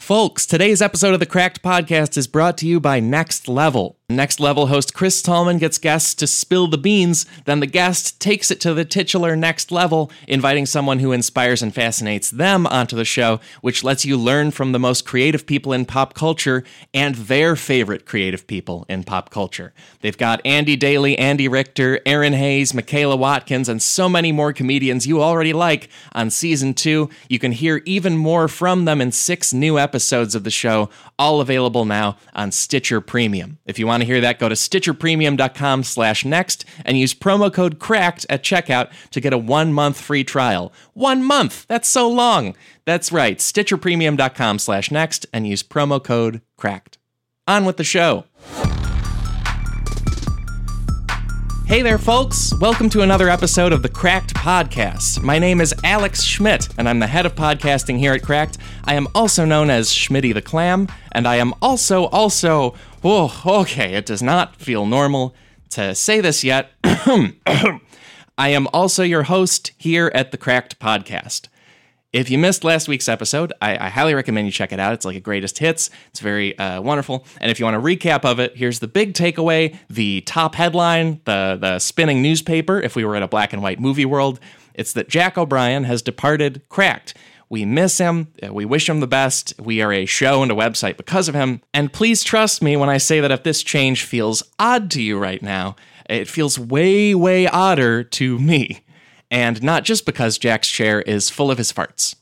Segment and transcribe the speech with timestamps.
[0.00, 3.99] Folks, today's episode of the Cracked Podcast is brought to you by Next Level.
[4.10, 8.50] Next Level host Chris Tallman gets guests to spill the beans, then the guest takes
[8.50, 13.04] it to the titular next level, inviting someone who inspires and fascinates them onto the
[13.04, 17.54] show, which lets you learn from the most creative people in pop culture and their
[17.54, 19.72] favorite creative people in pop culture.
[20.00, 25.06] They've got Andy Daly, Andy Richter, Erinn Hayes, Michaela Watkins, and so many more comedians
[25.06, 27.10] you already like on season two.
[27.28, 30.90] You can hear even more from them in six new episodes of the show,
[31.20, 33.58] all available now on Stitcher Premium.
[33.66, 37.78] If you want to hear that, go to stitcherpremium.com slash next and use promo code
[37.78, 40.72] CRACKED at checkout to get a one-month free trial.
[40.94, 41.66] One month!
[41.68, 42.56] That's so long!
[42.86, 46.96] That's right, stitcherpremium.com slash next and use promo code CRACKED.
[47.46, 48.24] On with the show.
[51.70, 52.52] Hey there, folks!
[52.58, 55.22] Welcome to another episode of the Cracked Podcast.
[55.22, 58.58] My name is Alex Schmidt, and I'm the head of podcasting here at Cracked.
[58.82, 62.74] I am also known as Schmitty the Clam, and I am also, also,
[63.04, 65.32] oh, okay, it does not feel normal
[65.68, 66.72] to say this yet.
[66.82, 67.78] I
[68.48, 71.46] am also your host here at the Cracked Podcast.
[72.12, 74.94] If you missed last week's episode, I, I, highly recommend you check it out.
[74.94, 75.90] It's like a greatest hits.
[76.08, 77.24] It's very uh, wonderful.
[77.40, 81.20] And if you want a recap of it, here's the big takeaway: the top headline,
[81.24, 82.80] the the spinning newspaper.
[82.80, 84.40] If we were in a black and white movie world,
[84.74, 86.62] it's that Jack O'Brien has departed.
[86.68, 87.14] Cracked.
[87.48, 88.32] We miss him.
[88.44, 89.54] Uh, we wish him the best.
[89.60, 91.60] We are a show and a website because of him.
[91.72, 95.16] And please trust me when I say that if this change feels odd to you
[95.16, 95.76] right now,
[96.08, 98.82] it feels way, way odder to me
[99.30, 102.16] and not just because Jack's chair is full of his farts.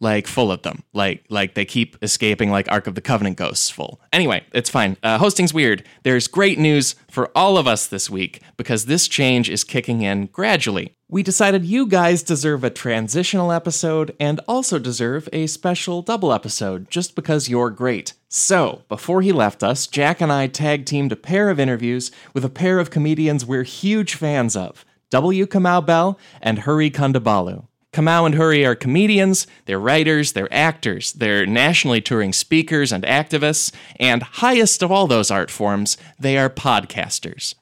[0.00, 0.82] Like full of them.
[0.92, 4.00] Like like they keep escaping like Ark of the Covenant ghosts full.
[4.12, 4.96] Anyway, it's fine.
[5.02, 5.84] Uh, hosting's weird.
[6.02, 10.26] There's great news for all of us this week because this change is kicking in
[10.26, 10.94] gradually.
[11.08, 16.90] We decided you guys deserve a transitional episode and also deserve a special double episode
[16.90, 18.14] just because you're great.
[18.28, 22.44] So, before he left us, Jack and I tag teamed a pair of interviews with
[22.44, 24.84] a pair of comedians we're huge fans of.
[25.10, 25.46] W.
[25.46, 27.66] Kamau Bell and Hari Kondabolu.
[27.92, 33.72] Kamau and Hari are comedians, they're writers, they're actors, they're nationally touring speakers and activists,
[34.00, 37.54] and highest of all those art forms, they are podcasters.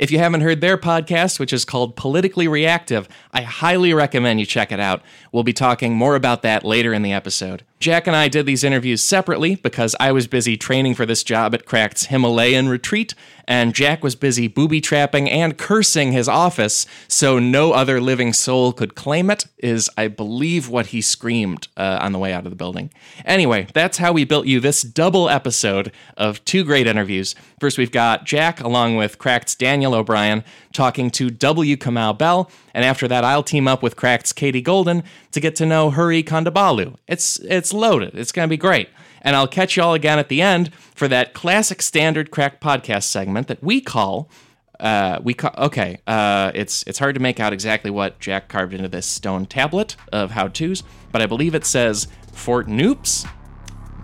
[0.00, 4.46] If you haven't heard their podcast, which is called Politically Reactive, I highly recommend you
[4.46, 5.02] check it out.
[5.30, 7.64] We'll be talking more about that later in the episode.
[7.80, 11.52] Jack and I did these interviews separately because I was busy training for this job
[11.52, 13.14] at Cracked's Himalayan retreat,
[13.50, 18.72] and Jack was busy booby trapping and cursing his office, so no other living soul
[18.72, 22.50] could claim it, is, I believe, what he screamed uh, on the way out of
[22.50, 22.92] the building.
[23.24, 27.34] Anyway, that's how we built you this double episode of two great interviews.
[27.58, 31.76] First, we've got Jack, along with Cracked's Daniel O'Brien, talking to W.
[31.76, 35.02] Kamau Bell, and after that, I'll team up with Cracked's Katie Golden
[35.32, 36.94] to get to know Hari Kondabolu.
[37.08, 38.14] It's, it's loaded.
[38.14, 38.90] It's going to be great.
[39.22, 43.04] And I'll catch you all again at the end for that classic standard crack podcast
[43.04, 44.30] segment that we call.
[44.78, 45.98] Uh, we call okay.
[46.06, 49.94] Uh, it's it's hard to make out exactly what Jack carved into this stone tablet
[50.10, 50.82] of how tos,
[51.12, 53.28] but I believe it says Fort Noops.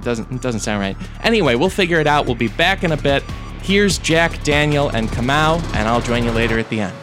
[0.03, 0.97] Doesn't it doesn't sound right.
[1.23, 2.27] Anyway, we'll figure it out.
[2.27, 3.23] We'll be back in a bit.
[3.63, 6.97] Here's Jack, Daniel, and Kamau, and I'll join you later at the end.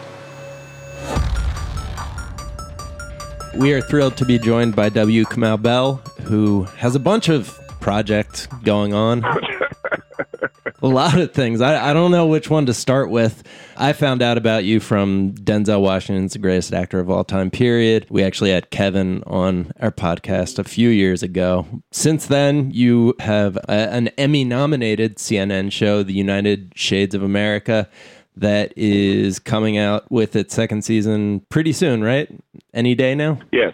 [3.56, 5.26] We are thrilled to be joined by W.
[5.26, 9.24] Kamau Bell, who has a bunch of projects oh, going on.
[10.82, 11.60] a lot of things.
[11.60, 13.44] I, I don't know which one to start with.
[13.76, 18.08] I found out about you from Denzel Washington's the greatest actor of all time, period.
[18.10, 21.68] We actually had Kevin on our podcast a few years ago.
[21.92, 27.90] Since then, you have a, an Emmy nominated CNN show, The United Shades of America
[28.38, 32.30] that is coming out with its second season pretty soon, right?
[32.74, 33.40] Any day now?
[33.52, 33.74] Yes,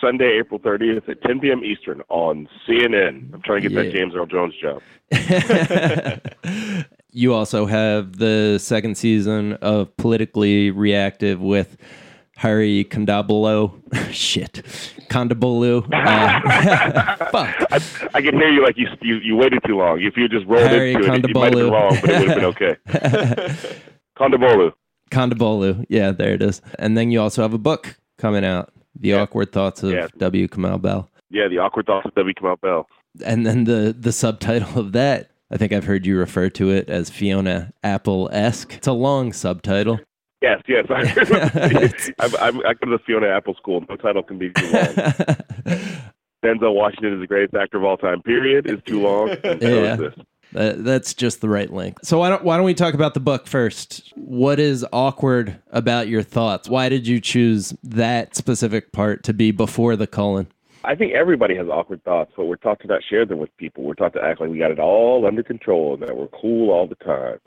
[0.00, 1.64] Sunday, April 30th at 10 p.m.
[1.64, 3.32] Eastern on CNN.
[3.32, 3.82] I'm trying to get yeah.
[3.82, 4.80] that James Earl Jones job.
[7.10, 11.76] you also have the second season of Politically Reactive with
[12.36, 13.72] Hari Kondabolu.
[14.12, 14.62] Shit.
[15.10, 15.84] Kondabolu.
[15.92, 17.56] Uh, fuck.
[17.72, 17.80] I,
[18.14, 20.00] I, can hear you like you, you you waited too long.
[20.00, 21.24] If you just rolled Hari into Kondabolu.
[21.24, 22.76] it, you might have been wrong, but it would have been okay.
[24.16, 24.72] Kondabolu.
[25.10, 25.84] Kondabolu.
[25.88, 26.60] Yeah, there it is.
[26.78, 29.20] And then you also have a book coming out, The yeah.
[29.20, 30.08] Awkward Thoughts of yeah.
[30.18, 30.48] W.
[30.48, 31.10] Kamau Bell.
[31.30, 32.34] Yeah, The Awkward Thoughts of W.
[32.34, 32.86] Kamau Bell.
[33.24, 36.90] And then the the subtitle of that I think I've heard you refer to it
[36.90, 38.74] as Fiona Apple esque.
[38.74, 39.98] It's a long subtitle.
[40.42, 40.86] Yes, yes.
[42.18, 43.82] I'm, I'm, I go to the Fiona Apple School.
[43.88, 44.84] No title can be too long.
[46.44, 48.22] Denzel Washington is the greatest actor of all time.
[48.22, 49.30] Period is too long.
[49.60, 49.96] yeah.
[50.52, 52.06] That's just the right length.
[52.06, 54.12] So why don't why don't we talk about the book first?
[54.16, 56.68] What is awkward about your thoughts?
[56.68, 60.48] Why did you choose that specific part to be before the colon?
[60.84, 63.84] I think everybody has awkward thoughts, but we're taught to not share them with people.
[63.84, 66.70] We're taught to act like we got it all under control and that we're cool
[66.70, 67.38] all the time.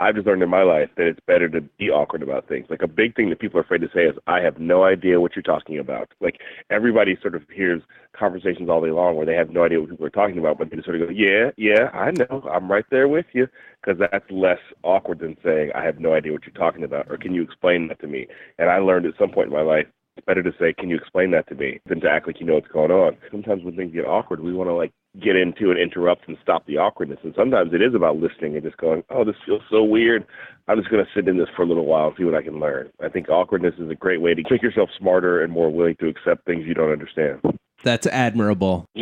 [0.00, 2.66] I've just learned in my life that it's better to be awkward about things.
[2.70, 5.20] Like a big thing that people are afraid to say is, I have no idea
[5.20, 6.10] what you're talking about.
[6.20, 7.82] Like everybody sort of hears
[8.18, 10.70] conversations all day long where they have no idea what people are talking about, but
[10.70, 12.48] they sort of go, yeah, yeah, I know.
[12.50, 13.46] I'm right there with you.
[13.84, 17.16] Because that's less awkward than saying, I have no idea what you're talking about, or
[17.16, 18.26] can you explain that to me?
[18.58, 19.86] And I learned at some point in my life
[20.16, 22.46] it's better to say, "Can you explain that to me?" than to act like you
[22.46, 23.16] know what's going on.
[23.30, 26.66] Sometimes when things get awkward, we want to like get into and interrupt and stop
[26.66, 27.18] the awkwardness.
[27.24, 30.24] And sometimes it is about listening and just going, "Oh, this feels so weird.
[30.68, 32.42] I'm just going to sit in this for a little while and see what I
[32.42, 35.70] can learn." I think awkwardness is a great way to make yourself smarter and more
[35.70, 37.40] willing to accept things you don't understand.
[37.82, 38.86] That's admirable.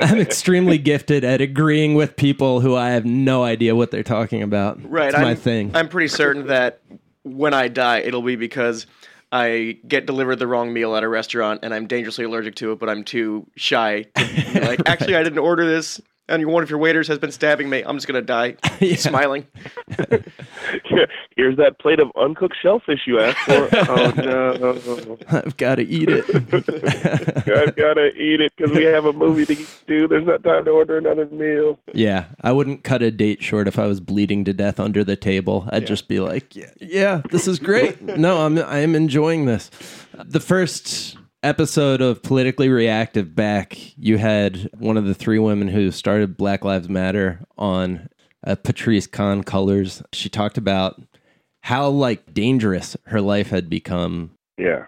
[0.00, 4.42] I'm extremely gifted at agreeing with people who I have no idea what they're talking
[4.42, 4.78] about.
[4.88, 5.70] Right, it's my I'm, thing.
[5.74, 6.80] I'm pretty certain that
[7.22, 8.86] when I die, it'll be because
[9.30, 12.78] I get delivered the wrong meal at a restaurant and I'm dangerously allergic to it,
[12.78, 14.04] but I'm too shy.
[14.14, 17.68] To like, actually, I didn't order this, and one of your waiters has been stabbing
[17.70, 17.82] me.
[17.82, 18.96] I'm just gonna die, Yeah.
[18.96, 19.46] smiling.
[21.36, 23.68] Here's that plate of uncooked shellfish you asked for.
[23.90, 26.24] oh no, I've got to eat it.
[27.48, 30.08] I've gotta eat it because we have a movie to do.
[30.08, 31.78] There's not time to order another meal.
[31.92, 35.16] yeah, I wouldn't cut a date short if I was bleeding to death under the
[35.16, 35.68] table.
[35.70, 38.00] I'd just be like, yeah, yeah, this is great.
[38.02, 39.70] No, I'm I am enjoying this.
[40.24, 45.90] The first episode of Politically Reactive back, you had one of the three women who
[45.90, 48.08] started Black Lives Matter on
[48.46, 50.02] uh, Patrisse Khan-Cullors.
[50.12, 51.00] She talked about
[51.62, 54.86] how like dangerous her life had become Yeah,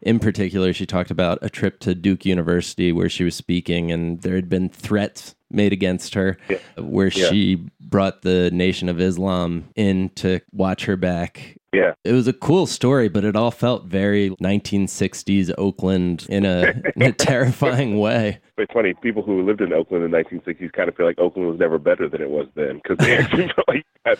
[0.00, 4.20] in particular, she talked about a trip to Duke University where she was speaking, and
[4.22, 6.58] there had been threats made against her, Yeah.
[6.78, 7.28] where Yeah.
[7.28, 11.58] she brought the Nation of Islam in to watch her back.
[11.72, 11.92] Yeah.
[12.04, 17.02] It was a cool story, but it all felt very 1960s Oakland in a, in
[17.02, 18.40] a terrifying way.
[18.58, 18.94] It's funny.
[18.94, 21.78] People who lived in Oakland in the 1960s kind of feel like Oakland was never
[21.78, 24.18] better than it was then because they actually felt like that.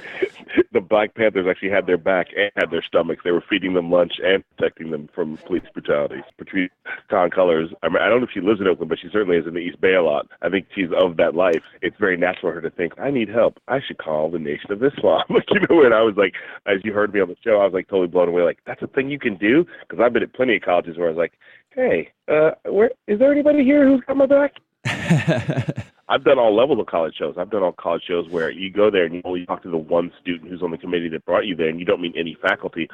[0.72, 3.22] the Black Panthers actually had their back and had their stomachs.
[3.24, 6.22] They were feeding them lunch and protecting them from police brutality.
[6.38, 6.70] Patrice
[7.10, 7.70] Con Colors.
[7.82, 9.54] I mean, I don't know if she lives in Oakland, but she certainly is in
[9.54, 10.26] the East Bay a lot.
[10.40, 11.62] I think she's of that life.
[11.82, 13.58] It's very natural for her to think, I need help.
[13.68, 15.22] I should call the Nation of Islam.
[15.30, 16.34] like you know, and I was like,
[16.66, 18.42] as you heard me on the show, I was like totally blown away.
[18.42, 21.08] Like that's a thing you can do because I've been at plenty of colleges where
[21.08, 21.32] I was like,
[21.70, 24.52] hey, uh, where is there anybody here who's got my back?
[26.12, 27.36] I've done all levels of college shows.
[27.38, 29.78] I've done all college shows where you go there and you only talk to the
[29.78, 32.36] one student who's on the committee that brought you there, and you don't meet any
[32.42, 32.86] faculty.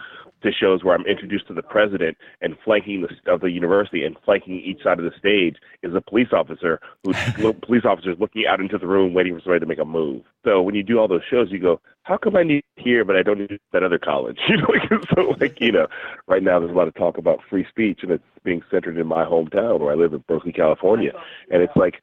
[0.44, 4.16] To shows where I'm introduced to the president and flanking the of the university and
[4.24, 7.12] flanking each side of the stage is a police officer who
[7.66, 10.22] police officers looking out into the room waiting for somebody to make a move.
[10.44, 13.16] So when you do all those shows, you go, how come I need here but
[13.16, 14.38] I don't need that other college?
[14.48, 15.88] You know, like, so like you know,
[16.28, 19.08] right now there's a lot of talk about free speech and it's being centered in
[19.08, 21.10] my hometown where I live in Berkeley, California,
[21.50, 22.00] and it's like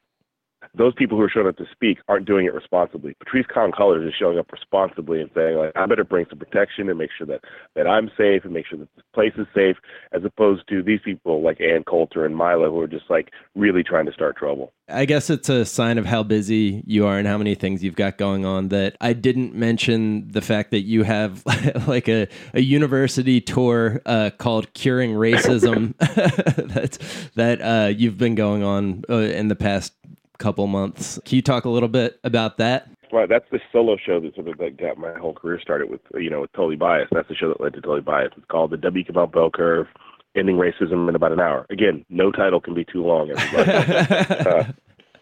[0.78, 3.16] those people who are showing up to speak aren't doing it responsibly.
[3.24, 6.98] Patrisse Khan-Cullors is showing up responsibly and saying, like, I better bring some protection and
[6.98, 7.42] make sure that,
[7.76, 9.78] that I'm safe and make sure that this place is safe,
[10.12, 13.84] as opposed to these people like Ann Coulter and Milo who are just like really
[13.84, 14.74] trying to start trouble.
[14.88, 17.96] I guess it's a sign of how busy you are and how many things you've
[17.96, 21.44] got going on that I didn't mention the fact that you have
[21.88, 25.96] like a, a university tour uh, called Curing Racism
[26.74, 29.94] that's, that uh, you've been going on uh, in the past
[30.38, 31.20] couple months.
[31.26, 32.90] Can you talk a little bit about that?
[33.12, 36.02] Right, that's the solo show that sort of like got my whole career started with,
[36.16, 37.14] you know, with Totally Biased.
[37.14, 38.34] That's the show that led to Totally Biased.
[38.38, 39.04] It's called the W.
[39.06, 39.88] Kamau Bell Curve,
[40.36, 41.66] Ending Racism in About an Hour.
[41.70, 43.72] Again, no title can be too long, everybody.
[44.50, 44.64] uh,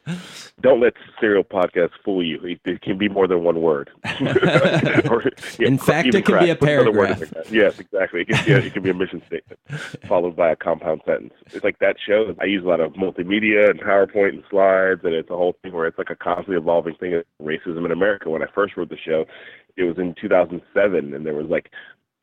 [0.62, 2.40] don't let serial podcasts fool you.
[2.44, 3.90] It, it can be more than one word.
[5.10, 5.24] Or,
[5.60, 6.62] yeah, In fact, it can be a crack.
[6.62, 7.20] Word in paragraph.
[7.20, 7.44] there.
[7.52, 8.22] Yes, exactly.
[8.22, 9.60] It can, yeah, it can be a mission statement
[10.08, 11.34] followed by a compound sentence.
[11.48, 12.36] It's like that show.
[12.40, 15.74] I use a lot of multimedia and PowerPoint and slides, and it's a whole thing
[15.74, 18.30] where it's like a constantly evolving thing of racism in America.
[18.30, 19.26] When I first wrote the show,
[19.76, 21.70] it was in 2007, and there was like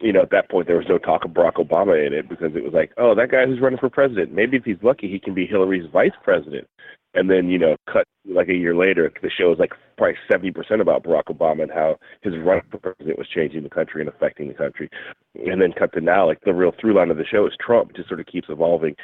[0.00, 2.56] you know, at that point there was no talk of Barack Obama in it because
[2.56, 5.18] it was like, oh, that guy who's running for president, maybe if he's lucky, he
[5.18, 6.66] can be Hillary's vice president.
[7.14, 10.80] And then, you know, cut like a year later, the show was like probably 70%
[10.80, 14.48] about Barack Obama and how his run for president was changing the country and affecting
[14.48, 14.88] the country.
[15.34, 17.90] And then cut to now, like the real through line of the show is Trump.
[17.90, 18.94] It just sort of keeps evolving.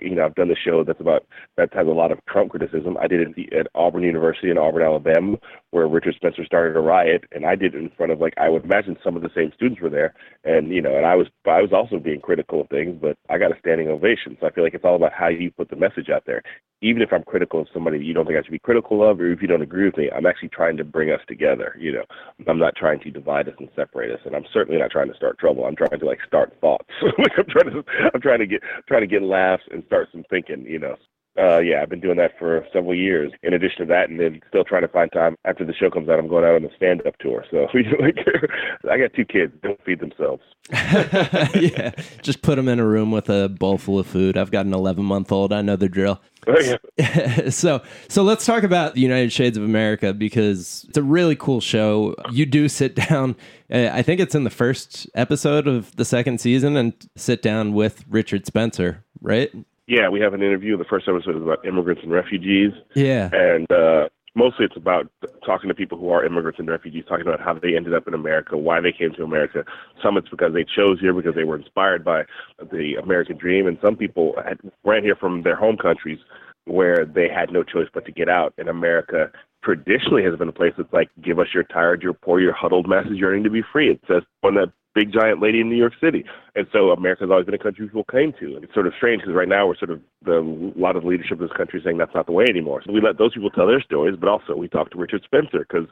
[0.00, 2.96] You know, I've done the show that's about, that has a lot of Trump criticism.
[3.00, 5.38] I did it at, the, at Auburn University in Auburn, Alabama,
[5.70, 7.24] where Richard Spencer started a riot.
[7.32, 9.52] And I did it in front of like, I would imagine some of the same
[9.54, 10.14] students were there.
[10.44, 13.38] And, you know, and I was, I was also being critical of things, but I
[13.38, 14.36] got a standing ovation.
[14.40, 16.42] So I feel like it's all about how you put the message out there.
[16.82, 19.30] Even if I'm critical of somebody you don't think I should be critical of, or
[19.30, 21.76] if you don't agree with me, I'm actually trying to bring us together.
[21.78, 22.04] You know,
[22.48, 25.16] I'm not trying to divide us and separate us, and I'm certainly not trying to
[25.16, 25.64] start trouble.
[25.64, 26.88] I'm trying to like start thoughts.
[27.18, 27.84] like I'm trying to,
[28.14, 30.64] I'm trying to get, trying to get laughs and start some thinking.
[30.66, 30.96] You know,
[31.38, 33.30] Uh, yeah, I've been doing that for several years.
[33.42, 36.08] In addition to that, and then still trying to find time after the show comes
[36.08, 36.18] out.
[36.18, 37.44] I'm going out on a stand-up tour.
[37.50, 37.66] So
[38.00, 38.16] like,
[38.90, 39.52] I got two kids.
[39.62, 40.42] Don't feed themselves.
[40.70, 44.36] yeah, just put them in a room with a bowl full of food.
[44.36, 45.52] I've got an 11 month old.
[45.52, 46.20] I know the drill.
[46.48, 47.50] Oh, yeah.
[47.50, 51.60] so, so let's talk about the United Shades of America because it's a really cool
[51.60, 52.14] show.
[52.30, 53.36] You do sit down.
[53.70, 57.74] Uh, I think it's in the first episode of the second season, and sit down
[57.74, 59.50] with Richard Spencer, right?
[59.86, 60.76] Yeah, we have an interview.
[60.76, 62.72] The first episode is about immigrants and refugees.
[62.94, 63.30] Yeah.
[63.32, 65.08] And uh, mostly it's about
[65.44, 68.14] talking to people who are immigrants and refugees, talking about how they ended up in
[68.14, 69.64] America, why they came to America.
[70.02, 72.24] Some it's because they chose here because they were inspired by
[72.58, 76.18] the American dream, and some people had, ran here from their home countries
[76.66, 78.52] where they had no choice but to get out.
[78.58, 79.30] And America
[79.62, 82.88] traditionally has been a place that's like, give us your tired, your poor, your huddled
[82.88, 83.90] masses yearning to be free.
[83.90, 86.24] It says on that big giant lady in New York City.
[86.54, 88.56] And so America's always been a country people came to.
[88.56, 91.02] And it's sort of strange because right now we're sort of the a lot of
[91.02, 92.80] the leadership of this country saying that's not the way anymore.
[92.84, 95.60] So we let those people tell their stories, but also we talk to Richard Spencer
[95.68, 95.86] because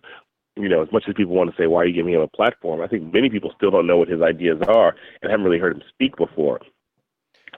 [0.56, 2.28] you know, as much as people want to say, why are you giving him a
[2.28, 2.80] platform?
[2.80, 5.74] I think many people still don't know what his ideas are and haven't really heard
[5.76, 6.60] him speak before.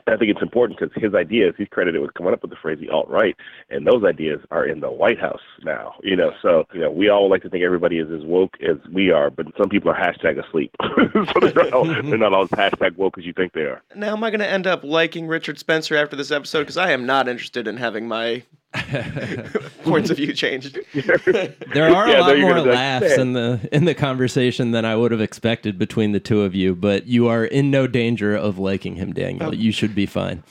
[0.06, 2.78] I think it's important because his ideas, he's credited with coming up with the phrase
[2.80, 3.36] the alt right,
[3.70, 5.94] and those ideas are in the White House now.
[6.02, 8.76] You know, so you know we all like to think everybody is as woke as
[8.92, 12.44] we are, but some people are hashtag asleep, so they're not, all, they're not all
[12.44, 13.82] as hashtag woke as you think they are.
[13.94, 16.60] Now, am I going to end up liking Richard Spencer after this episode?
[16.60, 18.44] Because I am not interested in having my
[19.84, 20.78] points of view changed.
[20.94, 24.84] There are Yeah, a lot more gonna like, laughs in the in the conversation than
[24.84, 28.34] I would have expected between the two of you, but you are in no danger
[28.34, 29.48] of liking him, Daniel.
[29.48, 30.42] Um, you should be fine.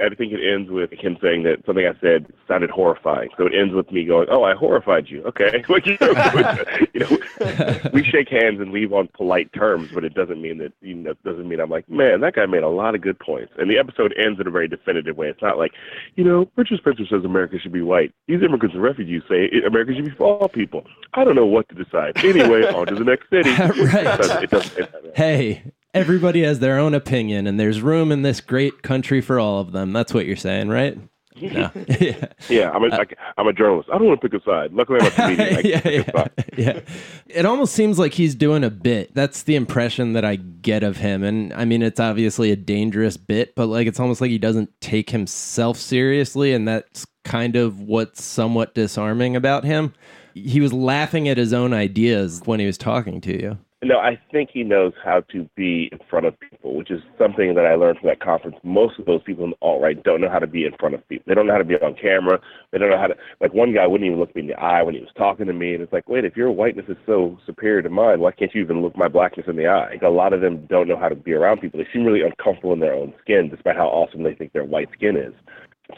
[0.00, 3.30] I think it ends with him saying that something I said sounded horrifying.
[3.36, 5.62] So it ends with me going, "Oh, I horrified you." Okay,
[6.94, 10.72] you, know, we shake hands and leave on polite terms, but it doesn't mean that
[10.80, 13.18] you know, it doesn't mean I'm like, man, that guy made a lot of good
[13.18, 13.52] points.
[13.58, 15.28] And the episode ends in a very definitive way.
[15.28, 15.72] It's not like,
[16.16, 18.12] you know, Richard Spencer says America should be white.
[18.28, 20.84] These immigrants and refugees say America should be for all people.
[21.14, 22.16] I don't know what to decide.
[22.24, 23.50] Anyway, on to the next city.
[23.50, 24.06] Right.
[24.06, 28.12] It doesn't, it doesn't, it doesn't- Hey, everybody has their own opinion, and there's room
[28.12, 29.92] in this great country for all of them.
[29.92, 30.98] That's what you're saying, right?
[31.40, 31.70] No.
[32.00, 32.26] yeah.
[32.48, 33.88] yeah, I'm a, uh, I, I'm a journalist.
[33.92, 34.72] I don't want to pick a side.
[34.72, 35.66] Luckily, I'm a comedian.
[35.66, 36.26] Yeah, yeah,
[36.56, 36.80] yeah.
[37.26, 39.14] It almost seems like he's doing a bit.
[39.14, 41.22] That's the impression that I get of him.
[41.22, 44.70] And I mean, it's obviously a dangerous bit, but like it's almost like he doesn't
[44.80, 46.52] take himself seriously.
[46.52, 49.92] And that's kind of what's somewhat disarming about him.
[50.34, 53.58] He was laughing at his own ideas when he was talking to you.
[53.82, 57.54] No, I think he knows how to be in front of people, which is something
[57.54, 58.56] that I learned from that conference.
[58.62, 60.94] Most of those people in the alt right don't know how to be in front
[60.94, 61.24] of people.
[61.28, 62.40] They don't know how to be on camera.
[62.72, 64.82] They don't know how to like one guy wouldn't even look me in the eye
[64.82, 67.38] when he was talking to me, and it's like, wait, if your whiteness is so
[67.44, 69.90] superior to mine, why can't you even look my blackness in the eye?
[69.90, 71.78] Like, a lot of them don't know how to be around people.
[71.78, 74.88] They seem really uncomfortable in their own skin, despite how awesome they think their white
[74.94, 75.34] skin is.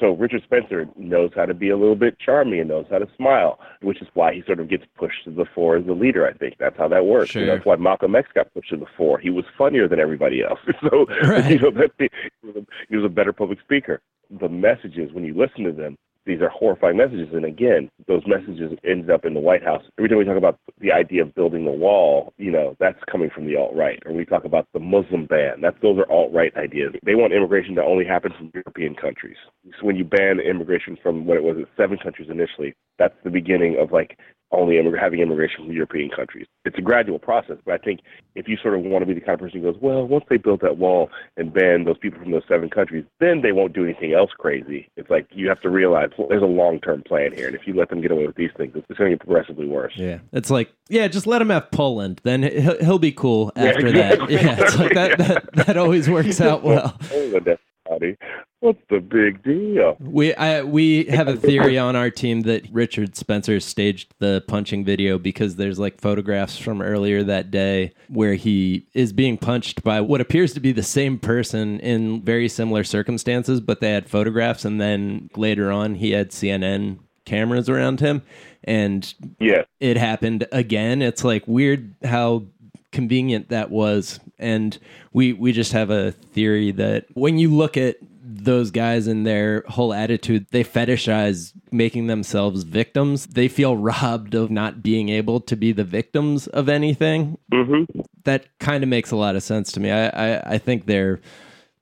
[0.00, 3.09] So Richard Spencer knows how to be a little bit charming and knows how to
[3.16, 6.26] smile, which is why he sort of gets pushed to the fore as the leader.
[6.26, 7.35] I think that's how that works.
[7.35, 9.18] You know, that's why Malcolm X got pushed to the fore.
[9.18, 10.61] He was funnier than everybody else.
[10.83, 11.50] So Right.
[11.50, 12.09] you know, that, he,
[12.47, 14.00] was a, he was a better public speaker.
[14.40, 15.97] The messages, when you listen to them,
[16.28, 17.28] these are horrifying messages.
[17.32, 19.82] And again, those messages ended up in the White House.
[19.99, 23.30] Every time we talk about the idea of building the wall, you know, that's coming
[23.35, 23.99] from the alt right.
[24.04, 26.94] Or we talk about the Muslim ban, that's those are alt right ideas.
[27.04, 29.37] They want immigration to only happen from European countries.
[29.80, 33.78] So when you ban immigration from what it was, seven countries initially, that's the beginning
[33.80, 34.18] of like
[34.50, 36.47] only immig- having immigration from European countries.
[36.64, 38.00] It's a gradual process, but I think
[38.35, 40.25] if you sort of want to be the kind of person who goes, well, once
[40.31, 43.73] they build that wall and ban those people from those seven countries, then they won't
[43.75, 44.88] do anything else crazy.
[44.97, 47.67] It's like you have to realize well, there's a long term plan here, and if
[47.67, 49.93] you let them get away with these things, it's going to get progressively worse.
[49.97, 50.19] Yeah.
[50.33, 52.21] It's like, yeah, just let him have Poland.
[52.25, 54.19] Then he'll, he'll be cool Yeah, after that.
[54.31, 54.57] Yeah.
[54.61, 56.97] It's like that, that, that always works out well.
[57.00, 57.59] Poland,
[57.90, 58.16] everybody.
[58.61, 59.97] What's the big deal?
[60.00, 64.85] We I, we have a theory on our team that Richard Spencer staged the punching
[64.85, 70.00] video because there's like photographs from earlier that day where he is being punched by
[70.00, 74.64] what appears to be the same person in very similar circumstances, but they had photographs,
[74.64, 78.23] and then later on he had CNN cameras around him,
[78.64, 79.62] and Yeah.
[79.80, 81.00] it happened again.
[81.02, 82.47] It's like weird how
[82.92, 84.21] convenient that was.
[84.38, 84.78] And
[85.12, 87.97] we we just have a theory that when you look at
[88.30, 93.26] those guys and their whole attitude, they fetishize making themselves victims.
[93.26, 97.38] They feel robbed of not being able to be the victims of anything.
[97.52, 98.00] Mm-hmm.
[98.25, 99.90] That kind of makes a lot of sense to me.
[99.90, 101.21] I, I, I think they're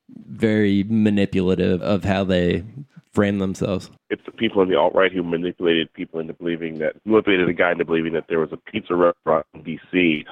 [0.08, 2.64] very manipulative of how they
[3.12, 3.90] frame themselves.
[4.10, 7.52] It's the people in the alt right who manipulated people into believing that manipulated a
[7.52, 10.24] guy into believing that there was a pizza restaurant in D.C.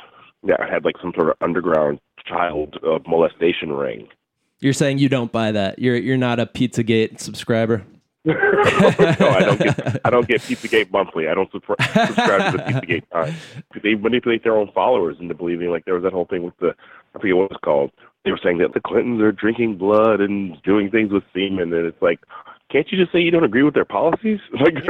[0.46, 4.08] that had like some sort of underground child uh, molestation ring.
[4.60, 5.78] You're saying you don't buy that.
[5.78, 7.84] You're you're not a Pizzagate subscriber.
[8.24, 10.00] no, I don't get.
[10.04, 11.28] I don't get PizzaGate monthly.
[11.28, 13.36] I don't subscribe to the PizzaGate Times.
[13.82, 16.74] They manipulate their own followers into believing like there was that whole thing with the.
[17.14, 17.90] I forget what it's called.
[18.24, 21.86] They were saying that the Clintons are drinking blood and doing things with semen, and
[21.86, 22.20] it's like,
[22.72, 24.40] can't you just say you don't agree with their policies?
[24.58, 24.74] Like,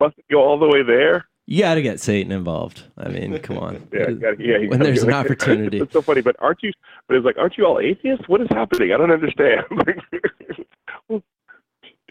[0.00, 1.26] must go all the way there.
[1.46, 2.84] You got to get Satan involved.
[2.96, 3.86] I mean, come on.
[3.92, 4.66] Yeah, gotta, yeah.
[4.66, 5.78] when there's an like, opportunity.
[5.80, 6.72] It's so funny, but aren't you?
[7.06, 8.26] But it's like, aren't you all atheists?
[8.28, 8.92] What is happening?
[8.92, 9.62] I don't understand.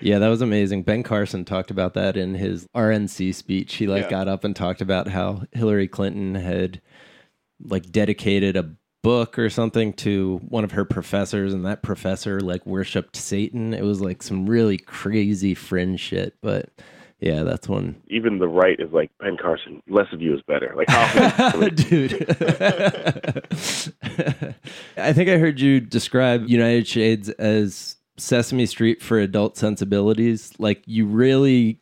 [0.02, 0.84] Yeah, that was amazing.
[0.84, 3.76] Ben Carson talked about that in his RNC speech.
[3.76, 4.10] He like Yeah.
[4.10, 6.82] got up and talked about how Hillary Clinton had
[7.64, 8.72] like dedicated a
[9.02, 13.74] book or something to one of her professors and that professor like worshiped Satan.
[13.74, 16.70] It was like some really crazy fringe shit, but
[17.24, 19.82] yeah, that's one Even the right is like Ben Carson.
[19.88, 20.74] Less of you is better.
[20.76, 22.26] Like, how Dude.
[24.98, 30.52] I think I heard you describe United Shades as Sesame Street for adult sensibilities.
[30.60, 31.80] Like you really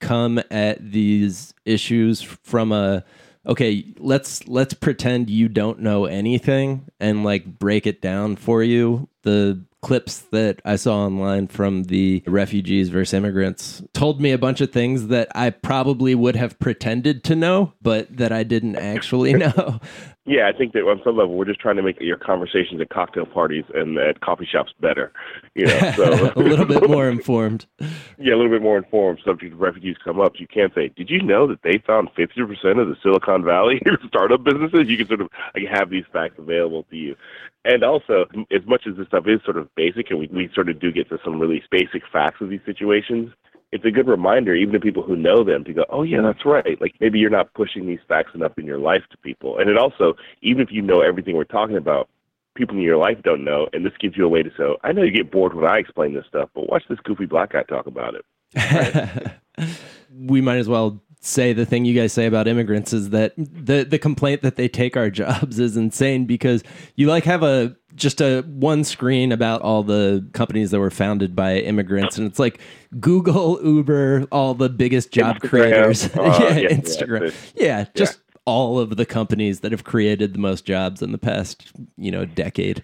[0.00, 3.02] come at these issues from a
[3.46, 9.08] okay, let's let's pretend you don't know anything and like break it down for you.
[9.22, 14.60] The clips that I saw online from the refugees versus immigrants told me a bunch
[14.60, 19.34] of things that I probably would have pretended to know, but that I didn't actually
[19.34, 19.80] know.
[20.24, 22.90] Yeah, I think that on some level we're just trying to make your conversations at
[22.90, 25.12] cocktail parties and at coffee shops better.
[25.54, 27.66] You know, so a little bit more informed.
[28.18, 29.18] yeah, a little bit more informed.
[29.24, 32.40] Subject of refugees come up, you can't say, "Did you know that they found fifty
[32.44, 36.36] percent of the Silicon Valley startup businesses?" You can sort of like have these facts
[36.38, 37.16] available to you.
[37.64, 40.68] And also, as much as this stuff is sort of basic, and we, we sort
[40.68, 43.32] of do get to some really basic facts of these situations,
[43.72, 46.44] it's a good reminder, even to people who know them, to go, oh, yeah, that's
[46.44, 46.78] right.
[46.80, 49.58] Like maybe you're not pushing these facts enough in your life to people.
[49.58, 52.08] And it also, even if you know everything we're talking about,
[52.54, 53.68] people in your life don't know.
[53.72, 55.64] And this gives you a way to say, oh, I know you get bored when
[55.64, 59.32] I explain this stuff, but watch this goofy black guy talk about it.
[60.14, 63.84] we might as well say the thing you guys say about immigrants is that the
[63.84, 66.62] the complaint that they take our jobs is insane because
[66.96, 71.36] you like have a just a one screen about all the companies that were founded
[71.36, 72.60] by immigrants and it's like
[73.00, 76.04] Google, Uber, all the biggest job Instagram, creators.
[76.16, 77.20] uh, yeah, yeah, Instagram.
[77.20, 81.18] that's Yeah, just all of the companies that have created the most jobs in the
[81.18, 82.82] past, you know, decade.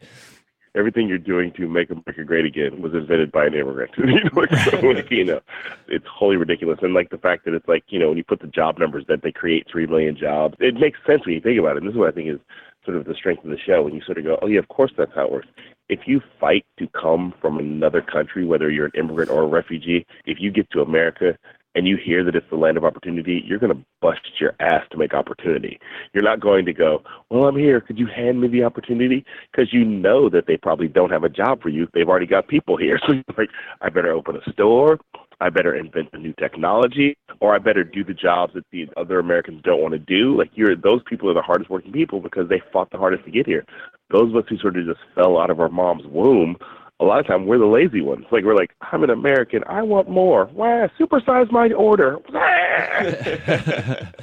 [0.78, 3.90] Everything you're doing to make America great again was invented by an immigrant.
[3.98, 5.40] you know, like, so, like, you know,
[5.88, 6.78] it's wholly ridiculous.
[6.82, 9.04] And like the fact that it's like, you know, when you put the job numbers
[9.08, 11.82] that they create three million jobs, it makes sense when you think about it.
[11.82, 12.40] And this is what I think is
[12.84, 13.82] sort of the strength of the show.
[13.82, 15.48] When you sort of go, oh yeah, of course that's how it works.
[15.88, 20.06] If you fight to come from another country, whether you're an immigrant or a refugee,
[20.26, 21.36] if you get to America
[21.78, 24.82] and you hear that it's the land of opportunity, you're going to bust your ass
[24.90, 25.78] to make opportunity.
[26.12, 27.80] You're not going to go, well, I'm here.
[27.80, 29.24] Could you hand me the opportunity?
[29.52, 31.86] Because you know that they probably don't have a job for you.
[31.94, 32.98] They've already got people here.
[33.08, 34.98] So you're like, I better open a store.
[35.40, 39.20] I better invent a new technology, or I better do the jobs that the other
[39.20, 40.36] Americans don't want to do.
[40.36, 43.30] Like you're, those people are the hardest working people because they fought the hardest to
[43.30, 43.64] get here.
[44.10, 46.56] Those of us who sort of just fell out of our mom's womb
[47.00, 48.24] a lot of time we're the lazy ones.
[48.30, 50.46] Like we're like, I'm an American, I want more.
[50.52, 52.18] Wah, supersize my order.
[52.32, 54.14] that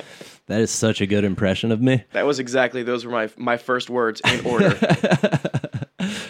[0.50, 2.04] is such a good impression of me.
[2.12, 4.70] That was exactly those were my my first words in order.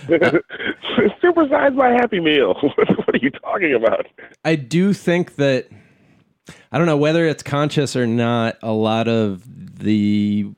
[1.23, 2.53] supersize my Happy Meal.
[2.61, 4.05] what are you talking about?
[4.43, 5.67] I do think that
[6.71, 8.57] I don't know whether it's conscious or not.
[8.61, 9.43] A lot of
[9.79, 10.53] the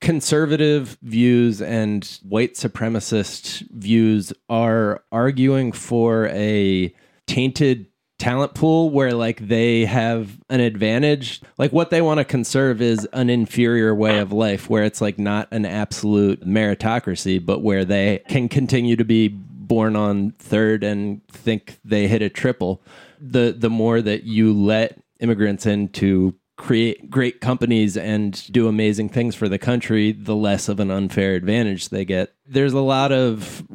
[0.00, 6.94] conservative views and white supremacist views are arguing for a
[7.26, 7.86] tainted
[8.18, 11.40] talent pool where like they have an advantage.
[11.56, 15.18] Like what they want to conserve is an inferior way of life where it's like
[15.18, 21.26] not an absolute meritocracy but where they can continue to be born on third and
[21.28, 22.82] think they hit a triple.
[23.20, 29.08] The the more that you let immigrants in to create great companies and do amazing
[29.08, 32.34] things for the country, the less of an unfair advantage they get.
[32.46, 33.66] There's a lot of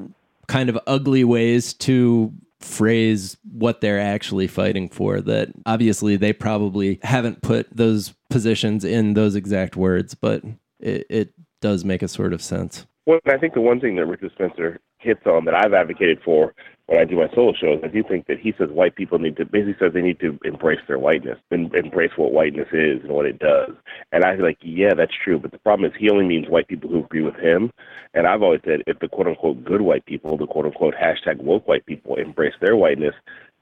[0.47, 6.99] kind of ugly ways to phrase what they're actually fighting for that obviously they probably
[7.03, 10.43] haven't put those positions in those exact words, but
[10.79, 12.85] it, it does make a sort of sense.
[13.05, 16.53] Well, I think the one thing that Richard Spencer hits on that I've advocated for
[16.87, 19.37] when I do my solo shows, I do think that he says white people need
[19.37, 23.11] to basically says they need to embrace their whiteness and embrace what whiteness is and
[23.11, 23.71] what it does.
[24.11, 25.39] And I feel like, yeah, that's true.
[25.39, 27.71] But the problem is he only means white people who agree with him.
[28.13, 31.41] And I've always said if the quote unquote good white people, the quote unquote hashtag
[31.41, 33.15] woke white people embrace their whiteness,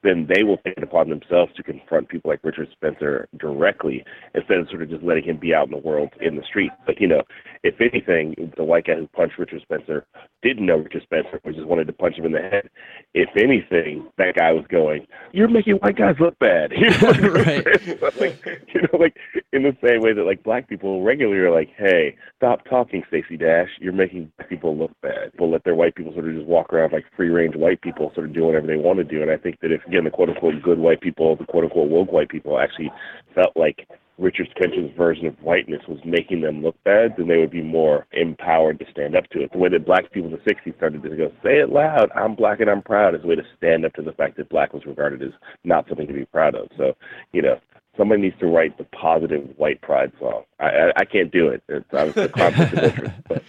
[0.03, 4.57] then they will take it upon themselves to confront people like Richard Spencer directly instead
[4.57, 6.71] of sort of just letting him be out in the world in the street.
[6.85, 7.21] But you know,
[7.63, 10.05] if anything, the white guy who punched Richard Spencer
[10.41, 12.69] didn't know Richard Spencer, but just wanted to punch him in the head.
[13.13, 17.65] If anything, that guy was going, "You're making white guys look bad." You know, Right.
[18.19, 19.15] like, you know, like
[19.53, 23.37] in the same way that like black people regularly are like, "Hey, stop talking, Stacey
[23.37, 23.69] Dash.
[23.79, 26.91] You're making people look bad." People let their white people sort of just walk around
[26.91, 29.21] like free range white people, sort of do whatever they want to do.
[29.21, 31.89] And I think that if again the quote unquote good white people, the quote unquote
[31.89, 32.91] woke white people, actually
[33.35, 37.49] felt like Richard Spencer's version of whiteness was making them look bad, then they would
[37.49, 39.51] be more empowered to stand up to it.
[39.51, 42.35] The way that black people in the 60s started to go, say it loud, I'm
[42.35, 44.73] black and I'm proud, is a way to stand up to the fact that black
[44.73, 45.31] was regarded as
[45.63, 46.67] not something to be proud of.
[46.77, 46.93] So,
[47.33, 47.59] you know,
[47.97, 50.43] somebody needs to write the positive white pride song.
[50.59, 51.63] I, I, I can't do it.
[51.67, 53.43] It's, it's a conflict of interest, but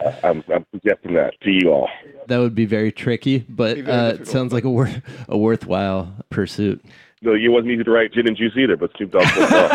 [0.24, 1.88] I'm, I'm suggesting that to you all.
[2.28, 6.14] That would be very tricky, but very uh, it sounds like a, wor- a worthwhile
[6.30, 6.84] pursuit.
[7.22, 9.48] No, it wasn't easy to write gin and juice either, but Snoop Dogg pulled.
[9.48, 9.68] So.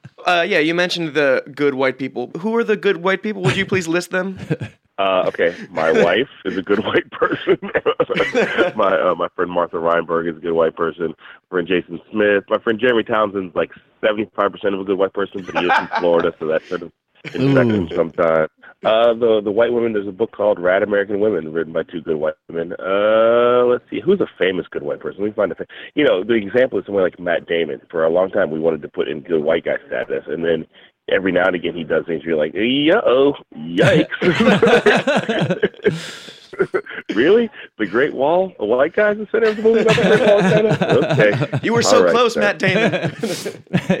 [0.26, 2.32] Uh, yeah, you mentioned the good white people.
[2.38, 3.42] Who are the good white people?
[3.42, 4.40] Would you please list them?
[4.98, 7.58] Uh, okay, my wife is a good white person.
[8.76, 11.08] my uh, my friend Martha Reinberg is a good white person.
[11.08, 11.14] My
[11.50, 12.44] friend Jason Smith.
[12.48, 15.66] My friend Jeremy Townsend's like seventy five percent of a good white person, but he
[15.66, 16.92] lives in Florida, so that sort of
[17.34, 18.50] him sometimes.
[18.84, 19.92] Uh, the the white women.
[19.92, 22.72] There's a book called Rad American Women, written by two good white women.
[22.78, 25.22] Uh, let's see, who's a famous good white person?
[25.22, 25.54] Let me find a.
[25.54, 27.80] Fa- you know, the example is someone like Matt Damon.
[27.90, 30.66] For a long time, we wanted to put in good white guy status, and then
[31.08, 34.10] every now and again he does things you're like, yo, yikes.
[37.14, 37.50] really?
[37.78, 38.52] The Great Wall?
[38.58, 40.78] A white guy's the center of the movie about the Great Wall of China?
[41.12, 41.60] Okay.
[41.62, 42.40] You were so All right, close, sir.
[42.40, 43.12] Matt Damon.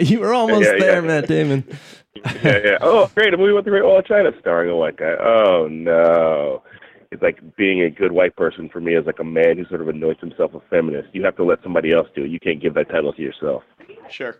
[0.00, 1.00] you were almost Yeah, yeah, there, yeah.
[1.00, 1.64] Matt Damon.
[2.42, 2.78] yeah, yeah.
[2.80, 3.34] Oh, great.
[3.34, 5.14] A movie about the Great Wall of China starring a white guy.
[5.20, 6.62] Oh, no.
[7.12, 9.80] It's like being a good white person for me is like a man who sort
[9.80, 11.08] of anoints himself a feminist.
[11.12, 12.30] You have to let somebody else do it.
[12.30, 13.62] You can't give that title to yourself.
[14.10, 14.36] sure.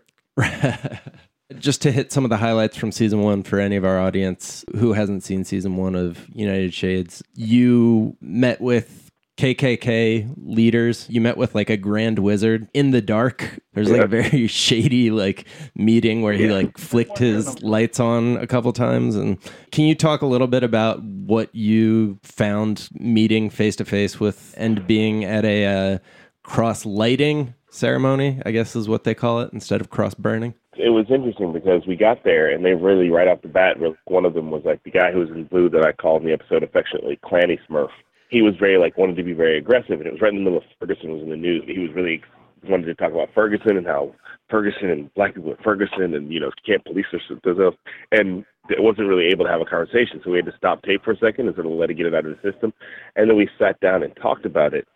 [1.57, 4.65] Just to hit some of the highlights from season one for any of our audience
[4.75, 9.07] who hasn't seen season one of United Shades, you met with
[9.37, 11.05] KKK leaders.
[11.09, 13.59] You met with like a grand wizard in the dark.
[13.73, 18.47] There's like a very shady like meeting where he like flicked his lights on a
[18.47, 19.15] couple times.
[19.15, 19.37] And
[19.71, 24.55] can you talk a little bit about what you found meeting face to face with
[24.57, 25.97] and being at a uh,
[26.41, 28.41] cross lighting ceremony?
[28.43, 30.55] I guess is what they call it instead of cross burning.
[30.77, 34.25] It was interesting because we got there and they really right off the bat one
[34.25, 36.33] of them was like the guy who was in blue that I called in the
[36.33, 37.89] episode affectionately Clanny Smurf.
[38.29, 40.43] He was very like wanted to be very aggressive and it was right in the
[40.43, 41.63] middle of Ferguson was in the news.
[41.67, 42.21] He was really
[42.67, 44.13] wanted to talk about Ferguson and how
[44.49, 47.05] Ferguson and black people at Ferguson and you know can't police
[47.43, 47.77] themselves
[48.11, 48.45] and
[48.79, 51.17] wasn't really able to have a conversation so we had to stop tape for a
[51.17, 52.73] second and sort of let it get it out of the system
[53.15, 54.87] and then we sat down and talked about it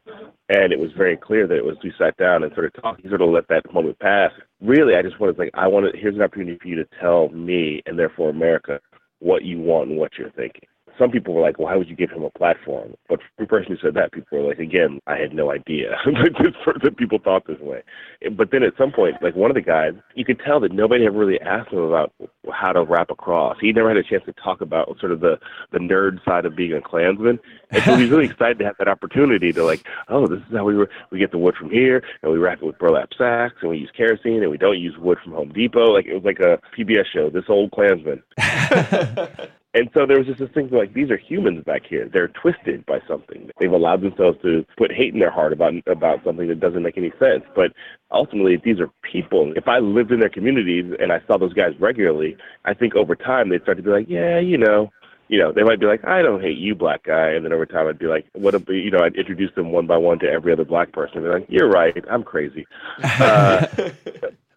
[0.51, 3.07] and it was very clear that it was we sat down and sort of talked,
[3.07, 4.31] sort of let that moment pass.
[4.59, 7.29] Really, I just wanted to like I wanted here's an opportunity for you to tell
[7.29, 8.79] me and therefore America
[9.19, 10.67] what you want and what you're thinking.
[10.97, 13.77] Some people were like, "Why would you give him a platform?" But the person who
[13.81, 17.83] said that, people were like, "Again, I had no idea that people thought this way."
[18.31, 21.05] But then at some point, like one of the guys, you could tell that nobody
[21.05, 22.13] ever really asked him about
[22.51, 23.57] how to wrap across.
[23.59, 25.39] He never had a chance to talk about sort of the
[25.71, 27.39] the nerd side of being a Klansman,
[27.71, 30.65] and so he's really excited to have that opportunity to like, oh, this is how
[30.65, 33.69] we we get the wood from here, and we wrap it with burlap sacks, and
[33.69, 35.93] we use kerosene, and we don't use wood from Home Depot.
[35.93, 37.29] Like it was like a PBS show.
[37.29, 38.23] This old Klansman.
[39.73, 42.09] And so there was just this thing like these are humans back here.
[42.11, 43.49] They're twisted by something.
[43.59, 46.97] They've allowed themselves to put hate in their heart about about something that doesn't make
[46.97, 47.43] any sense.
[47.55, 47.71] But
[48.11, 49.53] ultimately, these are people.
[49.55, 53.15] If I lived in their communities and I saw those guys regularly, I think over
[53.15, 54.91] time they'd start to be like, yeah, you know,
[55.29, 57.65] you know, they might be like, I don't hate you, black guy, and then over
[57.65, 58.53] time I'd be like, what?
[58.53, 61.23] A, you know, I'd introduce them one by one to every other black person.
[61.23, 62.67] They're like, you're right, I'm crazy.
[63.03, 63.65] Uh,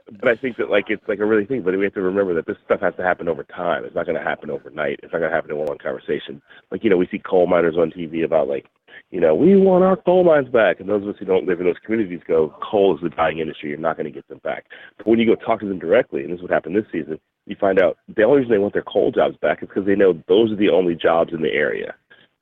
[0.06, 1.62] but I think that like it's like a really thing.
[1.62, 3.84] But we have to remember that this stuff has to happen over time.
[3.84, 5.00] It's not going to happen overnight.
[5.02, 6.42] It's not going to happen in one conversation.
[6.70, 8.66] Like you know, we see coal miners on TV about like,
[9.10, 11.60] you know, we want our coal mines back, and those of us who don't live
[11.60, 13.70] in those communities go, coal is the dying industry.
[13.70, 14.66] You're not going to get them back.
[14.98, 17.18] But when you go talk to them directly, and this is what happened this season,
[17.46, 19.96] you find out the only reason they want their coal jobs back is because they
[19.96, 21.94] know those are the only jobs in the area.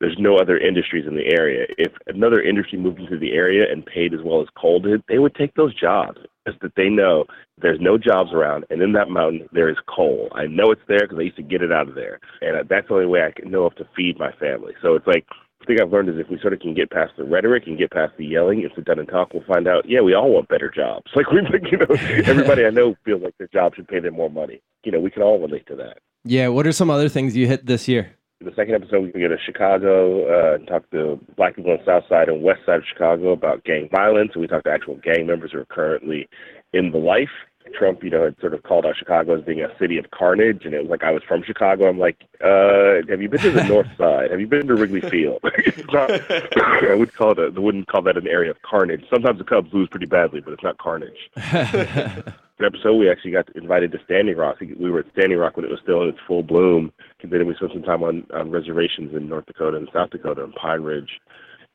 [0.02, 1.64] There's no other industries in the area.
[1.78, 5.20] If another industry moved into the area and paid as well as coal did, they
[5.20, 6.18] would take those jobs.
[6.44, 7.24] Just that they know
[7.60, 10.28] there's no jobs around, and in that mountain there is coal.
[10.34, 12.64] I know it's there because I used to get it out of there, and uh,
[12.68, 14.72] that's the only way I can know of to feed my family.
[14.82, 15.24] So it's like
[15.60, 17.78] the thing I've learned is if we sort of can get past the rhetoric and
[17.78, 19.88] get past the yelling and sit down and talk, we'll find out.
[19.88, 21.06] Yeah, we all want better jobs.
[21.14, 21.86] Like we, you know,
[22.24, 24.60] everybody I know feels like their job should pay them more money.
[24.82, 25.98] You know, we can all relate to that.
[26.24, 28.16] Yeah, what are some other things you hit this year?
[28.44, 31.84] The second episode, we go to Chicago uh, and talk to black people on the
[31.84, 34.30] south side and west side of Chicago about gang violence.
[34.34, 36.28] And we talk to actual gang members who are currently
[36.72, 37.30] in the life.
[37.74, 40.64] Trump, you know, had sort of called out Chicago as being a city of carnage,
[40.64, 41.88] and it was like I was from Chicago.
[41.88, 44.30] I'm like, uh, have you been to the North Side?
[44.30, 45.40] Have you been to Wrigley Field?
[45.92, 47.38] not, I would call it.
[47.38, 49.04] A, I wouldn't call that an area of carnage.
[49.10, 51.30] Sometimes the Cubs lose pretty badly, but it's not carnage.
[52.58, 54.60] An episode, we actually got invited to Standing Rock.
[54.60, 56.92] We were at Standing Rock when it was still in its full bloom.
[57.22, 60.44] And then we spent some time on, on reservations in North Dakota and South Dakota
[60.44, 61.20] and Pine Ridge.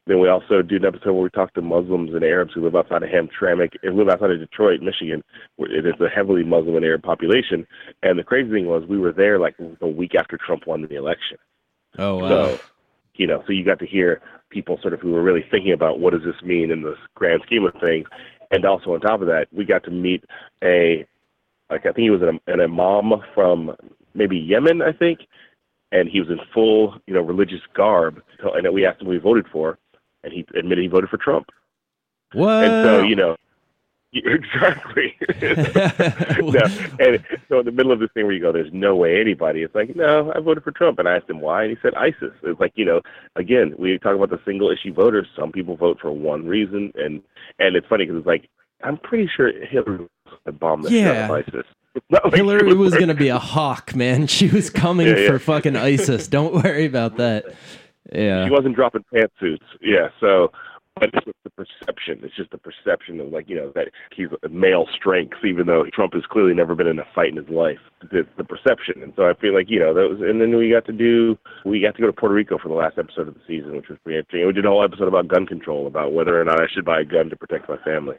[0.07, 2.75] Then we also do an episode where we talk to Muslims and Arabs who live
[2.75, 5.21] outside of Hamtramck and live outside of Detroit, Michigan.
[5.57, 7.67] It is a heavily Muslim and Arab population.
[8.03, 10.95] And the crazy thing was we were there like a week after Trump won the
[10.95, 11.37] election.
[11.97, 12.27] Oh wow.
[12.29, 12.59] So,
[13.15, 15.99] you know, so you got to hear people sort of who were really thinking about
[15.99, 18.07] what does this mean in the grand scheme of things.
[18.49, 20.23] And also on top of that, we got to meet
[20.63, 21.05] a
[21.69, 23.75] like I think he was an, an imam from
[24.13, 25.19] maybe Yemen, I think,
[25.91, 28.21] and he was in full you know religious garb.
[28.39, 29.77] And we asked him who he voted for,
[30.23, 31.47] and he admitted he voted for Trump.
[32.33, 32.63] What?
[32.65, 33.35] And so you know,
[34.13, 35.15] exactly.
[36.41, 36.61] no,
[36.99, 39.63] and so in the middle of this thing where you go, "There's no way anybody,"
[39.63, 41.93] it's like, "No, I voted for Trump," and I asked him why, and he said
[41.95, 42.31] ISIS.
[42.43, 43.01] It's like you know,
[43.35, 45.27] again, we talk about the single issue voters.
[45.37, 47.21] Some people vote for one reason, and
[47.59, 48.49] and it's funny because it's like
[48.83, 50.07] I'm pretty sure Hillary
[50.59, 51.03] bombed the Yeah.
[51.03, 51.65] shit out of ISIS.
[52.11, 54.27] Like Hillary was going to be a hawk, man.
[54.27, 55.27] She was coming Yeah, yeah.
[55.29, 56.27] for fucking ISIS.
[56.27, 57.45] Don't worry about that.
[58.11, 58.45] Yeah.
[58.45, 59.65] She wasn't dropping pantsuits.
[59.81, 60.51] Yeah, so
[60.99, 62.19] but it's just the perception.
[62.23, 66.13] It's just the perception of like you know that he's male strength, even though Trump
[66.13, 67.79] has clearly never been in a fight in his life.
[68.11, 70.19] It's the perception, and so I feel like you know that was.
[70.21, 72.75] And then we got to do we got to go to Puerto Rico for the
[72.75, 74.41] last episode of the season, which was pretty interesting.
[74.41, 76.85] And we did a whole episode about gun control, about whether or not I should
[76.85, 78.17] buy a gun to protect my family.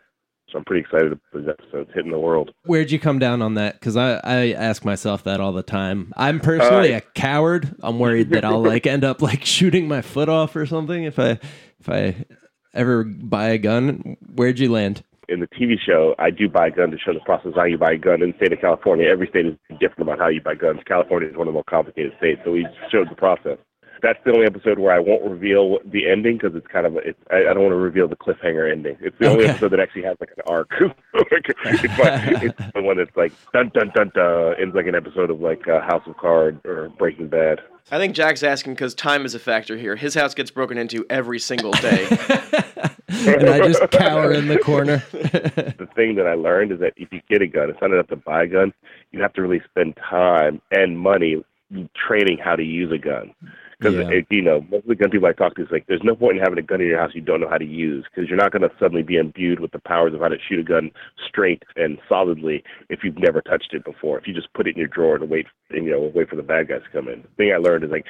[0.50, 2.52] So I'm pretty excited for this episode hitting the world.
[2.64, 3.74] Where'd you come down on that?
[3.74, 6.12] Because I, I ask myself that all the time.
[6.16, 7.74] I'm personally Uh, a coward.
[7.82, 11.18] I'm worried that I'll like end up like shooting my foot off or something if
[11.18, 11.38] I
[11.80, 12.24] if I
[12.72, 14.16] ever buy a gun.
[14.34, 15.02] Where'd you land?
[15.30, 17.64] in the TV show, I do buy a gun to show the process of how
[17.64, 19.06] you buy a gun in the state of California.
[19.08, 20.80] Every state is different about how you buy guns.
[20.86, 23.58] California is one of the more complicated states, so we showed the process.
[24.02, 27.18] That's the only episode where I won't reveal the ending because it's kind of it's,
[27.30, 28.96] I, I don't want to reveal the cliffhanger ending.
[29.00, 30.70] It's the only episode that actually has like an arc.
[30.80, 34.54] it's, like, it's the one that's like dun dun dun dun.
[34.60, 37.60] Ends like an episode of like uh, House of Cards or Breaking Bad.
[37.90, 39.96] I think Jack's asking because time is a factor here.
[39.96, 42.06] His house gets broken into every single day.
[43.10, 45.02] And I just cower in the corner.
[45.12, 48.08] the thing that I learned is that if you get a gun, it's not enough
[48.08, 48.72] to buy a gun.
[49.12, 51.42] You have to really spend time and money
[51.96, 53.34] training how to use a gun.
[53.78, 54.20] Because Yeah.
[54.30, 56.38] you know, most of the gun people I talk to is like, there's no point
[56.38, 58.38] in having a gun in your house you don't know how to use, because you're
[58.38, 60.90] not going to suddenly be imbued with the powers of how to shoot a gun
[61.26, 64.18] straight and solidly if you've never touched it before.
[64.18, 66.36] If you just put it in your drawer and wait, and, you know, wait for
[66.36, 67.22] the bad guys to come in.
[67.22, 68.06] The thing I learned is like,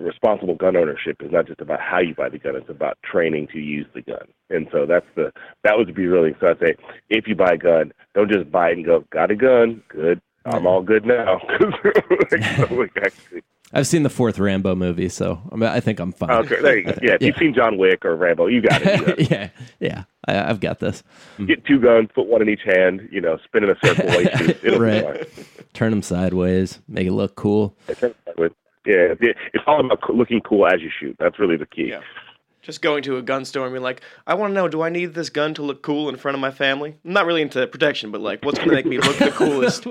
[0.00, 3.46] responsible gun ownership is not just about how you buy the gun; it's about training
[3.52, 4.26] to use the gun.
[4.50, 6.34] And so that's the that would be really.
[6.40, 6.74] So I'd say,
[7.08, 10.20] if you buy a gun, don't just buy it and go, "Got a gun, good,
[10.44, 15.40] I'm all good now." like, so, like, actually, I've seen the fourth Rambo movie, so
[15.50, 16.30] I, mean, I think I'm fine.
[16.30, 16.92] Oh, okay, there you go.
[17.02, 19.00] Yeah, if you've seen John Wick or Rambo, you got it.
[19.00, 19.30] You got it.
[19.30, 19.48] yeah,
[19.80, 21.02] yeah, I, I've got this.
[21.44, 23.08] Get two guns, put one in each hand.
[23.10, 24.58] You know, spin in a circle while you shoot.
[24.62, 25.18] It'll Right.
[25.20, 25.54] be fine.
[25.74, 27.76] Turn them sideways, make it look cool.
[27.88, 31.16] Yeah, it- it's all about looking cool as you shoot.
[31.18, 31.88] That's really the key.
[31.90, 32.00] Yeah.
[32.66, 34.88] Just going to a gun store and being like, I want to know, do I
[34.88, 36.96] need this gun to look cool in front of my family?
[37.04, 39.86] I'm not really into protection, but like, what's going to make me look the coolest?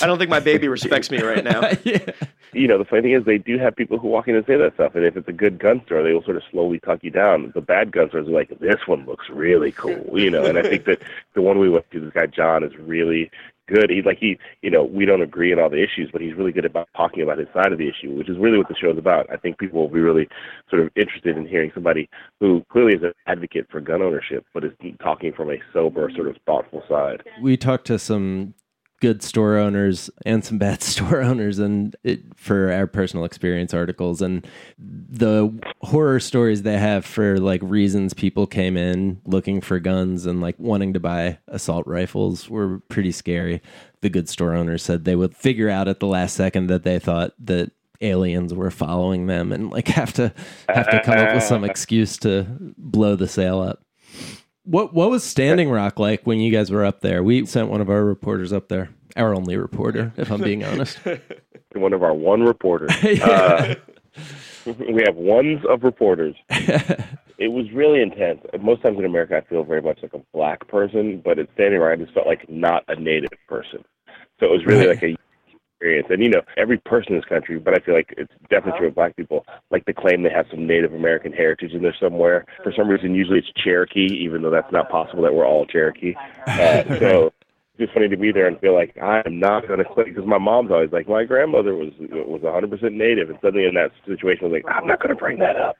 [0.00, 1.60] I don't think my baby respects me right now.
[1.84, 2.12] yeah.
[2.52, 4.56] you know, the funny thing is they do have people who walk in and say
[4.56, 4.94] that stuff.
[4.94, 7.50] And if it's a good gun store, they will sort of slowly talk you down.
[7.52, 10.44] The bad gun stores are like, this one looks really cool, you know.
[10.44, 11.02] And I think that
[11.34, 13.28] the one we went to, this guy John, is really
[13.72, 13.90] good.
[13.90, 16.52] He like he, you know, we don't agree on all the issues, but he's really
[16.52, 18.98] good about talking about his side of the issue, which is really what the show's
[18.98, 19.26] about.
[19.32, 20.28] I think people will be really
[20.68, 22.08] sort of interested in hearing somebody
[22.40, 26.28] who clearly is an advocate for gun ownership, but is talking from a sober, sort
[26.28, 27.22] of thoughtful side.
[27.42, 28.54] we talked to some
[29.00, 34.22] good store owners and some bad store owners and it, for our personal experience articles.
[34.22, 34.46] And
[34.78, 40.40] the horror stories they have for like reasons people came in looking for guns and
[40.40, 43.62] like wanting to buy assault rifles were pretty scary.
[44.02, 46.98] The good store owners said they would figure out at the last second that they
[46.98, 50.32] thought that aliens were following them and like have to
[50.68, 52.46] have to come up with some excuse to
[52.78, 53.84] blow the sale up
[54.70, 57.22] what what was Standing Rock like when you guys were up there?
[57.22, 58.90] We sent one of our reporters up there.
[59.16, 60.98] Our only reporter, if I'm being honest.
[61.74, 62.90] One of our one reporters.
[63.22, 63.74] Uh,
[64.66, 66.34] we have ones of reporters.
[66.50, 68.40] it was really intense.
[68.60, 71.80] Most times in America, I feel very much like a black person, but at Standing
[71.80, 73.84] Rock, I just felt like not a native person.
[74.40, 75.02] So it was really Right.
[75.02, 75.16] like a
[75.80, 76.08] experience.
[76.10, 78.88] And you know, every person in this country, but I feel like it's definitely true
[78.88, 82.44] of black people, like to claim they have some Native American heritage in there somewhere.
[82.62, 86.14] For some reason, usually it's Cherokee, even though that's not possible that we're all Cherokee.
[86.46, 89.84] Uh, so it's just funny to be there and feel like I'm not going to
[89.84, 93.74] quit because my mom's always like my grandmother was was 100% native and suddenly in
[93.74, 95.76] that situation I was like I'm not going to bring that up,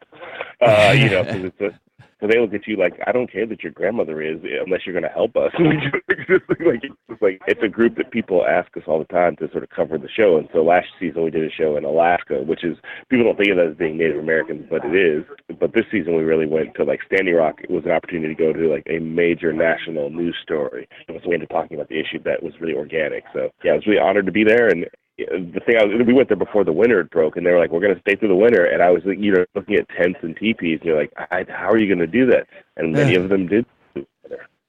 [0.60, 1.89] uh, you know, because it's a
[2.20, 4.98] so they look at you like, I don't care that your grandmother is, unless you're
[4.98, 5.52] going to help us.
[5.58, 9.64] like, it's like it's a group that people ask us all the time to sort
[9.64, 10.36] of cover the show.
[10.36, 12.76] And so last season we did a show in Alaska, which is
[13.08, 15.24] people don't think of that as being Native Americans, but it is.
[15.58, 17.60] But this season we really went to like Standing Rock.
[17.62, 20.88] It was an opportunity to go to like a major national news story.
[21.06, 23.24] So we ended up talking about the issue that was really organic.
[23.32, 24.86] So yeah, I was really honored to be there, and
[25.28, 27.70] the thing I was, we went there before the winter broke, and they were like,
[27.70, 30.18] "We're going to stay through the winter." And I was, you know, looking at tents
[30.22, 31.12] and teepees, and you're like,
[31.48, 33.66] "How are you going to do that?" And many of them did.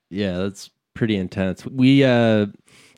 [0.09, 1.65] Yeah, that's pretty intense.
[1.65, 2.47] We uh,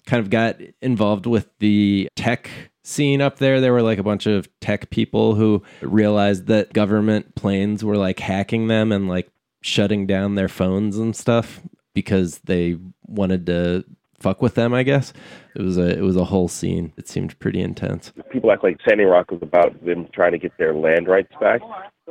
[0.06, 2.50] kind of got involved with the tech
[2.84, 3.62] scene up there.
[3.62, 8.20] There were like a bunch of tech people who realized that government planes were like
[8.20, 9.30] hacking them and like
[9.62, 11.62] shutting down their phones and stuff
[11.94, 13.86] because they wanted to
[14.19, 14.73] fuck with them.
[14.73, 15.13] I guess
[15.56, 16.93] it was a it was a whole scene.
[16.97, 18.12] It seemed pretty intense.
[18.32, 21.62] People act like Standing Rock was about them trying to get their land rights back.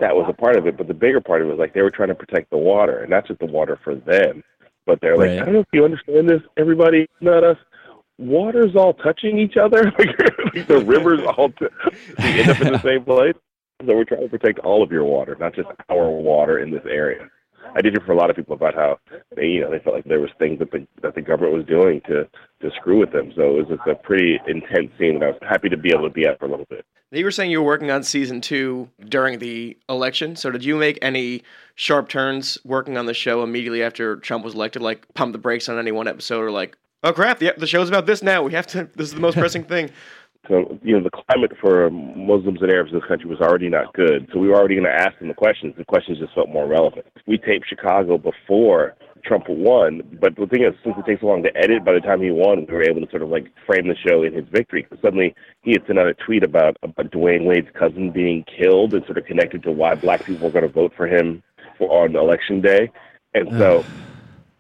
[0.01, 1.83] That was a part of it, but the bigger part of it was like they
[1.83, 4.43] were trying to protect the water, and not just the water for them,
[4.87, 5.41] but they're like, right.
[5.41, 7.59] I don't know if you understand this, everybody, not us.
[8.19, 9.85] Water's all touching each other.
[9.99, 11.67] like the rivers all t-
[12.19, 13.35] end up in the same place.
[13.87, 16.85] So we're trying to protect all of your water, not just our water in this
[16.89, 17.29] area.
[17.75, 18.99] I did hear from a lot of people about how
[19.37, 21.67] they, you know, they felt like there was things that the that the government was
[21.67, 22.29] doing to
[22.61, 23.33] to screw with them.
[23.35, 26.05] So it was just a pretty intense scene that I was happy to be able
[26.05, 26.85] to be at for a little bit.
[27.11, 30.35] You were saying you were working on season two during the election.
[30.35, 31.43] So did you make any
[31.75, 34.81] sharp turns working on the show immediately after Trump was elected?
[34.81, 37.89] Like pump the brakes on any one episode, or like, oh crap, the the show's
[37.89, 38.43] about this now.
[38.43, 38.89] We have to.
[38.97, 39.91] This is the most pressing thing.
[40.49, 43.93] So, you know, the climate for Muslims and Arabs in this country was already not
[43.95, 44.29] good.
[44.33, 45.75] So we were already going to ask them the questions.
[45.79, 47.07] The questions just felt more relevant.
[47.27, 51.45] We taped Chicago before Trump won, but the thing is, since it takes so long
[51.45, 53.87] to edit, by the time he won, we were able to sort of like frame
[53.87, 54.85] the show in his victory.
[55.01, 59.05] Suddenly, he had sent out a tweet about, about Dwyane Wade's cousin being killed and
[59.05, 61.41] sort of connected to why black people were going to vote for him
[61.79, 62.91] for, on election day.
[63.35, 63.85] And so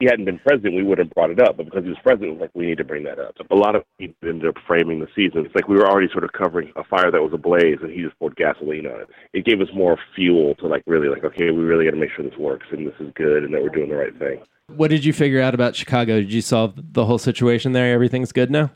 [0.02, 1.56] he hadn't been president, we would have brought it up.
[1.56, 3.36] But because he was president, it was like we need to bring that up.
[3.52, 5.46] A lot of people ended up framing the season.
[5.46, 8.02] It's like we were already sort of covering a fire that was ablaze, and he
[8.02, 9.08] just poured gasoline on it.
[9.32, 12.10] It gave us more fuel to like really like, okay, we really got to make
[12.16, 14.40] sure this works and this is good and that we're doing the right thing.
[14.66, 16.18] What did you figure out about Chicago?
[16.18, 17.94] Did you solve the whole situation there?
[17.94, 18.72] Everything's good now.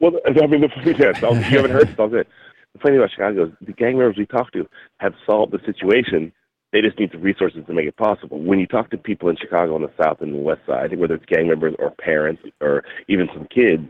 [0.00, 2.26] Well, I mean, the funny yeah, you haven't heard, it's all good.
[2.72, 5.60] The funny thing about Chicago is the gang members we talked to have solved the
[5.64, 6.32] situation
[6.72, 8.40] they just need the resources to make it possible.
[8.40, 11.14] When you talk to people in Chicago on the south and the west side, whether
[11.14, 13.84] it's gang members or parents or even some kids,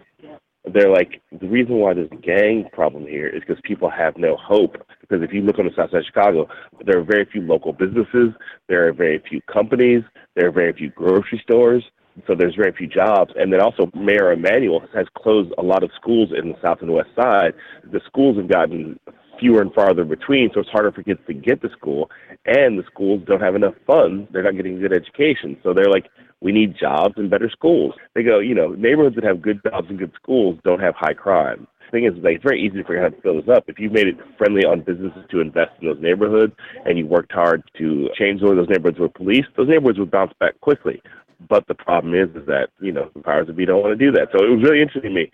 [0.72, 4.36] they're like, the reason why there's a gang problem here is because people have no
[4.36, 4.76] hope.
[5.00, 6.48] Because if you look on the south side of Chicago,
[6.84, 8.30] there are very few local businesses,
[8.68, 10.02] there are very few companies,
[10.36, 11.84] there are very few grocery stores,
[12.26, 13.32] so there's very few jobs.
[13.36, 16.92] And then also, Mayor Emanuel has closed a lot of schools in the south and
[16.92, 17.54] west side.
[17.90, 19.00] The schools have gotten
[19.42, 22.10] fewer and farther between, so it's harder for kids to get to school.
[22.46, 25.58] And the schools don't have enough funds; they're not getting a good education.
[25.62, 26.06] So they're like,
[26.40, 27.94] we need jobs and better schools.
[28.14, 31.14] They go, you know, neighborhoods that have good jobs and good schools don't have high
[31.14, 31.66] crime.
[31.86, 33.64] The thing is, like, it's very easy to figure out how to fill this up.
[33.68, 36.54] If you made it friendly on businesses to invest in those neighborhoods,
[36.86, 40.32] and you worked hard to change the those neighborhoods were policed, those neighborhoods would bounce
[40.40, 41.02] back quickly.
[41.48, 44.04] But the problem is, is that you know the powers that be don't want to
[44.04, 44.28] do that.
[44.30, 45.30] So it was really interesting to me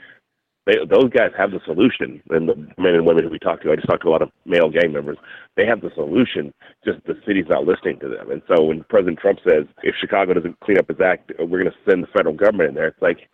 [0.69, 2.23] they, those guys have the solution.
[2.29, 4.21] And the men and women who we talk to, I just talked to a lot
[4.21, 5.17] of male gang members.
[5.57, 6.53] They have the solution.
[6.85, 8.31] Just the city's not listening to them.
[8.31, 11.73] And so when President Trump says, if Chicago doesn't clean up his act, we're going
[11.73, 12.89] to send the federal government in there.
[12.89, 13.29] It's like,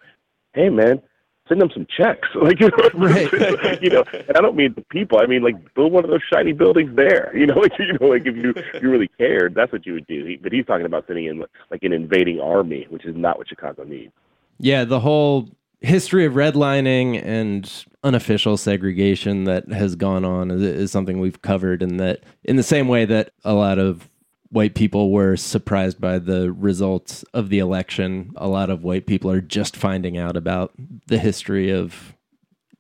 [0.53, 1.03] hey man,
[1.49, 2.29] send them some checks.
[2.41, 3.83] Like you know, right.
[3.83, 5.19] you know, and I don't mean the people.
[5.19, 7.33] I mean like build one of those shiny buildings there.
[7.37, 9.95] You know, like you know, like if you if you really cared, that's what you
[9.95, 10.25] would do.
[10.25, 13.49] He, but he's talking about sending in like an invading army, which is not what
[13.49, 14.13] Chicago needs.
[14.59, 15.49] Yeah, the whole
[15.85, 21.83] history of redlining and unofficial segregation that has gone on is, is, something we've covered
[21.83, 24.09] and that in the same way that a lot of
[24.51, 29.31] white people were surprised by the results of the election a lot of white people
[29.31, 30.73] are just finding out about
[31.07, 32.15] the history of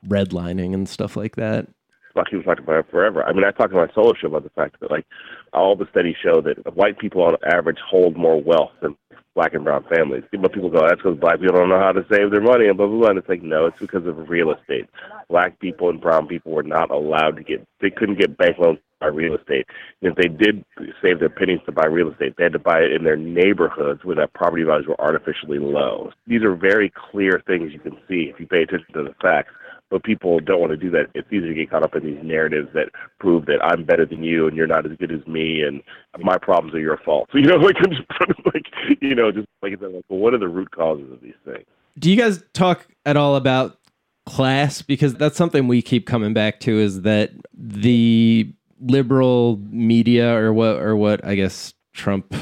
[0.06, 1.66] redlining and stuff like that
[2.14, 3.24] Black people talked about it forever.
[3.24, 5.05] I mean, I talked on my solo show about the fact that, like,
[5.52, 8.96] all the studies show that white people on average hold more wealth than
[9.35, 10.24] black and brown families.
[10.30, 12.76] But people go, that's because black people don't know how to save their money and
[12.76, 13.11] blah, blah, blah.
[13.11, 14.89] And it's like, no, it's because of real estate.
[15.28, 18.78] Black people and brown people were not allowed to get, they couldn't get bank loans
[18.78, 19.66] to buy real estate.
[20.03, 20.64] And if they did
[21.03, 24.05] save their pennies to buy real estate, they had to buy it in their neighborhoods
[24.05, 26.11] where that property values were artificially low.
[26.26, 29.53] These are very clear things you can see if you pay attention to the facts
[29.91, 31.07] but people don't want to do that.
[31.14, 34.22] It's easy to get caught up in these narratives that prove that I'm better than
[34.22, 35.82] you and you're not as good as me and
[36.18, 37.28] my problems are your fault.
[37.32, 38.66] So, you know, like I'm just like
[39.01, 41.35] you know, just like I said, like well, what are the root causes of these
[41.45, 41.66] things?
[41.99, 43.78] Do you guys talk at all about
[44.26, 44.82] class?
[44.82, 50.76] Because that's something we keep coming back to is that the liberal media or what
[50.76, 52.35] or what I guess Trump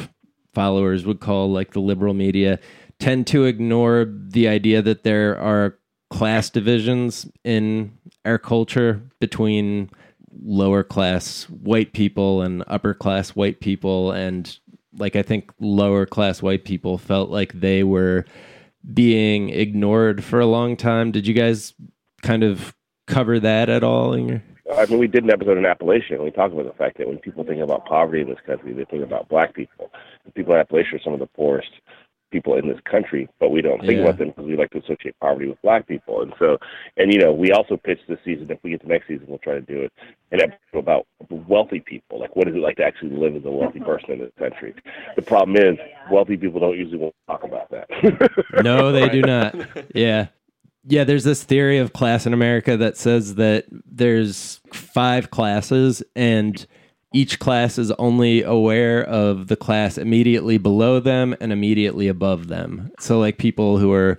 [0.54, 2.58] followers would call like the liberal media
[2.98, 5.78] tend to ignore the idea that there are
[6.12, 7.90] class divisions in
[8.26, 9.88] our culture between
[10.44, 14.58] lower class white people and upper class white people and
[14.98, 18.26] like I think lower class white people felt like they were
[18.92, 21.12] being ignored for a long time.
[21.12, 21.72] Did you guys
[22.20, 22.74] kind of
[23.06, 24.42] cover that at all in your
[24.76, 27.08] I mean, we did an episode in Appalachia, and we talked about the fact that
[27.08, 29.90] when people think about poverty in this country, they think about black people.
[30.34, 31.70] People in Appalachia are some of the poorest
[32.32, 34.04] people in this country, but we don't think Yeah.
[34.06, 36.22] about them because we like to associate poverty with black people.
[36.22, 36.58] And so,
[36.96, 38.50] and you know, we also pitched this season.
[38.50, 39.92] If we get to next season, we'll try to do it
[40.32, 42.18] an episode about wealthy people.
[42.18, 44.74] Like, what is it like to actually live as a wealthy person in this country?
[45.14, 45.78] The problem is,
[46.10, 47.88] wealthy people don't usually want to talk about that.
[48.64, 49.54] No, they do not.
[49.94, 50.28] Yeah.
[50.84, 56.66] Yeah, there's this theory of class in America that says that there's five classes and
[57.12, 62.90] each class is only aware of the class immediately below them and immediately above them.
[62.98, 64.18] So like people who are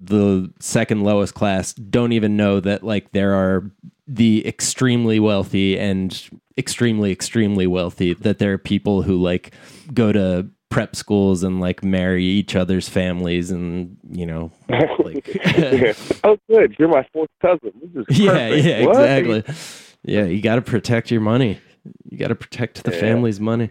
[0.00, 3.70] the second lowest class don't even know that like there are
[4.06, 6.28] the extremely wealthy and
[6.58, 9.52] extremely extremely wealthy that there are people who like
[9.92, 15.26] go to prep schools and like marry each other's families and you know like
[16.24, 16.74] oh, good.
[16.78, 17.72] You're my fourth cousin.
[17.94, 18.96] This is yeah yeah What?
[18.96, 19.44] exactly
[20.02, 21.58] yeah you got to protect your money
[22.10, 23.00] you got to protect the Yeah.
[23.00, 23.70] family's money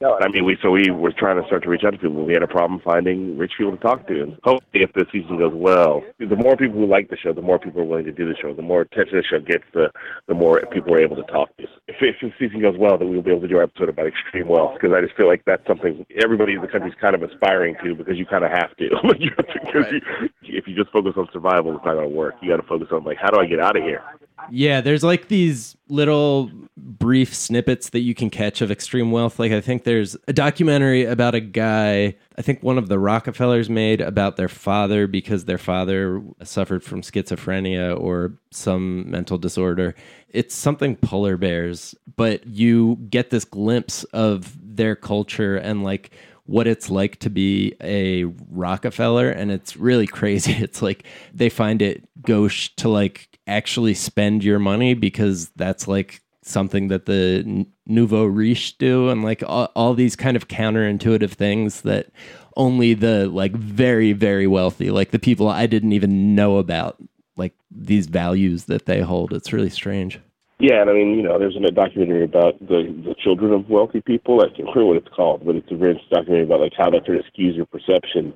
[0.00, 1.98] No, and I mean, we so we were trying to start to reach out to
[1.98, 2.24] people.
[2.26, 5.38] We had a problem finding rich people to talk to, and hopefully, if the season
[5.38, 8.10] goes well, the more people who like the show, the more people are willing to
[8.10, 8.52] do the show.
[8.52, 9.92] The more attention the show gets, the
[10.26, 11.62] the more people are able to talk to.
[11.86, 14.08] If, if the season goes well, then we'll be able to do our episode about
[14.08, 17.14] extreme wealth because I just feel like that's something everybody in the country is kind
[17.14, 18.84] of aspiring to because you kind of have to.
[19.20, 20.00] you have to 'cause you,
[20.42, 22.34] if you just focus on survival, it's not going to work.
[22.42, 24.02] You got to focus on like, how do I get out of here?
[24.50, 29.38] Yeah, there's like these little brief snippets that you can catch of extreme wealth.
[29.38, 33.68] Like I think there's a documentary about a guy, I think one of the Rockefellers
[33.68, 39.94] made about their father because their father suffered from schizophrenia or some mental disorder.
[40.28, 46.10] It's something polar bears, but you get this glimpse of their culture and like
[46.52, 50.52] what it's like to be a Rockefeller and it's really crazy.
[50.52, 56.20] It's like they find it gauche to like actually spend your money because that's like
[56.42, 61.80] something that the nouveau riche do and like all, all these kind of counterintuitive things
[61.82, 62.08] that
[62.56, 66.96] only the like very very wealthy like the people i didn't even know about
[67.36, 70.20] like these values that they hold it's really strange
[70.62, 74.00] Yeah, and I mean, you know, there's a documentary about the the children of wealthy
[74.00, 74.42] people.
[74.42, 77.04] I can't remember what it's called, but it's a very documentary about like how that
[77.04, 78.32] sort of skews your perception.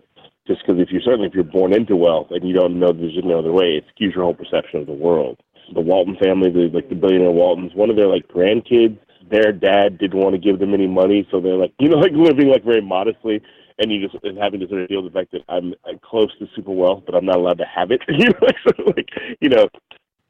[0.49, 3.15] Just because if you're certainly if you're born into wealth and you don't know there's
[3.23, 5.39] no other way, it skews your whole perception of the world.
[5.73, 8.99] The Walton family, the like the billionaire Waltons, one of their like grandkids,
[9.31, 12.11] their dad didn't want to give them any money, so they're like you know like
[12.11, 13.41] living like very modestly.
[13.79, 15.93] And you just and having to sort of deal with the fact that I'm uh,
[16.03, 18.03] close to super wealth, but I'm not allowed to have it.
[18.09, 19.11] you know, so, like
[19.41, 19.69] you know,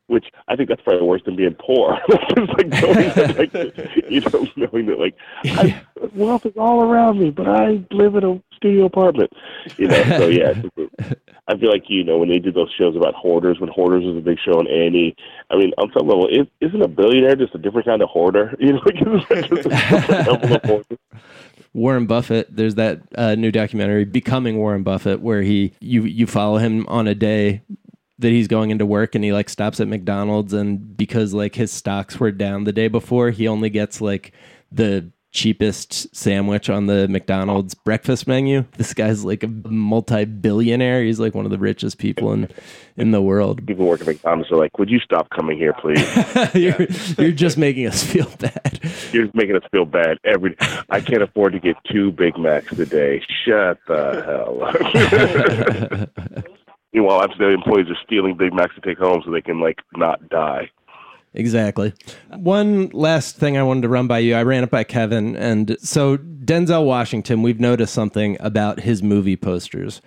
[0.09, 1.99] which I think that's probably worse than being poor.
[2.09, 5.83] it's like knowing that, like, you know, knowing that like I,
[6.15, 9.31] wealth is all around me, but I live in a studio apartment.
[9.77, 12.55] You know, so yeah, I think that- I feel like you know when they did
[12.55, 15.15] those shows about hoarders, when Hoarders was a big show on A&E.
[15.51, 18.55] I mean, on some level, is, isn't a billionaire just a different kind of hoarder?
[18.67, 18.97] You know, like,
[19.49, 20.99] just a level of hoarder?
[21.73, 22.55] Warren Buffett.
[22.55, 27.07] There's that uh, new documentary, Becoming Warren Buffett, where he you you follow him on
[27.07, 27.63] a day
[28.19, 31.71] that he's going into work and he like stops at McDonald's and because like his
[31.71, 34.33] stocks were down the day before, he only gets like
[34.73, 38.65] the cheapest sandwich on the McDonald's breakfast menu.
[38.79, 41.03] This guy's like a multi-billionaire.
[41.03, 42.49] He's like one of the richest people in
[42.97, 43.65] in the world.
[43.67, 46.01] People working at McDonald's are like, "Would you stop coming here, please?
[46.55, 46.87] you're,
[47.19, 48.81] you're just making us feel bad.
[49.13, 50.57] You're making us feel bad every.
[50.89, 53.23] I can't afford to get two Big Macs a day.
[53.45, 54.63] Shut the hell
[56.47, 56.49] up."
[56.97, 59.81] Meanwhile, after the employees are stealing Big Macs to take home so they can like
[59.95, 60.71] not die.
[61.35, 61.93] Exactly.
[62.31, 64.35] One last thing I wanted to run by you.
[64.35, 65.37] I ran it by Kevin.
[65.37, 70.01] And so, Denzel Washington, we've noticed something about his movie posters.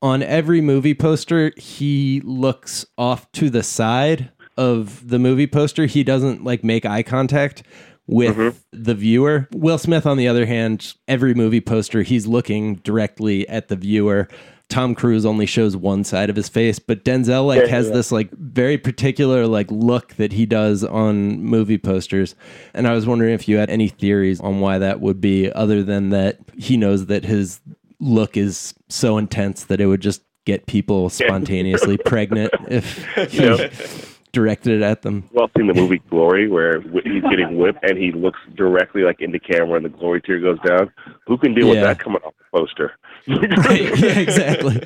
[0.00, 5.84] On every movie poster, he looks off to the side of the movie poster.
[5.84, 7.64] He doesn't like make eye contact
[8.06, 8.58] with mm-hmm.
[8.72, 9.46] the viewer.
[9.52, 14.26] Will Smith, on the other hand, every movie poster, he's looking directly at the viewer.
[14.70, 17.94] Tom Cruise only shows one side of his face, but Denzel like has yeah.
[17.94, 22.34] this like very particular like look that he does on movie posters.
[22.72, 25.82] And I was wondering if you had any theories on why that would be, other
[25.82, 27.60] than that he knows that his
[27.98, 33.68] look is so intense that it would just get people spontaneously pregnant if he know.
[34.32, 35.28] directed it at them.
[35.32, 39.20] Well, I've seen the movie Glory, where he's getting whipped and he looks directly like
[39.20, 40.92] into camera, and the glory tear goes down.
[41.26, 42.92] Who can deal with that coming off the poster?
[43.28, 44.82] Right, yeah, exactly.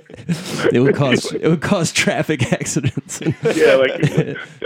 [0.73, 3.21] It would cause it would cause traffic accidents.
[3.23, 3.93] yeah, like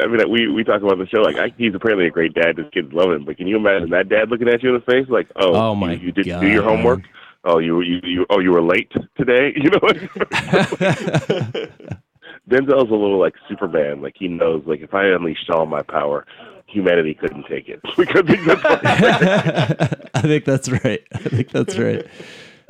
[0.02, 2.56] I mean, we we talk about the show like I, he's apparently a great dad.
[2.58, 4.92] His kids love him, but can you imagine that dad looking at you in the
[4.92, 7.00] face like, oh, Oh, my you, you didn't do your homework?
[7.44, 9.52] Oh, you you you oh you were late today?
[9.56, 9.80] You know.
[12.48, 14.02] Denzel's a little like Superman.
[14.02, 16.26] Like he knows, like if I unleashed all my power,
[16.66, 21.00] humanity couldn't take it because he gets I think that's right.
[21.14, 22.06] I think that's right.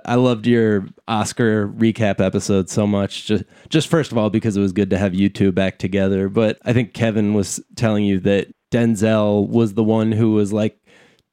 [0.05, 3.27] I loved your Oscar recap episode so much.
[3.27, 6.29] Just, just first of all, because it was good to have you two back together.
[6.29, 10.81] But I think Kevin was telling you that Denzel was the one who was like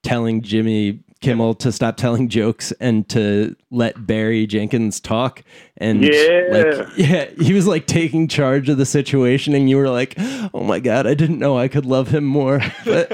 [0.04, 5.43] telling Jimmy Kimmel to stop telling jokes and to let Barry Jenkins talk.
[5.78, 6.41] And Yeah.
[6.49, 10.16] like, yeah, he was like taking charge of the situation, and you were like,
[10.53, 13.09] "Oh my god, I didn't know I could love him more." That's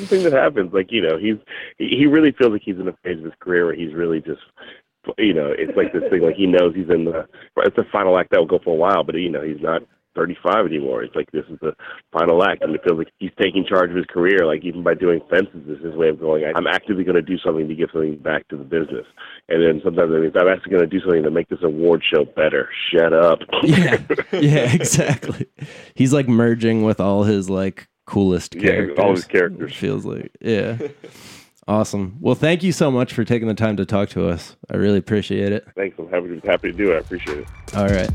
[0.00, 0.72] the thing that happens.
[0.72, 1.36] Like you know, he's
[1.78, 4.20] he, he really feels like he's in a phase of his career where he's really
[4.20, 4.40] just
[5.18, 7.26] you know, it's like this thing like he knows he's in the
[7.58, 9.82] it's the final act that will go for a while, but you know, he's not
[10.14, 11.02] 35 anymore.
[11.02, 11.74] It's like this is the
[12.12, 14.46] final act, and it feels like he's taking charge of his career.
[14.46, 16.44] Like even by doing fences, this is his way of going.
[16.54, 19.06] I'm actively going to do something to give something back to the business,
[19.48, 22.02] and then sometimes it means I'm actually going to do something to make this award
[22.12, 22.68] show better.
[22.92, 23.40] Shut up.
[23.62, 24.00] yeah,
[24.32, 25.46] yeah, exactly.
[25.94, 28.98] He's like merging with all his like coolest Yeah, characters.
[28.98, 29.74] all his characters.
[29.74, 30.78] Feels like yeah.
[31.66, 32.18] Awesome.
[32.20, 34.54] Well, thank you so much for taking the time to talk to us.
[34.70, 35.66] I really appreciate it.
[35.74, 35.96] Thanks.
[35.98, 36.96] I'm happy to, happy to do it.
[36.96, 37.48] I appreciate it.
[37.74, 38.10] All right.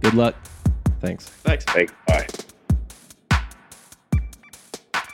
[0.00, 0.36] Good luck.
[1.00, 1.28] Thanks.
[1.28, 1.64] Thanks.
[1.64, 1.92] Thanks.
[2.06, 2.26] Bye.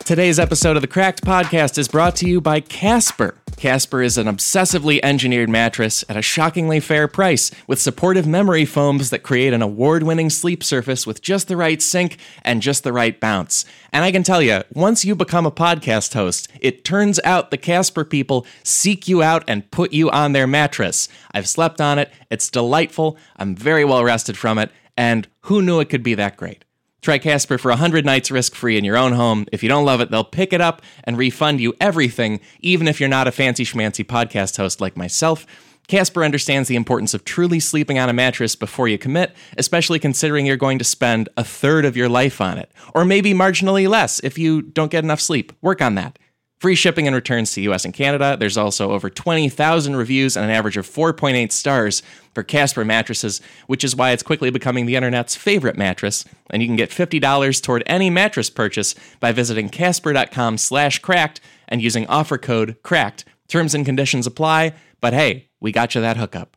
[0.05, 3.39] Today's episode of the Cracked Podcast is brought to you by Casper.
[3.57, 9.09] Casper is an obsessively engineered mattress at a shockingly fair price with supportive memory foams
[9.09, 12.93] that create an award winning sleep surface with just the right sink and just the
[12.93, 13.65] right bounce.
[13.93, 17.57] And I can tell you, once you become a podcast host, it turns out the
[17.57, 21.09] Casper people seek you out and put you on their mattress.
[21.33, 25.81] I've slept on it, it's delightful, I'm very well rested from it, and who knew
[25.81, 26.65] it could be that great?
[27.05, 29.45] Try Casper for 100 nights risk free in your own home.
[29.53, 32.99] If you don't love it, they'll pick it up and refund you everything, even if
[32.99, 35.47] you're not a fancy schmancy podcast host like myself.
[35.87, 40.47] Casper understands the importance of truly sleeping on a mattress before you commit, especially considering
[40.47, 44.19] you're going to spend a third of your life on it, or maybe marginally less
[44.21, 45.53] if you don't get enough sleep.
[45.61, 46.19] Work on that.
[46.65, 48.39] Free shipping and returns to US and Canada.
[48.41, 52.03] There's also over 20,000 reviews and an average of 4.8 stars
[52.33, 56.25] for Casper mattresses, which is why it's quickly becoming the internet's favorite mattress.
[56.49, 61.83] And you can get $50 toward any mattress purchase by visiting casper.com slash cracked and
[61.83, 63.27] using offer code cracked.
[63.47, 66.57] Terms and conditions apply, but hey, we got you that hookup.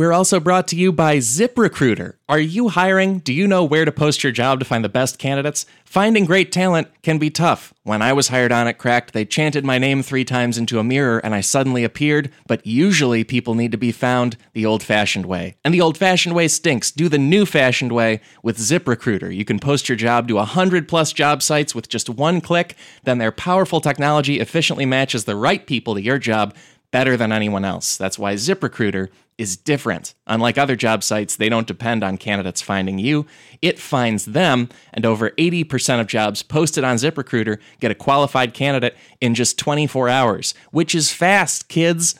[0.00, 2.14] We're also brought to you by ZipRecruiter.
[2.26, 3.18] Are you hiring?
[3.18, 5.66] Do you know where to post your job to find the best candidates?
[5.84, 7.74] Finding great talent can be tough.
[7.82, 10.84] When I was hired on at Cracked, they chanted my name three times into a
[10.84, 15.26] mirror and I suddenly appeared, but usually people need to be found the old fashioned
[15.26, 15.56] way.
[15.66, 16.90] And the old fashioned way stinks.
[16.90, 19.36] Do the new fashioned way with ZipRecruiter.
[19.36, 22.74] You can post your job to 100 plus job sites with just one click,
[23.04, 26.54] then their powerful technology efficiently matches the right people to your job
[26.90, 27.96] better than anyone else.
[27.96, 30.14] That's why ZipRecruiter is different.
[30.26, 33.26] Unlike other job sites, they don't depend on candidates finding you.
[33.62, 38.96] It finds them, and over 80% of jobs posted on ZipRecruiter get a qualified candidate
[39.20, 42.16] in just 24 hours, which is fast, kids.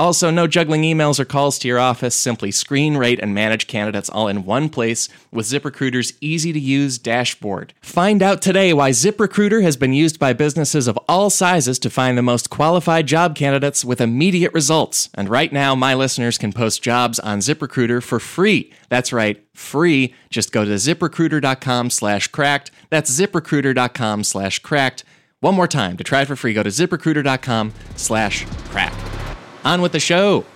[0.00, 2.14] Also, no juggling emails or calls to your office.
[2.14, 6.96] Simply screen, rate, and manage candidates all in one place with ZipRecruiter's easy to use
[6.96, 7.74] dashboard.
[7.82, 12.16] Find out today why ZipRecruiter has been used by businesses of all sizes to find
[12.16, 15.10] the most qualified job candidates with immediate results.
[15.12, 18.72] And right now, my listeners can post jobs on ZipRecruiter for free.
[18.88, 20.14] That's right, free.
[20.30, 22.70] Just go to ziprecruiter.com slash cracked.
[22.88, 25.04] That's ziprecruiter.com slash cracked.
[25.40, 29.19] One more time, to try it for free, go to ziprecruiter.com slash cracked.
[29.62, 30.46] On with the show.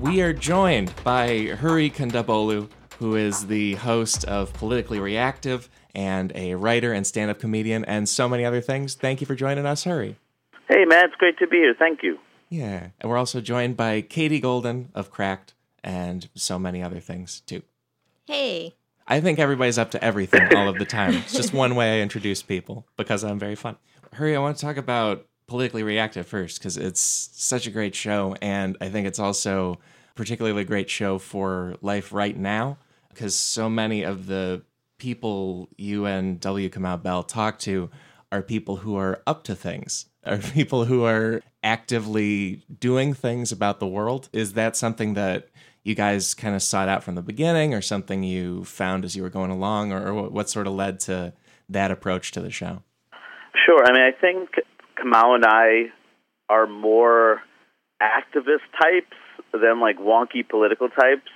[0.00, 6.54] We are joined by Hari Kondabolu, who is the host of Politically Reactive and a
[6.54, 8.94] writer and stand up comedian and so many other things.
[8.94, 10.16] Thank you for joining us, Hari.
[10.68, 11.74] Hey, man, it's great to be here.
[11.78, 12.18] Thank you.
[12.48, 12.88] Yeah.
[13.00, 15.52] And we're also joined by Katie Goldin of Cracked
[15.82, 17.62] and so many other things, too.
[18.26, 18.74] Hey.
[19.06, 21.14] I think everybody's up to everything all of the time.
[21.14, 23.76] It's just one way I introduce people because I'm very fun.
[24.14, 28.36] Hari, I want to talk about politically reactive first because it's such a great show,
[28.40, 29.78] and I think it's also
[30.14, 32.78] particularly a great show for life right now
[33.08, 34.62] because so many of the
[34.98, 36.68] people you and W.
[36.68, 37.90] Kamau Bell talk to
[38.32, 43.80] are people who are up to things, are people who are actively doing things about
[43.80, 44.28] the world.
[44.32, 45.48] Is that something that
[45.82, 49.22] you guys kind of sought out from the beginning, or something you found as you
[49.22, 51.34] were going along, or what sort of led to
[51.68, 52.82] that approach to the show?
[53.66, 53.84] Sure.
[53.86, 54.50] I mean, I think
[54.96, 55.92] Kamau and I
[56.48, 57.40] are more
[58.00, 59.16] activist types
[59.52, 61.30] than like wonky political types.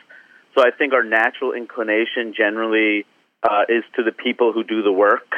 [0.55, 3.07] So I think our natural inclination generally
[3.43, 5.29] uh, is to the people who do the work.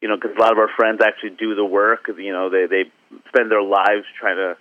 [0.00, 2.08] You know, because a lot of our friends actually do the work.
[2.08, 2.90] You know, they they
[3.28, 4.56] spend their lives trying to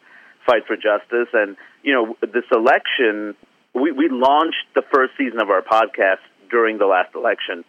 [0.46, 1.30] fight for justice.
[1.34, 3.36] And you know, this election,
[3.74, 7.64] we we launched the first season of our podcast during the last election.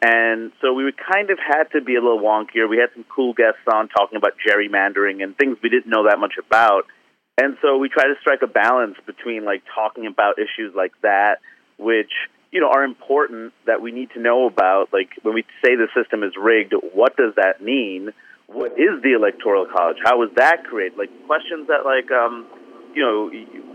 [0.00, 2.68] And so we kind of had to be a little wonkier.
[2.68, 6.18] We had some cool guests on talking about gerrymandering and things we didn't know that
[6.18, 6.84] much about.
[7.36, 11.38] And so we try to strike a balance between like talking about issues like that,
[11.78, 12.10] which
[12.50, 14.92] you know are important that we need to know about.
[14.92, 18.10] Like when we say the system is rigged, what does that mean?
[18.46, 19.98] What is the electoral college?
[20.02, 20.98] How was that created?
[20.98, 22.46] Like questions that like um,
[22.94, 23.30] you know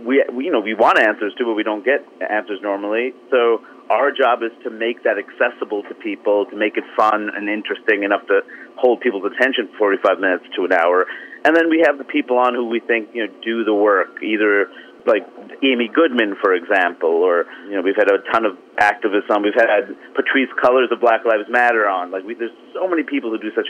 [0.06, 3.14] we, we you know we want answers to, but we don't get answers normally.
[3.32, 7.50] So our job is to make that accessible to people, to make it fun and
[7.50, 8.42] interesting enough to
[8.78, 11.06] hold people's attention for 45 minutes to an hour.
[11.46, 14.24] And then we have the people on who we think, you know, do the work,
[14.24, 14.72] either
[15.06, 15.28] like
[15.60, 19.44] Amy Goodman, for example, or you know, we've had a ton of activists on.
[19.44, 22.12] We've had Patrisse Cullors of Black Lives Matter on.
[22.12, 23.68] Like, we, there's so many people who do such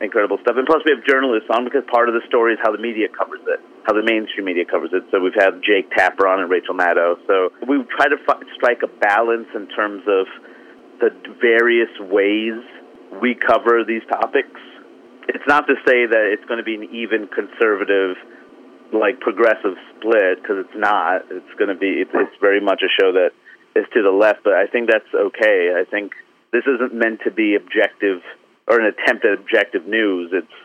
[0.00, 0.56] incredible stuff.
[0.56, 3.08] And plus, we have journalists on because part of the story is how the media
[3.12, 5.04] covers it, how the mainstream media covers it.
[5.10, 7.16] So we've had Jake Tapper on and Rachel Maddow.
[7.26, 8.16] So we try to
[8.54, 10.26] strike a balance in terms of
[11.00, 11.10] the
[11.40, 12.60] various ways
[13.20, 14.60] we cover these topics.
[15.28, 18.16] It's not to say that it's going to be an even conservative,
[18.92, 21.24] like progressive split, because it's not.
[21.30, 22.02] It's going to be.
[22.02, 23.30] It's, it's very much a show that
[23.76, 25.72] is to the left, but I think that's okay.
[25.78, 26.12] I think
[26.52, 28.22] this isn't meant to be objective
[28.66, 30.30] or an attempt at objective news.
[30.32, 30.58] It's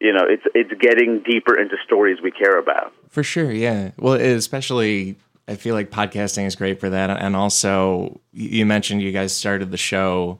[0.00, 2.92] you know, it's it's getting deeper into stories we care about.
[3.08, 3.90] For sure, yeah.
[3.98, 9.12] Well, especially I feel like podcasting is great for that, and also you mentioned you
[9.12, 10.38] guys started the show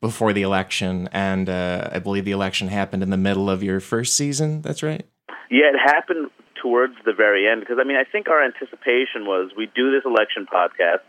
[0.00, 3.80] before the election, and uh, I believe the election happened in the middle of your
[3.80, 4.62] first season.
[4.62, 5.06] That's right.
[5.50, 6.30] Yeah, it happened
[6.60, 10.02] towards the very end because I mean I think our anticipation was we do this
[10.04, 11.00] election podcast,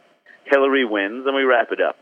[0.46, 1.98] Hillary wins, and we wrap it up.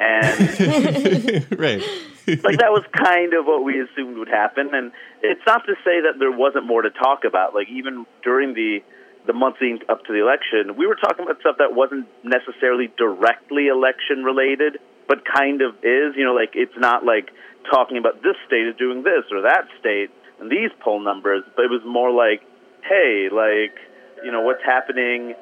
[0.00, 1.82] And right.
[2.26, 4.74] like that was kind of what we assumed would happen.
[4.74, 7.54] And it's not to say that there wasn't more to talk about.
[7.54, 8.80] Like even during the
[9.26, 12.88] the months leading up to the election, we were talking about stuff that wasn't necessarily
[12.96, 16.16] directly election related, but kind of is.
[16.16, 17.30] You know, like it's not like
[17.70, 20.10] talking about this state is doing this or that state
[20.40, 22.40] and these poll numbers, but it was more like,
[22.88, 23.76] hey, like
[24.24, 25.34] you know what's happening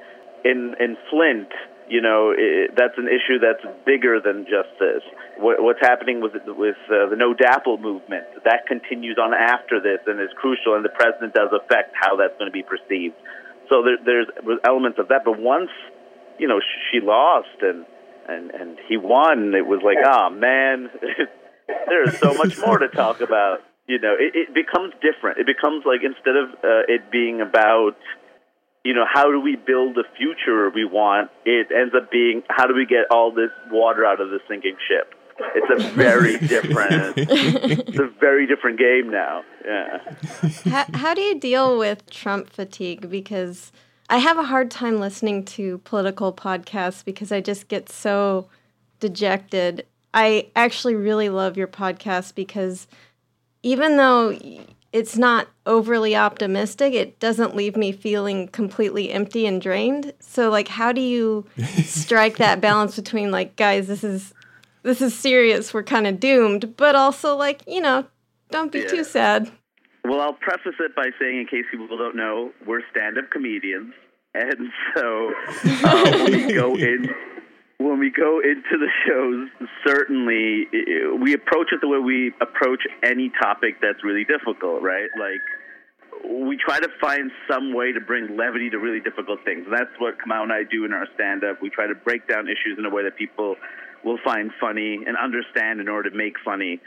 [0.44, 1.48] in in Flint
[1.88, 5.02] you know, it, that's an issue that's bigger than just this.
[5.38, 10.00] What, what's happening with with uh, the No DAPL movement that continues on after this
[10.06, 13.14] and is crucial, and the president does affect how that's going to be perceived.
[13.68, 14.28] So there, there's
[14.64, 15.24] elements of that.
[15.24, 15.70] But once,
[16.38, 16.60] you know,
[16.90, 17.84] she lost and
[18.28, 20.90] and and he won, it was like, oh man,
[21.88, 23.60] there's so much more to talk about.
[23.86, 25.38] You know, it, it becomes different.
[25.38, 27.96] It becomes like instead of uh, it being about
[28.84, 31.30] you know, how do we build the future we want?
[31.44, 34.76] It ends up being how do we get all this water out of the sinking
[34.88, 35.14] ship?
[35.54, 39.42] It's a very different, it's a very different game now.
[39.64, 39.98] Yeah.
[40.64, 43.08] How, how do you deal with Trump fatigue?
[43.10, 43.72] Because
[44.10, 48.48] I have a hard time listening to political podcasts because I just get so
[49.00, 49.86] dejected.
[50.14, 52.88] I actually really love your podcast because
[53.62, 54.36] even though
[54.92, 56.94] it's not overly optimistic.
[56.94, 60.12] It doesn't leave me feeling completely empty and drained.
[60.20, 61.46] So like how do you
[61.84, 64.34] strike that balance between like guys, this is
[64.82, 68.06] this is serious, we're kind of doomed, but also like, you know,
[68.50, 68.86] don't be yeah.
[68.86, 69.50] too sad.
[70.04, 73.92] Well, I'll preface it by saying in case people don't know, we're stand-up comedians.
[74.34, 75.32] And so
[75.84, 77.12] uh, we go in
[77.78, 80.66] when we go into the shows, certainly
[81.22, 85.08] we approach it the way we approach any topic that's really difficult, right?
[85.18, 85.40] Like
[86.28, 89.64] we try to find some way to bring levity to really difficult things.
[89.70, 91.62] That's what Kamau and I do in our stand up.
[91.62, 93.54] We try to break down issues in a way that people
[94.04, 96.80] will find funny and understand in order to make funny.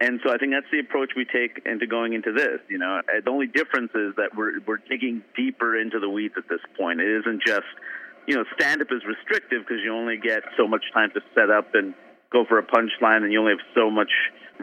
[0.00, 2.60] And so I think that's the approach we take into going into this.
[2.70, 6.34] You know, uh, the only difference is that we're we're digging deeper into the weeds
[6.38, 7.00] at this point.
[7.00, 7.66] It isn't just
[8.28, 11.48] you know, stand up is restrictive because you only get so much time to set
[11.48, 11.94] up and
[12.30, 14.12] go for a punchline and you only have so much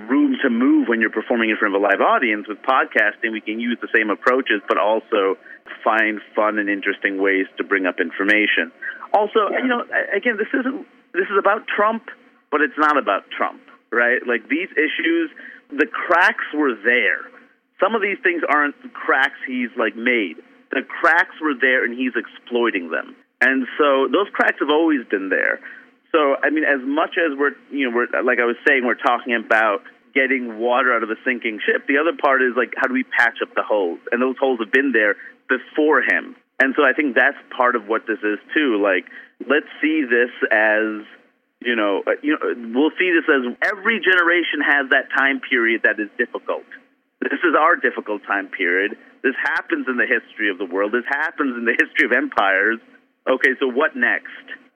[0.06, 2.46] room to move when you're performing in front of a live audience.
[2.48, 5.42] With podcasting, we can use the same approaches, but also
[5.84, 8.72] find fun and interesting ways to bring up information.
[9.14, 9.82] Also, you know,
[10.16, 12.04] again, this isn't this is about Trump,
[12.52, 14.22] but it's not about Trump, right?
[14.28, 15.32] Like these issues,
[15.74, 17.26] the cracks were there.
[17.82, 20.38] Some of these things aren't cracks he's like made.
[20.70, 23.16] The cracks were there and he's exploiting them.
[23.42, 25.60] And so those cracks have always been there.
[26.12, 28.96] So I mean, as much as we're you know we're like I was saying, we're
[28.96, 29.84] talking about
[30.14, 31.88] getting water out of a sinking ship.
[31.88, 34.00] The other part is like how do we patch up the holes?
[34.12, 35.16] And those holes have been there
[35.50, 36.36] before him.
[36.58, 38.80] And so I think that's part of what this is too.
[38.82, 39.06] Like
[39.44, 41.04] let's see this as
[41.60, 45.82] you know, uh, you know, we'll see this as every generation has that time period
[45.84, 46.64] that is difficult.
[47.20, 48.96] This is our difficult time period.
[49.24, 50.92] This happens in the history of the world.
[50.92, 52.80] This happens in the history of empires.
[53.28, 54.30] Okay, so what next?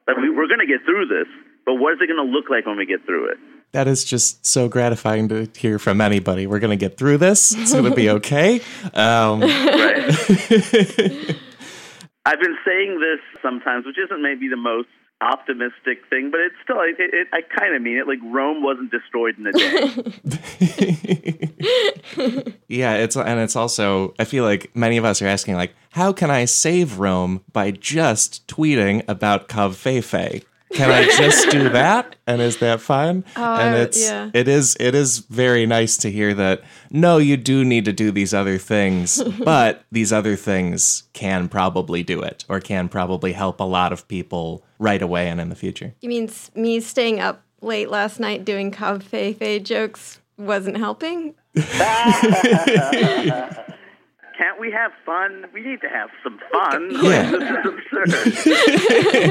[0.07, 1.27] Like we, we're going to get through this,
[1.65, 3.37] but what is it going to look like when we get through it?
[3.71, 6.47] That is just so gratifying to hear from anybody.
[6.47, 7.51] We're going to get through this.
[7.51, 8.61] It's going to be okay.
[8.95, 10.09] Um, right.
[12.25, 14.87] I've been saying this sometimes, which isn't maybe the most
[15.22, 18.07] optimistic thing, but it's still, it, it, I kind of mean it.
[18.07, 19.74] Like Rome wasn't destroyed in a day.
[22.67, 26.13] yeah, it's and it's also I feel like many of us are asking like, how
[26.13, 30.43] can I save Rome by just tweeting about Covfefe?
[30.74, 32.15] Can I just do that?
[32.28, 33.24] And is that fine?
[33.36, 34.30] Oh, uh, and it's yeah.
[34.34, 36.61] it is it is very nice to hear that
[36.91, 42.03] no, you do need to do these other things, but these other things can probably
[42.03, 45.55] do it or can probably help a lot of people right away and in the
[45.55, 45.93] future.
[46.01, 51.34] You mean me staying up late last night doing covfefe jokes wasn't helping?
[54.39, 55.47] Can't we have fun?
[55.53, 56.91] We need to have some fun.
[57.09, 57.31] Yeah.
[57.31, 57.41] this
[57.91, 58.55] is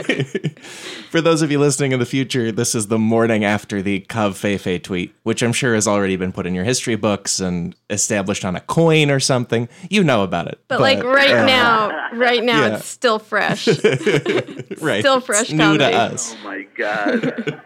[0.05, 0.59] absurd.
[1.11, 4.83] For those of you listening in the future, this is the morning after the covfefe
[4.83, 8.57] tweet, which I'm sure has already been put in your history books and established on
[8.57, 9.69] a coin or something.
[9.89, 10.61] You know about it.
[10.69, 12.77] But, like right uh, now, right now yeah.
[12.77, 13.67] it's still fresh.
[13.69, 16.35] right, still it's fresh new to us.
[16.35, 17.63] Oh my god.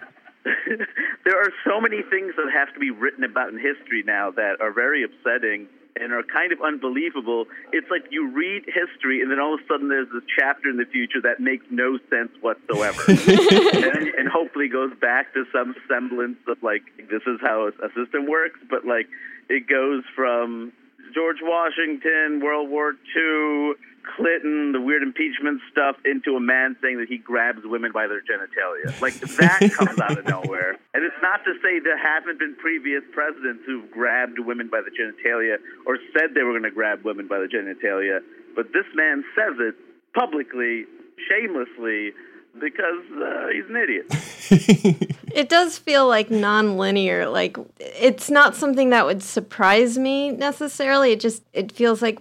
[1.24, 4.61] there are so many things that have to be written about in history now that
[4.61, 7.47] are very upsetting and are kind of unbelievable.
[7.72, 10.76] It's like you read history and then all of a sudden there's this chapter in
[10.76, 13.03] the future that makes no sense whatsoever.
[13.09, 18.26] and, and hopefully goes back to some semblance of like this is how a system
[18.26, 19.09] works, but like
[19.49, 20.72] it goes from
[21.15, 23.75] George Washington, World War II,
[24.17, 28.21] Clinton, the weird impeachment stuff, into a man saying that he grabs women by their
[28.21, 28.91] genitalia.
[29.01, 30.79] Like that comes out of nowhere.
[30.95, 34.91] And it's not to say there haven't been previous presidents who've grabbed women by the
[34.91, 35.57] genitalia
[35.87, 38.21] or said they were going to grab women by the genitalia,
[38.55, 39.75] but this man says it
[40.15, 40.85] publicly,
[41.31, 42.13] shamelessly,
[42.61, 44.07] because uh, he's an idiot.
[45.34, 47.28] it does feel like non-linear.
[47.28, 51.12] Like it's not something that would surprise me necessarily.
[51.12, 52.20] It just it feels like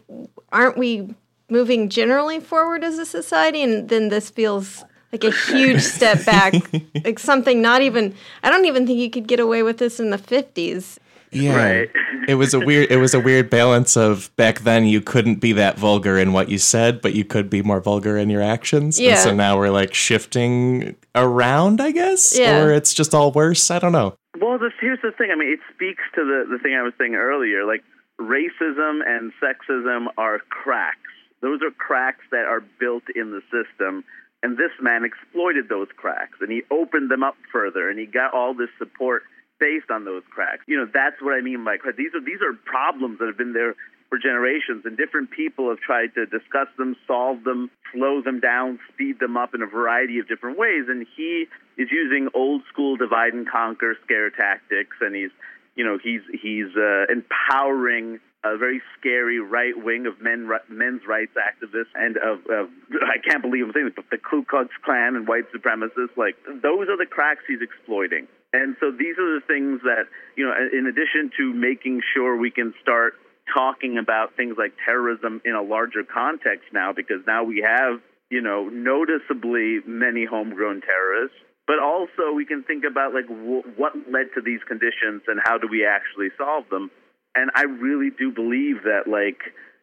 [0.52, 1.14] aren't we
[1.50, 3.62] moving generally forward as a society?
[3.62, 6.54] And then this feels like a huge step back.
[7.06, 10.10] like something not even I don't even think you could get away with this in
[10.10, 11.00] the fifties.
[11.32, 11.90] Yeah, Right.
[12.28, 12.92] it was a weird.
[12.92, 16.50] It was a weird balance of back then you couldn't be that vulgar in what
[16.50, 18.98] you said, but you could be more vulgar in your actions.
[19.00, 19.16] And Yeah.
[19.16, 22.62] so now we're like shifting around, I guess, Yeah.
[22.64, 23.72] or it's just all worse.
[23.72, 24.16] I don't know.
[24.40, 25.30] Well, this, here's the thing.
[25.32, 27.66] I mean, it speaks to the, the thing I was saying earlier.
[27.66, 27.84] Like,
[28.20, 30.98] racism and sexism are cracks.
[31.42, 34.04] Those are cracks that are built in the system.
[34.44, 38.34] And this man exploited those cracks and he opened them up further and he got
[38.34, 39.24] all this support
[39.62, 40.66] based on those cracks.
[40.66, 41.96] You know, that's what I mean by crack.
[41.96, 43.76] These are, these are problems that have been there
[44.10, 48.80] for generations and different people have tried to discuss them, solve them, slow them down,
[48.92, 50.90] speed them up in a variety of different ways.
[50.90, 51.46] And he
[51.78, 55.32] is using old school divide and conquer scare tactics and he's
[55.76, 61.32] you know he's he's uh, empowering a very scary right wing of men men's rights
[61.38, 62.70] activists and of, of
[63.02, 66.36] I can't believe I'm saying this, but the Ku Klux Klan and white supremacists like
[66.62, 68.28] those are the cracks he's exploiting.
[68.54, 72.52] And so these are the things that you know in addition to making sure we
[72.52, 73.14] can start
[73.54, 78.00] talking about things like terrorism in a larger context now because now we have
[78.30, 81.38] you know noticeably many homegrown terrorists
[81.68, 85.58] but also we can think about like w- what led to these conditions and how
[85.58, 86.92] do we actually solve them.
[87.36, 89.40] And i really do believe that like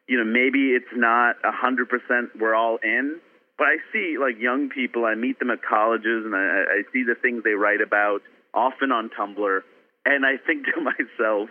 [0.07, 3.21] you know maybe it's not a hundred percent we're all in
[3.57, 7.05] but i see like young people i meet them at colleges and i, I see
[7.05, 8.21] the things they write about
[8.59, 9.61] often on tumblr
[10.05, 11.49] and i think to myself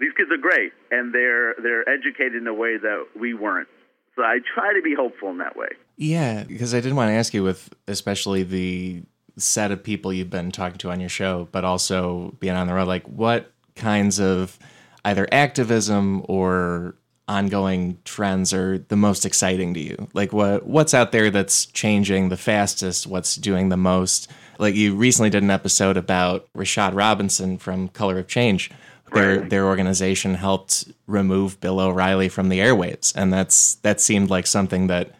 [0.00, 3.68] these kids are great and they're they're educated in a way that we weren't
[4.14, 5.68] so i try to be hopeful in that way
[5.98, 9.02] Yeah, because I did want to ask you with especially the
[9.36, 12.74] set of people you've been talking to on your show, but also being on the
[12.74, 14.58] road, like what kinds of
[15.04, 16.94] either activism or
[17.26, 20.08] ongoing trends are the most exciting to you?
[20.14, 23.06] Like what what's out there that's changing the fastest?
[23.08, 24.30] What's doing the most?
[24.58, 28.70] Like you recently did an episode about Rashad Robinson from Color of Change.
[29.14, 29.48] Their Right.
[29.50, 34.88] their organization helped remove Bill O'Reilly from the airwaves, and that's that seemed like something
[34.88, 35.12] that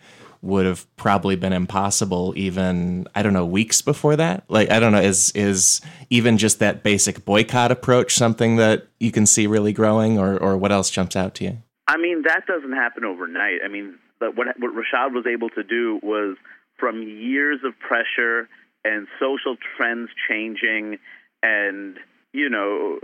[0.42, 4.44] would have probably been impossible even I don't know weeks before that.
[4.48, 5.80] Like I don't know is is
[6.10, 10.58] even just that basic boycott approach something that you can see really growing, or or
[10.58, 11.58] what else jumps out to you?
[11.86, 13.60] I mean, that doesn't happen overnight.
[13.64, 16.36] I mean, but what what Rashad was able to do was
[16.78, 18.50] from years of pressure
[18.88, 20.98] and social trends changing,
[21.42, 21.98] and
[22.32, 22.98] you know,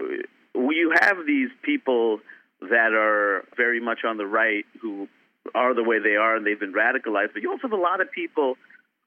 [0.54, 2.20] you have these people
[2.60, 5.08] that are very much on the right who
[5.54, 8.00] are the way they are and they've been radicalized, but you also have a lot
[8.00, 8.56] of people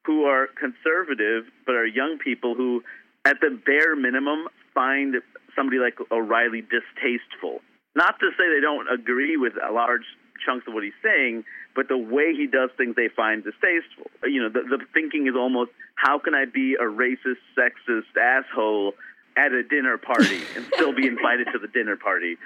[0.06, 2.82] who are conservative but are young people who,
[3.24, 5.16] at the bare minimum, find
[5.56, 7.60] somebody like O'Reilly distasteful.
[7.96, 10.06] Not to say they don't agree with a large
[10.44, 14.10] chunks of what he's saying, but the way he does things they find distasteful.
[14.24, 18.94] You know, the, the thinking is almost, how can I be a racist, sexist asshole
[19.36, 22.36] at a dinner party and still be invited to the dinner party?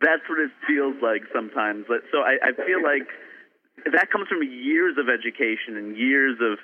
[0.00, 1.86] That's what it feels like sometimes.
[1.88, 3.06] But- So I, I feel like
[3.92, 6.58] that comes from years of education and years of,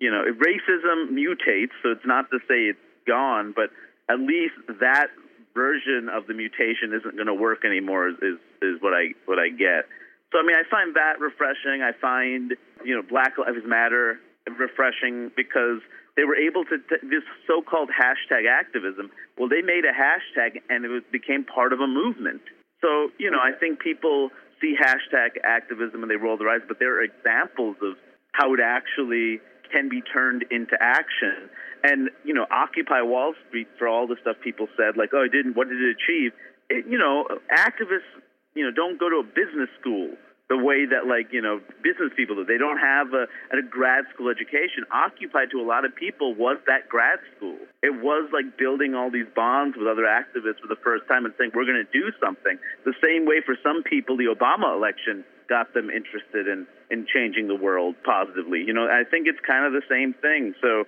[0.00, 1.74] you know, racism mutates.
[1.82, 3.70] So it's not to say it's gone, but
[4.08, 5.08] at least that
[5.54, 8.08] version of the mutation isn't going to work anymore.
[8.08, 9.86] Is, is is what I what I get.
[10.34, 11.86] So I mean, I find that refreshing.
[11.86, 14.18] I find you know Black Lives Matter
[14.58, 15.78] refreshing because
[16.16, 19.10] they were able to t- this so-called hashtag activism.
[19.38, 22.42] Well, they made a hashtag and it was, became part of a movement.
[22.82, 24.30] So you know, I think people
[24.60, 27.94] see hashtag activism and they roll their eyes, but there are examples of
[28.32, 29.38] how it actually
[29.70, 31.48] can be turned into action.
[31.84, 35.30] And you know, Occupy Wall Street for all the stuff people said, like, oh, it
[35.30, 35.54] didn't.
[35.54, 36.32] What did it achieve?
[36.70, 38.10] It, you know, activists,
[38.54, 40.14] you know, don't go to a business school
[40.48, 42.44] the way that like you know business people do.
[42.44, 44.84] They don't have a, a grad school education.
[44.92, 47.56] Occupy to a lot of people was that grad school.
[47.82, 51.32] It was like building all these bonds with other activists for the first time and
[51.38, 52.58] saying we're going to do something.
[52.84, 57.48] The same way for some people, the Obama election got them interested in in changing
[57.48, 58.60] the world positively.
[58.60, 60.54] You know, I think it's kind of the same thing.
[60.60, 60.84] So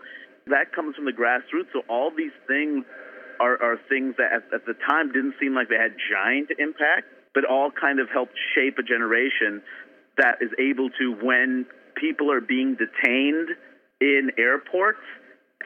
[0.52, 1.72] that comes from the grassroots.
[1.72, 2.84] So all these things
[3.40, 7.08] are, are things that at, at the time didn't seem like they had giant impact,
[7.36, 9.60] but all kind of helped shape a generation
[10.16, 13.50] that is able to, when people are being detained
[14.00, 15.04] in airports,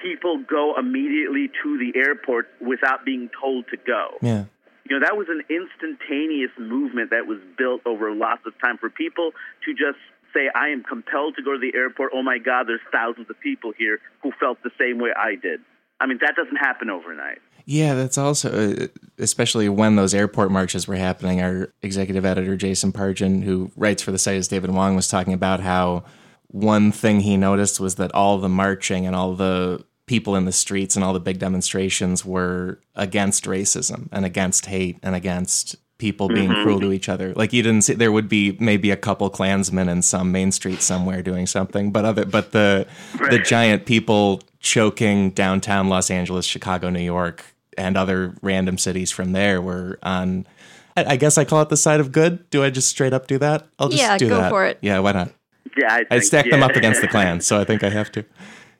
[0.02, 4.18] people go immediately to the airport without being told to go.
[4.20, 4.46] Yeah.
[4.88, 8.90] You know, that was an instantaneous movement that was built over lots of time for
[8.90, 9.30] people
[9.64, 10.02] to just
[10.34, 12.10] say, I am compelled to go to the airport.
[12.12, 15.60] Oh my God, there's thousands of people here who felt the same way I did.
[16.00, 17.38] I mean, that doesn't happen overnight.
[17.70, 21.40] Yeah, that's also, uh, especially when those airport marches were happening.
[21.40, 25.32] Our executive editor, Jason Pargin, who writes for the site as David Wong, was talking
[25.32, 26.02] about how
[26.48, 30.52] one thing he noticed was that all the marching and all the people in the
[30.52, 36.26] streets and all the big demonstrations were against racism and against hate and against people
[36.26, 37.32] being cruel to each other.
[37.34, 40.82] Like you didn't see there would be maybe a couple Klansmen in some main street
[40.82, 42.88] somewhere doing something, but other but the
[43.30, 47.44] the giant people choking downtown Los Angeles, Chicago, New York,
[47.81, 50.47] and other random cities from there were on.
[50.97, 52.49] I I guess I call it the side of good.
[52.51, 53.66] Do I just straight up do that?
[53.78, 54.51] I'll just Yeah, do go that.
[54.51, 54.78] for it.
[54.83, 55.33] Yeah, why not?
[55.76, 58.11] Yeah, I, I think, stack them up against the Klan, so I think I have
[58.12, 58.24] to.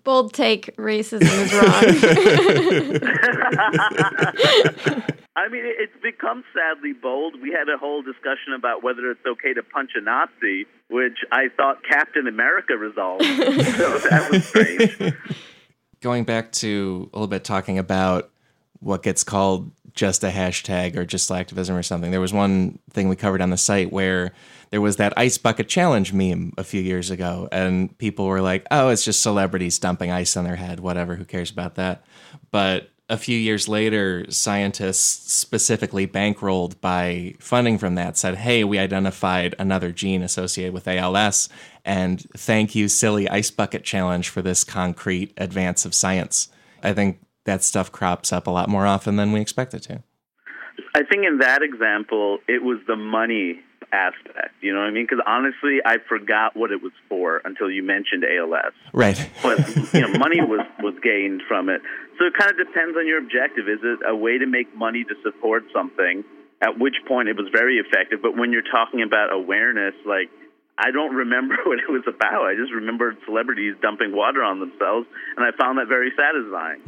[0.03, 0.75] Bold take.
[0.77, 1.71] Racism is wrong.
[5.37, 7.41] I mean, it's become sadly bold.
[7.41, 11.49] We had a whole discussion about whether it's okay to punch a Nazi, which I
[11.57, 13.25] thought Captain America resolved.
[13.25, 15.15] so that was strange.
[16.01, 18.31] going back to a little bit talking about
[18.81, 22.11] what gets called just a hashtag or just activism or something.
[22.11, 24.33] There was one thing we covered on the site where
[24.71, 28.67] there was that ice bucket challenge meme a few years ago, and people were like,
[28.71, 30.81] "Oh, it's just celebrities dumping ice on their head.
[30.81, 31.17] Whatever.
[31.17, 32.05] Who cares about that?"
[32.51, 38.79] But a few years later, scientists specifically bankrolled by funding from that said, "Hey, we
[38.79, 41.49] identified another gene associated with ALS,
[41.85, 46.49] and thank you, silly ice bucket challenge, for this concrete advance of science."
[46.85, 47.19] I think
[47.51, 50.03] that stuff crops up a lot more often than we expect it to.
[50.95, 53.61] I think in that example, it was the money
[53.93, 54.55] aspect.
[54.61, 55.05] You know what I mean?
[55.05, 58.73] Because honestly, I forgot what it was for until you mentioned ALS.
[58.93, 59.19] Right.
[59.43, 59.59] but
[59.93, 61.83] you know, money was was gained from it.
[62.19, 63.69] So it kind of depends on your objective.
[63.69, 66.23] Is it a way to make money to support something?
[66.63, 68.21] At which point it was very effective.
[68.23, 70.31] But when you're talking about awareness, like
[70.81, 72.47] I don't remember what it was about.
[72.47, 75.07] I just remembered celebrities dumping water on themselves,
[75.37, 76.81] and I found that very satisfying.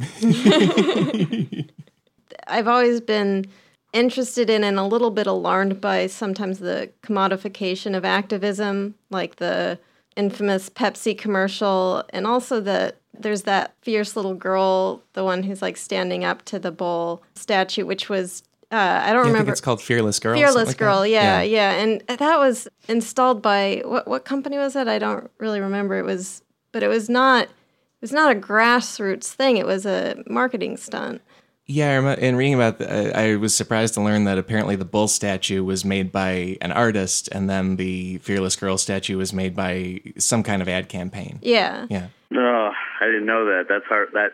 [2.47, 3.45] I've always been
[3.93, 9.79] interested in and a little bit alarmed by sometimes the commodification of activism, like the
[10.15, 15.77] infamous Pepsi commercial, and also the there's that fierce little girl, the one who's like
[15.77, 18.41] standing up to the bull statue, which was
[18.73, 19.37] uh, I don't Yeah, I remember.
[19.39, 20.35] think it's called Fearless Girl.
[20.35, 21.09] Fearless like Girl, that.
[21.09, 24.87] yeah, yeah, and that was installed by what what company was it?
[24.87, 25.97] I don't really remember.
[25.97, 27.43] It was, but it was not.
[27.45, 29.57] It was not a grassroots thing.
[29.57, 31.21] It was a marketing stunt.
[31.65, 34.75] Yeah, I remember, in reading about, the, I I was surprised to learn that apparently
[34.75, 39.31] the bull statue was made by an artist, and then the Fearless Girl statue was
[39.31, 41.39] made by some kind of ad campaign.
[41.41, 41.87] Yeah.
[41.89, 42.07] Yeah.
[42.31, 43.67] No, I didn't know that.
[43.69, 44.09] That's hard.
[44.13, 44.31] That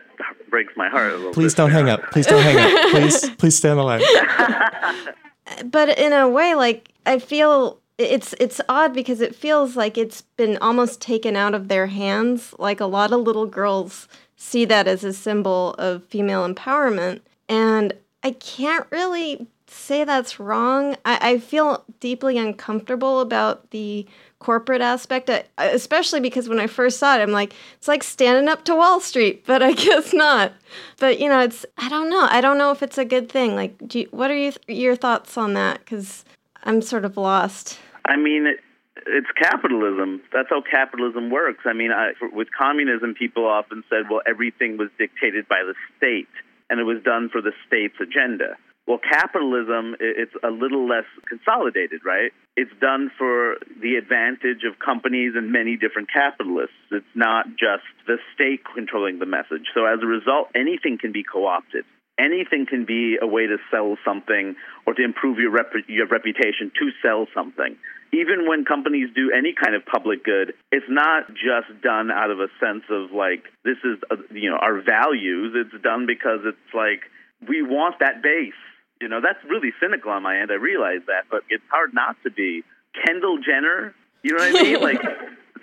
[0.50, 1.62] breaks my heart a little Please bit.
[1.62, 2.10] don't hang up.
[2.10, 2.90] Please don't hang up.
[2.90, 4.02] Please, please stand alive.
[5.64, 10.22] but in a way like i feel it's it's odd because it feels like it's
[10.36, 14.86] been almost taken out of their hands like a lot of little girls see that
[14.86, 17.92] as a symbol of female empowerment and
[18.22, 24.06] i can't really say that's wrong i, I feel deeply uncomfortable about the
[24.40, 28.48] corporate aspect uh, especially because when i first saw it i'm like it's like standing
[28.48, 30.52] up to wall street but i guess not
[30.98, 33.54] but you know it's i don't know i don't know if it's a good thing
[33.54, 36.24] like you, what are you, your thoughts on that because
[36.64, 37.78] i'm sort of lost
[38.10, 38.58] I mean, it,
[39.06, 40.20] it's capitalism.
[40.32, 41.64] That's how capitalism works.
[41.64, 46.28] I mean, I, with communism, people often said, well, everything was dictated by the state,
[46.68, 48.56] and it was done for the state's agenda.
[48.86, 52.32] Well, capitalism, it's a little less consolidated, right?
[52.56, 56.74] It's done for the advantage of companies and many different capitalists.
[56.90, 59.70] It's not just the state controlling the message.
[59.74, 61.84] So as a result, anything can be co opted.
[62.18, 64.56] Anything can be a way to sell something
[64.86, 67.76] or to improve your, rep- your reputation to sell something.
[68.12, 72.40] Even when companies do any kind of public good, it's not just done out of
[72.40, 75.54] a sense of like, this is, uh, you know, our values.
[75.54, 77.08] It's done because it's like,
[77.48, 78.52] we want that base.
[79.00, 80.50] You know, that's really cynical on my end.
[80.50, 82.62] I realize that, but it's hard not to be.
[83.06, 84.80] Kendall Jenner, you know what I mean?
[84.82, 85.02] like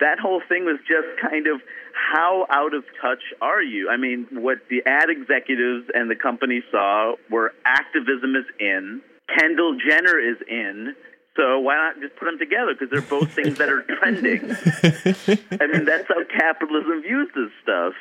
[0.00, 1.60] that whole thing was just kind of
[1.92, 3.88] how out of touch are you?
[3.90, 9.02] I mean, what the ad executives and the company saw were activism is in,
[9.36, 10.94] Kendall Jenner is in.
[11.36, 12.74] So why not just put them together?
[12.74, 14.40] Because they're both things that are trending.
[15.60, 17.92] I mean, that's how capitalism views this stuff.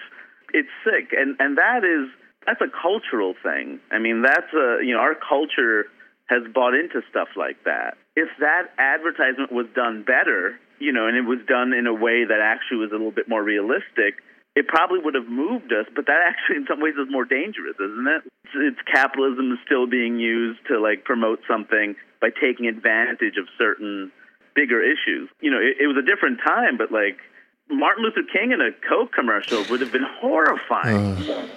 [0.53, 2.09] It's sick, and and that is
[2.47, 3.79] that's a cultural thing.
[3.91, 5.85] I mean, that's a you know our culture
[6.31, 7.95] has bought into stuff like that.
[8.15, 12.23] If that advertisement was done better, you know, and it was done in a way
[12.23, 14.23] that actually was a little bit more realistic,
[14.55, 15.85] it probably would have moved us.
[15.93, 18.23] But that actually, in some ways, is more dangerous, isn't it?
[18.47, 23.47] It's, it's capitalism is still being used to like promote something by taking advantage of
[23.59, 24.11] certain
[24.55, 25.29] bigger issues.
[25.43, 27.19] You know, it, it was a different time, but like
[27.69, 31.27] Martin Luther King in a Coke commercial would have been horrifying.
[31.27, 31.47] Uh.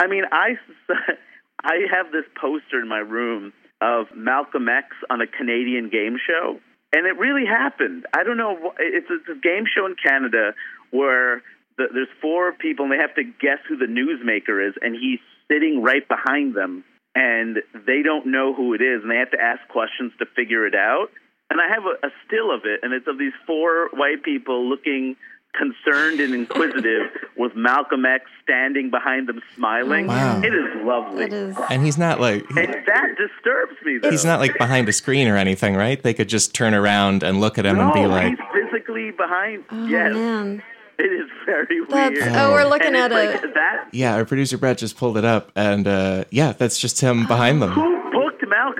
[0.00, 0.56] I mean, I
[1.62, 6.58] I have this poster in my room of Malcolm X on a Canadian game show,
[6.92, 8.06] and it really happened.
[8.14, 8.72] I don't know.
[8.78, 10.54] it's a game show in Canada
[10.90, 11.42] where
[11.76, 15.20] the, there's four people and they have to guess who the newsmaker is, and he's
[15.52, 16.82] sitting right behind them,
[17.14, 20.66] and they don't know who it is, and they have to ask questions to figure
[20.66, 21.08] it out.
[21.50, 24.66] And I have a, a still of it, and it's of these four white people
[24.66, 25.16] looking
[25.54, 30.06] concerned and inquisitive with Malcolm X standing behind them smiling.
[30.06, 30.40] Wow.
[30.42, 31.24] It is lovely.
[31.24, 34.10] it is And he's not like And that disturbs me, though.
[34.10, 36.02] he's not like behind a screen or anything, right?
[36.02, 38.38] They could just turn around and look at him no, and be like, he's
[38.70, 39.64] physically behind.
[39.70, 40.62] oh yes, man
[40.98, 42.32] it is very that's weird.
[42.36, 43.88] oh we're looking And at it's a like that.
[43.90, 47.62] "Yeah." Our producer Brett just pulled it up, and uh, yeah, that's just him behind
[47.62, 47.70] them.
[47.70, 47.99] Who booked Malcolm X?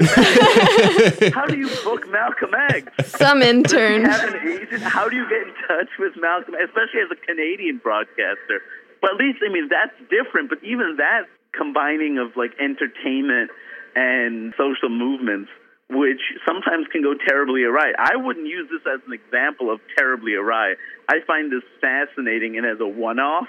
[1.35, 3.11] How do you book Malcolm X?
[3.19, 4.83] some Does he intern have an agent?
[4.83, 8.63] How do you get in touch with Malcolm, especially as a Canadian broadcaster?
[9.03, 10.49] But at least, I mean, that's different.
[10.49, 13.51] But even that combining of like entertainment
[13.95, 15.51] and social movements,
[15.91, 17.93] which sometimes can go terribly awry.
[17.99, 20.75] I wouldn't use this as an example of terribly awry.
[21.09, 23.49] I find this fascinating and as a one-off.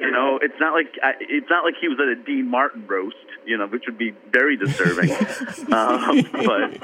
[0.00, 2.86] You know, it's not like I, it's not like he was at a Dean Martin
[2.86, 5.10] roast, you know, which would be very disturbing.
[5.72, 6.80] um, but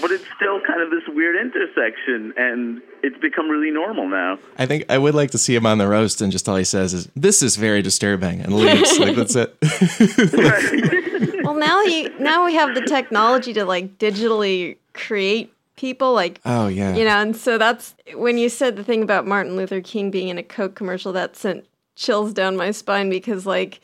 [0.00, 4.38] but it's still kind of this weird intersection, and it's become really normal now.
[4.58, 6.64] I think I would like to see him on the roast, and just all he
[6.64, 8.98] says is, "This is very disturbing," and leaves.
[8.98, 9.56] like that's it.
[11.44, 16.66] well now you now we have the technology to like digitally create people like oh
[16.68, 16.94] yeah.
[16.94, 20.28] you know and so that's when you said the thing about martin luther king being
[20.28, 21.66] in a coke commercial that sent
[21.96, 23.80] chills down my spine because like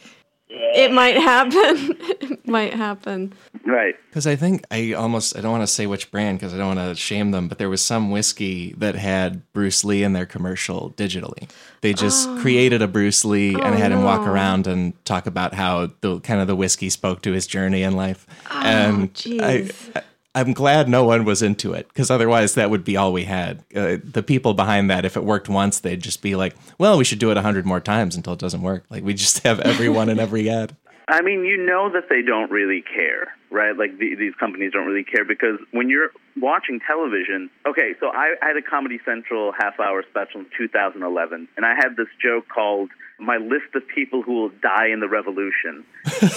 [0.54, 1.96] it might happen.
[2.20, 3.32] it might happen.
[3.64, 3.94] Right.
[4.08, 6.76] Because I think I almost I don't want to say which brand because I don't
[6.76, 10.26] want to shame them, but there was some whiskey that had Bruce Lee in their
[10.26, 11.50] commercial digitally.
[11.80, 12.38] They just oh.
[12.40, 16.20] created a Bruce Lee and oh, had him walk around and talk about how the
[16.20, 18.26] kind of the whiskey spoke to his journey in life.
[18.50, 19.96] Oh, and I, jeez.
[19.96, 20.02] I
[20.34, 23.64] I'm glad no one was into it because otherwise that would be all we had.
[23.74, 27.04] Uh, the people behind that, if it worked once, they'd just be like, "Well, we
[27.04, 29.60] should do it a hundred more times until it doesn't work." Like we just have
[29.60, 30.76] everyone in every ad.
[31.08, 33.76] I mean, you know that they don't really care, right?
[33.76, 36.10] Like the, these companies don't really care because when you're
[36.40, 41.48] watching television, okay, so I, I had a Comedy Central half hour special in 2011,
[41.56, 45.08] and I had this joke called My List of People Who Will Die in the
[45.08, 45.84] Revolution,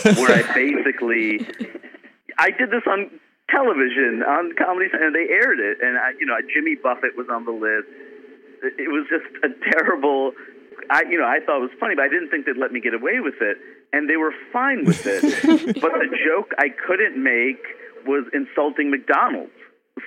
[0.04, 1.48] where I basically,
[2.38, 3.12] I did this on
[3.50, 7.28] television, on Comedy Central, and they aired it, and I, you know, Jimmy Buffett was
[7.30, 7.90] on the list.
[8.78, 10.32] It was just a terrible.
[10.90, 12.80] I, you know, I thought it was funny, but I didn't think they'd let me
[12.80, 13.58] get away with it,
[13.94, 15.22] and they were fine with it.
[15.82, 17.62] but the joke I couldn't make
[18.06, 19.54] was insulting McDonald's.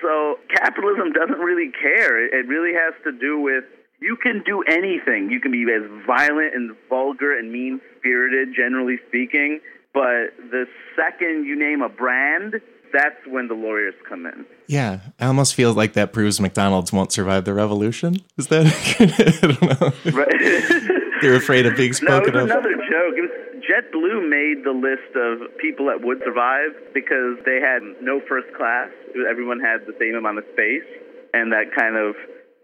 [0.03, 2.23] So capitalism doesn't really care.
[2.23, 3.65] It, it really has to do with
[4.01, 5.31] you can do anything.
[5.31, 9.61] You can be as violent and vulgar and mean spirited, generally speaking.
[9.93, 12.61] But the second you name a brand,
[12.93, 14.45] that's when the lawyers come in.
[14.67, 18.17] Yeah, I almost feel like that proves McDonald's won't survive the revolution.
[18.37, 18.67] Is that?
[19.01, 20.13] I don't know.
[20.19, 21.03] Right.
[21.23, 22.51] They're afraid of being No, it spoken was of.
[22.51, 23.15] another joke.
[23.17, 28.21] It was JetBlue made the list of people that would survive because they had no
[28.29, 28.89] first class.
[29.29, 30.87] Everyone had the same amount of space,
[31.35, 32.15] and that kind of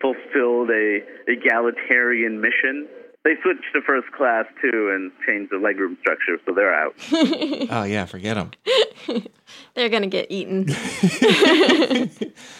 [0.01, 2.87] fulfilled a egalitarian mission.
[3.25, 6.95] They switched to first class too and changed the legroom structure, so they're out.
[7.70, 8.51] Oh yeah, forget them.
[9.75, 10.66] They're gonna get eaten.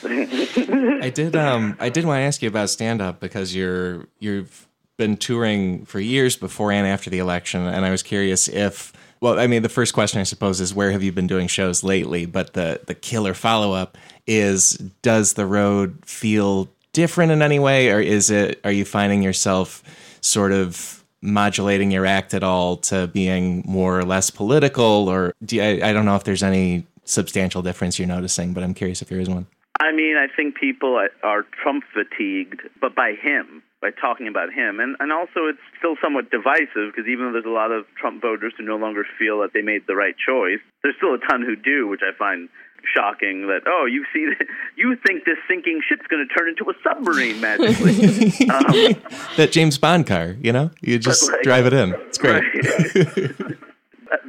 [0.05, 1.37] I did.
[1.37, 5.85] Um, I did want to ask you about stand up because you're you've been touring
[5.85, 8.93] for years before and after the election, and I was curious if.
[9.21, 11.83] Well, I mean, the first question I suppose is where have you been doing shows
[11.85, 12.27] lately?
[12.27, 17.91] But the the killer follow up is does the road feel different in any way,
[17.91, 18.61] or is it?
[18.65, 19.83] Are you finding yourself
[20.25, 25.57] sort of modulating your act at all to being more or less political, or do
[25.57, 29.03] you, I, I don't know if there's any substantial difference you're noticing, but I'm curious
[29.03, 29.47] if there is one.
[29.81, 34.81] I mean, I think people are Trump fatigued, but by him, by talking about him.
[34.81, 38.22] And, and also, it's still somewhat divisive because even though there's a lot of Trump
[38.22, 41.43] voters who no longer feel that they made the right choice, there's still a ton
[41.43, 42.49] who do, which I find
[42.93, 44.32] shocking that, oh, you see,
[44.76, 48.49] you think this sinking ship's going to turn into a submarine magically.
[48.51, 49.03] um,
[49.37, 50.70] that James Bond car, you know?
[50.80, 51.95] You just like- drive it in.
[51.95, 52.43] It's great.
[52.43, 53.59] Right.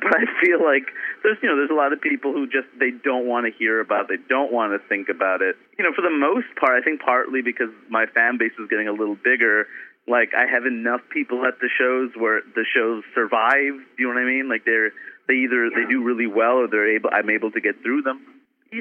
[0.01, 0.87] but I feel like
[1.23, 3.79] there's you know there's a lot of people who just they don't want to hear
[3.79, 5.55] about it, they don't want to think about it.
[5.77, 8.87] You know, for the most part, I think partly because my fan base is getting
[8.87, 9.67] a little bigger.
[10.07, 13.73] Like I have enough people at the shows where the shows survive.
[13.97, 14.47] You know what I mean?
[14.47, 14.91] Like they're
[15.27, 18.21] they either they do really well or they're able I'm able to get through them.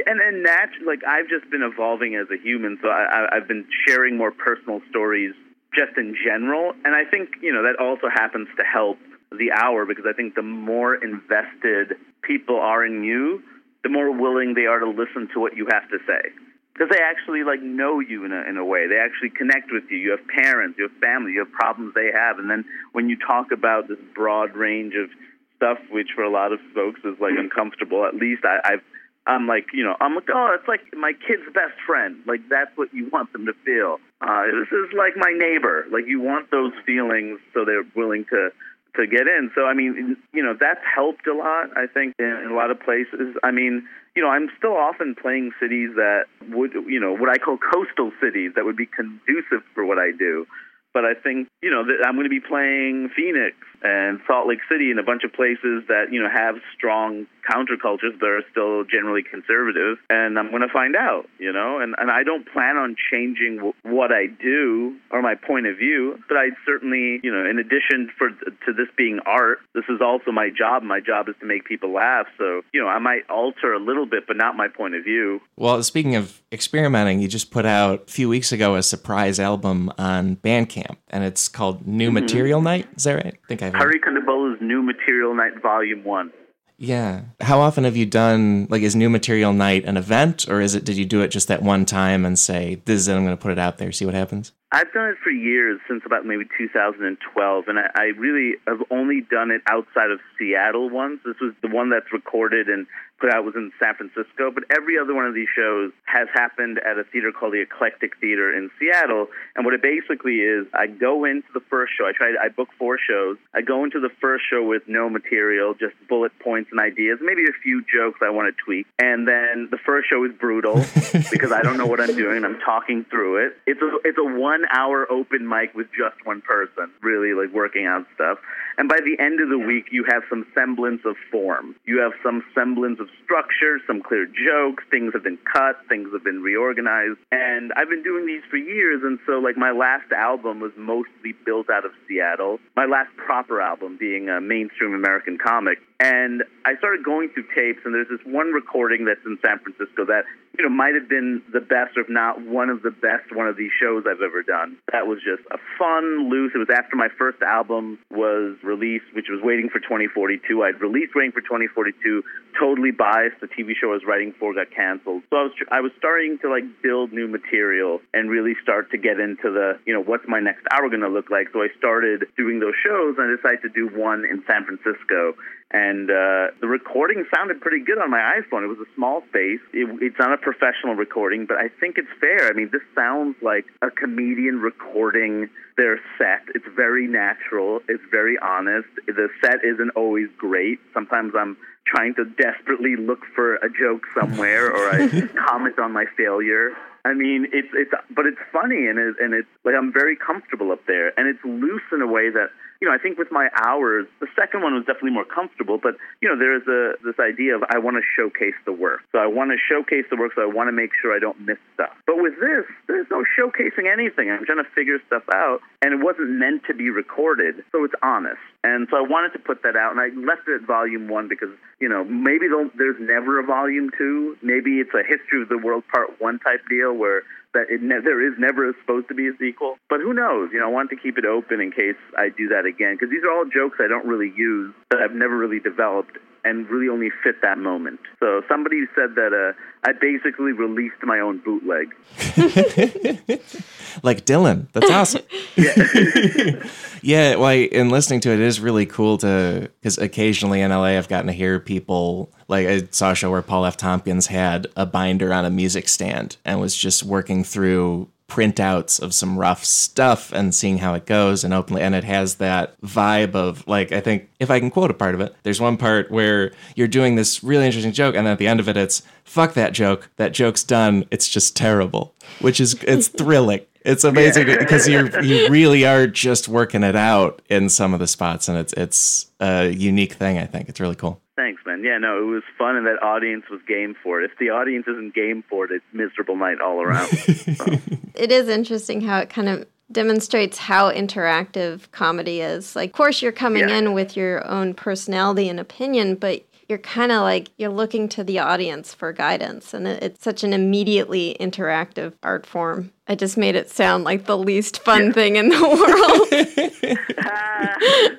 [0.06, 3.48] And then naturally, like I've just been evolving as a human, so I, I, I've
[3.48, 5.34] been sharing more personal stories
[5.74, 6.72] just in general.
[6.84, 8.98] And I think, you know, that also happens to help
[9.30, 13.42] the hour because I think the more invested people are in you,
[13.82, 16.30] the more willing they are to listen to what you have to say.
[16.72, 18.88] Because they actually like know you in a in a way.
[18.88, 19.98] They actually connect with you.
[19.98, 23.16] You have parents, you have family, you have problems they have, and then when you
[23.16, 25.08] talk about this broad range of
[25.56, 28.82] stuff, which for a lot of folks is like uncomfortable, at least I, I've
[29.26, 32.16] I'm like, you know, I'm like, oh, it's like my kid's best friend.
[32.26, 33.98] Like that's what you want them to feel.
[34.20, 35.86] Uh, this is like my neighbor.
[35.90, 38.50] Like you want those feelings, so they're willing to
[38.96, 39.50] to get in.
[39.54, 41.70] So I mean, you know, that's helped a lot.
[41.76, 43.34] I think in, in a lot of places.
[43.42, 47.38] I mean, you know, I'm still often playing cities that would, you know, what I
[47.38, 50.46] call coastal cities that would be conducive for what I do.
[50.94, 54.60] But I think, you know, that I'm going to be playing Phoenix and Salt Lake
[54.70, 58.84] City and a bunch of places that, you know, have strong countercultures that are still
[58.84, 59.98] generally conservative.
[60.08, 63.56] And I'm going to find out, you know, and, and I don't plan on changing
[63.56, 67.58] w- what I do or my point of view, but I certainly, you know, in
[67.58, 70.82] addition for to this being art, this is also my job.
[70.82, 72.26] My job is to make people laugh.
[72.38, 75.40] So, you know, I might alter a little bit, but not my point of view.
[75.56, 79.92] Well, speaking of experimenting, you just put out a few weeks ago a surprise album
[79.98, 82.14] on Bandcamp, and it's called New mm-hmm.
[82.14, 82.88] Material Night.
[82.96, 83.34] Is that right?
[83.34, 86.32] I think I've Hari Kondabolu's New Material Night Volume 1.
[86.76, 87.22] Yeah.
[87.40, 90.84] How often have you done like is New Material Night an event, or is it
[90.84, 93.14] did you do it just that one time and say this is it?
[93.14, 94.52] I'm going to put it out there, see what happens?
[94.72, 99.20] I've done it for years, since about maybe 2012, and I, I really have only
[99.20, 101.20] done it outside of Seattle once.
[101.24, 102.88] This was the one that's recorded and
[103.24, 106.78] put out was in San Francisco, but every other one of these shows has happened
[106.84, 109.28] at a theater called the Eclectic Theater in Seattle.
[109.56, 112.04] And what it basically is, I go into the first show.
[112.04, 112.34] I try.
[112.36, 113.38] I book four shows.
[113.54, 117.44] I go into the first show with no material, just bullet points and ideas, maybe
[117.44, 118.86] a few jokes I want to tweak.
[118.98, 120.74] And then the first show is brutal
[121.32, 122.44] because I don't know what I'm doing.
[122.44, 123.56] I'm talking through it.
[123.66, 127.86] It's a it's a one hour open mic with just one person, really like working
[127.86, 128.38] out stuff.
[128.76, 131.76] And by the end of the week, you have some semblance of form.
[131.84, 134.84] You have some semblance of structure, some clear jokes.
[134.90, 137.18] Things have been cut, things have been reorganized.
[137.30, 139.02] And I've been doing these for years.
[139.04, 142.58] And so, like, my last album was mostly built out of Seattle.
[142.76, 145.78] My last proper album being a mainstream American comic.
[146.00, 150.04] And I started going through tapes, and there's this one recording that's in San Francisco
[150.06, 150.24] that,
[150.58, 153.46] you know, might have been the best, or if not one of the best, one
[153.46, 154.76] of these shows I've ever done.
[154.92, 156.52] That was just a fun, loose.
[156.54, 160.64] It was after my first album was released, which was Waiting for 2042.
[160.64, 162.22] I'd released Waiting for 2042,
[162.58, 163.38] totally biased.
[163.40, 165.22] The TV show I was writing for got canceled.
[165.30, 168.98] So I was, I was starting to like build new material and really start to
[168.98, 171.48] get into the, you know, what's my next hour going to look like.
[171.52, 175.34] So I started doing those shows, and I decided to do one in San Francisco
[175.74, 178.62] and uh, the recording sounded pretty good on my iPhone.
[178.62, 179.58] It was a small space.
[179.72, 182.48] It, it's not a professional recording, but I think it's fair.
[182.48, 186.46] I mean, this sounds like a comedian recording their set.
[186.54, 187.80] It's very natural.
[187.88, 188.86] It's very honest.
[189.08, 190.78] The set isn't always great.
[190.94, 191.56] Sometimes I'm
[191.88, 195.08] trying to desperately look for a joke somewhere, or I
[195.48, 196.70] comment on my failure.
[197.04, 200.70] I mean, it's it's, but it's funny and it, and it's like I'm very comfortable
[200.70, 202.50] up there, and it's loose in a way that
[202.84, 205.96] you know, I think with my hours, the second one was definitely more comfortable, but
[206.20, 209.00] you know, there is a this idea of I want to showcase the work.
[209.10, 211.40] So I want to showcase the work, so I want to make sure I don't
[211.48, 211.96] miss stuff.
[212.04, 214.28] But with this, there's no showcasing anything.
[214.28, 217.96] I'm trying to figure stuff out, and it wasn't meant to be recorded, so it's
[218.02, 218.44] honest.
[218.64, 221.28] And so I wanted to put that out, and I left it at volume one
[221.28, 224.38] because you know maybe there's never a volume two.
[224.42, 227.22] Maybe it's a history of the world part one type deal where
[227.52, 229.76] that it ne- there is never supposed to be a sequel.
[229.90, 230.48] But who knows?
[230.50, 233.10] You know, I want to keep it open in case I do that again because
[233.12, 236.88] these are all jokes I don't really use that I've never really developed and really
[236.88, 238.00] only fit that moment.
[238.20, 239.52] So somebody said that uh,
[239.88, 241.94] I basically released my own bootleg.
[244.02, 244.68] like Dylan.
[244.72, 245.22] That's awesome.
[245.56, 246.68] yeah.
[247.02, 247.36] yeah.
[247.36, 251.08] Well, in listening to it, it is really cool to, because occasionally in LA, I've
[251.08, 253.76] gotten to hear people, like I saw a show where Paul F.
[253.76, 259.14] Tompkins had a binder on a music stand and was just working through printouts of
[259.14, 263.36] some rough stuff and seeing how it goes and openly and it has that vibe
[263.36, 266.10] of like I think if I can quote a part of it there's one part
[266.10, 269.02] where you're doing this really interesting joke and then at the end of it it's
[269.24, 270.10] fuck that joke.
[270.16, 271.06] That joke's done.
[271.10, 272.14] It's just terrible.
[272.40, 273.60] Which is it's thrilling.
[273.84, 278.06] It's amazing because you you really are just working it out in some of the
[278.06, 280.68] spots and it's it's a unique thing I think.
[280.68, 281.82] It's really cool Thanks, man.
[281.82, 284.30] Yeah, no, it was fun, and that audience was game for it.
[284.30, 287.08] If the audience isn't game for it, it's miserable night all around.
[287.08, 287.64] so.
[288.14, 292.76] It is interesting how it kind of demonstrates how interactive comedy is.
[292.76, 293.78] Like, of course, you're coming yeah.
[293.78, 298.24] in with your own personality and opinion, but you're kind of like you're looking to
[298.24, 302.92] the audience for guidance and it's such an immediately interactive art form.
[303.06, 305.60] I just made it sound like the least fun thing in the
[306.80, 308.18] world.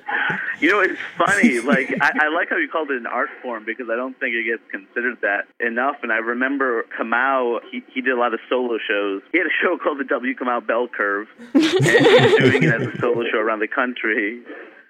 [0.58, 3.64] You know it's funny like I, I, like how you called it an art form
[3.66, 8.00] because i don't think it gets considered that enough and i remember kamau he, he
[8.00, 9.20] did a lot of solo shows.
[9.32, 12.72] He had a show called the w kamau bell curve and he was doing it
[12.72, 14.40] as a solo show around the country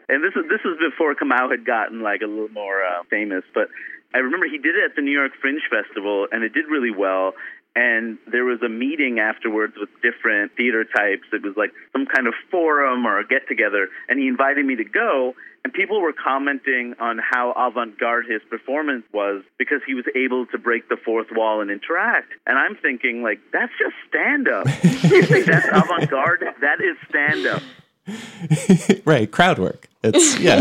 [0.09, 3.45] and this is this was before Kamau had gotten like a little more uh, famous.
[3.55, 3.69] But
[4.15, 6.93] I remember he did it at the New York Fringe Festival, and it did really
[6.93, 7.33] well.
[7.75, 11.29] And there was a meeting afterwards with different theater types.
[11.33, 14.77] It was like some kind of forum or a get together, and he invited me
[14.77, 15.35] to go.
[15.63, 20.47] And people were commenting on how avant garde his performance was because he was able
[20.47, 22.33] to break the fourth wall and interact.
[22.47, 24.67] And I'm thinking, like, that's just stand up.
[24.85, 26.45] you think that's avant garde?
[26.61, 27.63] That is stand up.
[29.05, 29.89] right, crowd work.
[30.15, 30.61] It's yeah.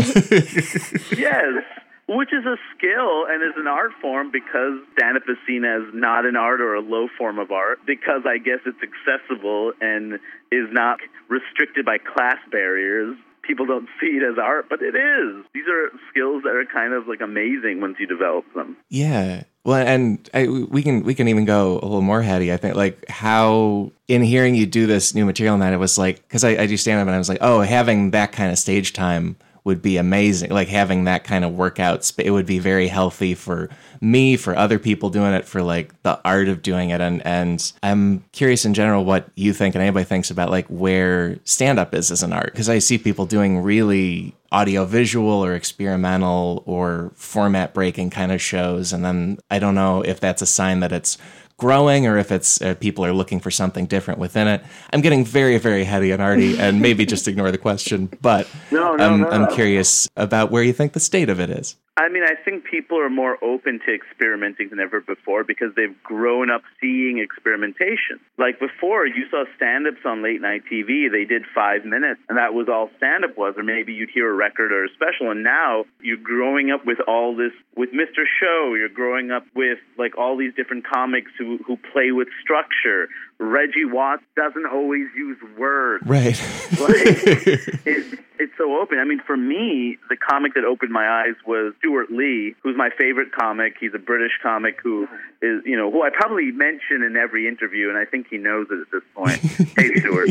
[1.16, 1.64] yes,
[2.08, 5.82] which is a skill and is an art form because stand up is seen as
[5.92, 10.14] not an art or a low form of art because I guess it's accessible and
[10.52, 10.98] is not
[11.28, 13.16] restricted by class barriers.
[13.46, 15.44] People don't see it as art, but it is.
[15.54, 18.76] These are skills that are kind of like amazing once you develop them.
[18.88, 19.44] Yeah.
[19.64, 22.52] Well, and I, we can we can even go a little more heady.
[22.52, 25.98] I think like how in hearing you do this new material, and that it was
[25.98, 28.52] like because I, I do stand up and I was like, oh, having that kind
[28.52, 29.36] of stage time
[29.66, 30.50] would be amazing.
[30.50, 33.68] Like having that kind of workout, it would be very healthy for
[34.00, 37.00] me, for other people doing it, for like the art of doing it.
[37.00, 41.38] And and I'm curious in general what you think and anybody thinks about like where
[41.42, 45.54] stand up is as an art because I see people doing really audio visual or
[45.56, 50.46] experimental or format breaking kind of shows and then I don't know if that's a
[50.46, 51.18] sign that it's
[51.58, 54.62] growing or if it's uh, people are looking for something different within it.
[54.92, 58.94] I'm getting very, very heady and arty, and maybe just ignore the question, but No,
[58.96, 61.76] no, I'm, no, I'm curious about where you think the state of it is.
[61.98, 65.96] I mean, I think people are more open to experimenting than ever before because they've
[66.02, 68.20] grown up seeing experimentation.
[68.36, 72.36] Like before, you saw stand ups on late night TV, they did five minutes, and
[72.36, 75.30] that was all stand up was, or maybe you'd hear a record or a special.
[75.30, 78.28] And now you're growing up with all this, with Mr.
[78.40, 83.08] Show, you're growing up with like all these different comics who, who play with structure.
[83.38, 86.06] Reggie Watts doesn't always use words.
[86.06, 86.36] Right.
[86.72, 88.98] it, it's so open.
[88.98, 92.88] I mean, for me, the comic that opened my eyes was Stewart Lee, who's my
[92.96, 93.74] favorite comic.
[93.78, 95.06] He's a British comic who
[95.42, 98.68] is, you know, who I probably mention in every interview, and I think he knows
[98.70, 99.38] it at this point.
[99.76, 100.30] hey, Stewart.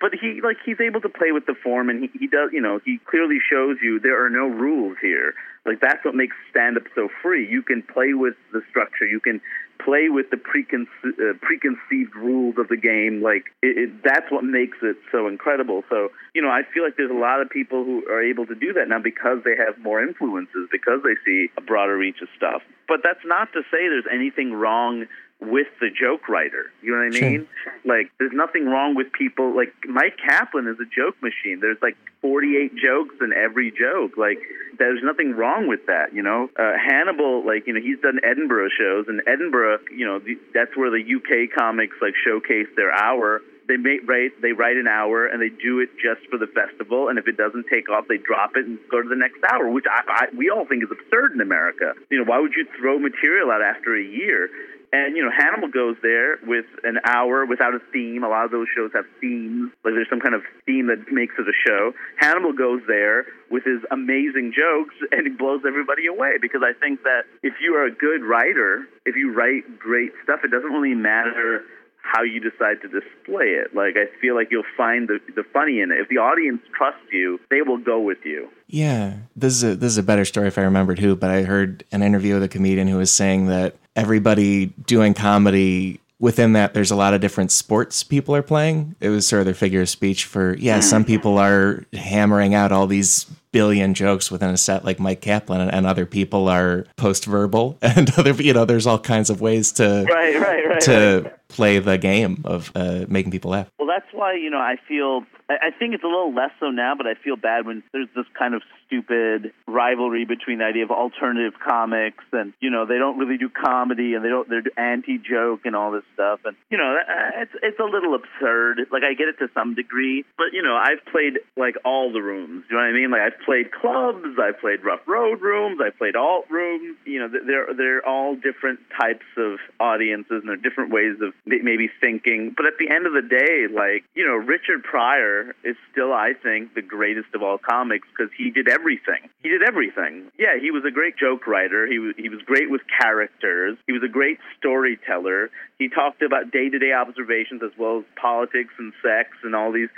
[0.00, 2.60] But he, like, he's able to play with the form, and he, he does, you
[2.60, 5.34] know, he clearly shows you there are no rules here.
[5.64, 7.48] Like, that's what makes stand up so free.
[7.48, 9.40] You can play with the structure, you can
[9.78, 13.22] play with the preconce- uh, preconceived rules of the game.
[13.22, 15.84] Like it, it, that's what makes it so incredible.
[15.88, 18.54] So you know, I feel like there's a lot of people who are able to
[18.54, 22.28] do that now because they have more influences, because they see a broader reach of
[22.36, 22.62] stuff.
[22.86, 25.06] But that's not to say there's anything wrong
[25.40, 26.72] with the joke writer.
[26.82, 27.30] You know what I Sure.
[27.30, 27.48] mean?
[27.84, 29.54] Like, there's nothing wrong with people.
[29.54, 31.60] Like, Myq Kaplan is a joke machine.
[31.60, 34.16] There's like 48 jokes in every joke.
[34.16, 34.38] Like,
[34.78, 36.14] there's nothing wrong with that.
[36.14, 40.18] You know, uh, Hannibal, like, you know, he's done Edinburgh shows, and Edinburgh, you know,
[40.18, 43.40] the, that's where the UK comics like showcase their hour.
[43.66, 47.08] They make write they write an hour and they do it just for the festival.
[47.08, 49.70] And if it doesn't take off, they drop it and go to the next hour,
[49.70, 51.94] which I, I we all think is absurd in America.
[52.10, 54.50] You know, why would you throw material out after a year?
[54.94, 58.22] And you know, Hannibal goes there with an hour without a theme.
[58.22, 61.34] A lot of those shows have themes, like there's some kind of theme that makes
[61.36, 61.92] it a show.
[62.16, 66.38] Hannibal goes there with his amazing jokes, and he blows everybody away.
[66.40, 70.40] Because I think that if you are a good writer, if you write great stuff,
[70.44, 71.64] it doesn't really matter
[72.04, 73.74] how you decide to display it.
[73.74, 75.98] Like I feel like you'll find the the funny in it.
[75.98, 78.48] If the audience trusts you, they will go with you.
[78.68, 81.42] Yeah, this is a this is a better story if I remembered who, but I
[81.42, 86.74] heard an interview with a comedian who was saying that everybody doing comedy within that
[86.74, 88.94] there's a lot of different sports people are playing.
[89.00, 91.08] It was sort of their figure of speech for yeah, some mm.
[91.08, 95.72] people are hammering out all these billion jokes within a set like Myq Kaplan and,
[95.72, 99.70] and other people are post verbal and other you know there's all kinds of ways
[99.72, 100.80] to Right, right, right.
[100.82, 103.68] to play the game of uh, making people laugh.
[103.78, 105.22] Well, that's why you know I feel.
[105.48, 108.24] I think it's a little less so now, but I feel bad when there's this
[108.38, 113.18] kind of stupid rivalry between the idea of alternative comics and you know they don't
[113.18, 116.78] really do comedy and they don't they're anti joke and all this stuff and you
[116.78, 118.86] know uh, it's it's a little absurd.
[118.90, 122.22] Like I get it to some degree, but you know I've played like all the
[122.22, 122.64] rooms.
[122.70, 123.10] You know what I mean?
[123.10, 126.96] Like I've played clubs, I've played rough road rooms, I've played alt rooms.
[127.04, 131.90] You know they're they're all different types of audiences and they're different ways of maybe
[132.00, 132.54] thinking.
[132.56, 136.32] But at the end of the day, like you know Richard Pryor is still I
[136.42, 139.28] think the greatest of all comics because he did everything.
[139.42, 140.30] He did everything.
[140.38, 141.86] Yeah, he was a great joke writer.
[141.86, 143.76] He was he was great with characters.
[143.86, 145.50] He was a great storyteller.
[145.78, 149.72] He talked about day to day observations as well as politics and sex and all
[149.72, 149.90] these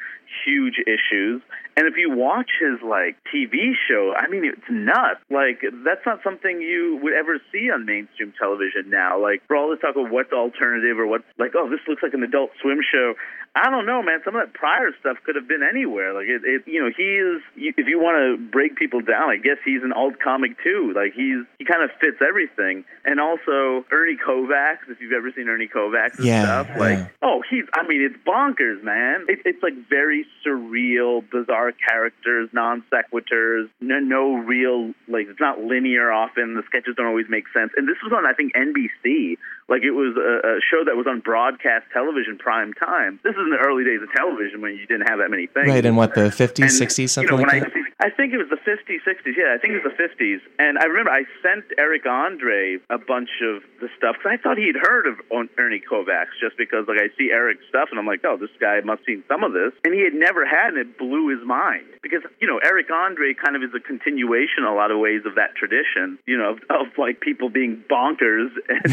[0.45, 1.43] huge issues.
[1.77, 5.21] And if you watch his like TV show, I mean, it's nuts.
[5.31, 9.21] Like that's not something you would ever see on mainstream television now.
[9.21, 12.15] Like for all this talk of what's alternative or what's like, oh, this looks like
[12.15, 13.15] an Adult Swim show.
[13.57, 14.21] I don't know, man.
[14.25, 16.13] Some of that Pryor stuff could have been anywhere.
[16.13, 17.43] Like it, it you know, he is.
[17.57, 20.93] If you want to break people down, I guess he's an alt comic too.
[20.97, 22.85] Like he's he kind of fits everything.
[23.05, 27.09] And also Ernie Kovacs, if you've ever seen Ernie Kovacs and Yeah, stuff, like yeah.
[27.21, 27.65] Oh, he's.
[27.77, 29.29] I mean, it's bonkers, man.
[29.29, 35.27] It, it's like very surreal, bizarre characters, non sequiturs, no, no real like.
[35.29, 36.13] It's not linear.
[36.13, 37.73] Often the sketches don't always make sense.
[37.77, 39.37] And this was on, I think, NBC.
[39.69, 43.19] Like it was a, a show that was on broadcast television prime time.
[43.25, 45.69] This is in the early days of television when you didn't have that many things.
[45.69, 47.86] Right, in what the 50s, And, 60s, something you know, like that.
[48.01, 49.37] I, think it was the 50s, 60s.
[49.37, 50.41] Yeah, I think it was the 50s.
[50.59, 54.59] And I remember I sent Eric Andre a bunch of the stuff because I thought
[54.59, 58.25] he'd heard of Ernie Kovacs just because like I see Eric's stuff and I'm like,
[58.25, 59.73] oh, this guy must have seen some of this.
[59.85, 63.35] And he had never had, and it blew his mind because you know Eric Andre
[63.35, 66.19] kind of is a continuation in a lot of ways of that tradition.
[66.27, 68.85] You know, of, of like people being bonkers and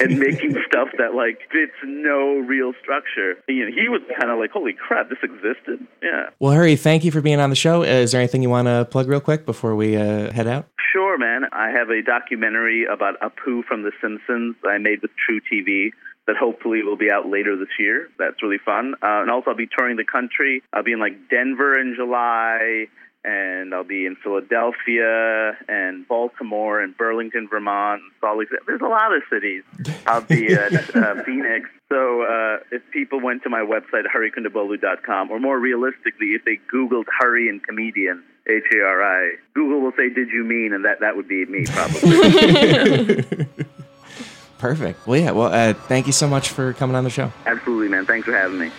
[0.00, 3.36] and making stuff that like fits no real structure.
[3.48, 5.86] You know, he was kind of like, holy crap, this existed.
[6.02, 6.30] Yeah.
[6.38, 7.82] Well, Hari, thank you for being on the show.
[7.82, 10.46] Uh, is there anything anything you want to plug real quick before we uh, head
[10.46, 10.66] out?
[10.92, 11.42] Sure, man.
[11.52, 15.90] I have a documentary about Apu from The Simpsons that I made with truTV
[16.26, 18.08] that hopefully will be out later this year.
[18.18, 18.94] That's really fun.
[19.02, 20.62] Uh, and also, I'll be touring the country.
[20.72, 22.86] I'll be in like Denver in July,
[23.24, 28.48] and I'll be in Philadelphia and Baltimore and Burlington, Vermont, Salt Lake.
[28.66, 29.62] There's a lot of cities.
[30.06, 31.68] I'll be at uh, Phoenix.
[31.88, 37.04] So uh, if people went to my website, harikondabolu.com, or more realistically, if they Googled
[37.16, 40.72] Hari and comedian, H A R I, Google will say, Did you mean?
[40.72, 43.46] And that, that would be me, probably.
[44.58, 45.06] Perfect.
[45.06, 45.30] Well, yeah.
[45.32, 47.32] Well, uh, thank you so much for coming on the show.
[47.46, 48.06] Absolutely, man.
[48.06, 48.70] Thanks for having me.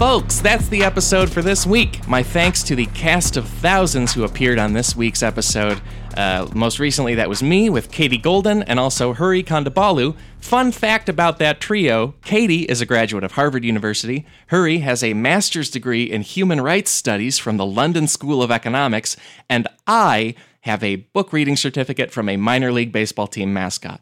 [0.00, 2.08] Folks, that's the episode for this week.
[2.08, 5.78] My thanks to the cast of thousands who appeared on this week's episode.
[6.16, 10.16] Uh, most recently, that was me with Katie Goldin and also Hari Kondabolu.
[10.38, 14.24] Fun fact about that trio Katie is a graduate of Harvard University.
[14.48, 19.18] Hari has a master's degree in human rights studies from the London School of Economics.
[19.50, 24.00] And I have a book reading certificate from a minor league baseball team mascot.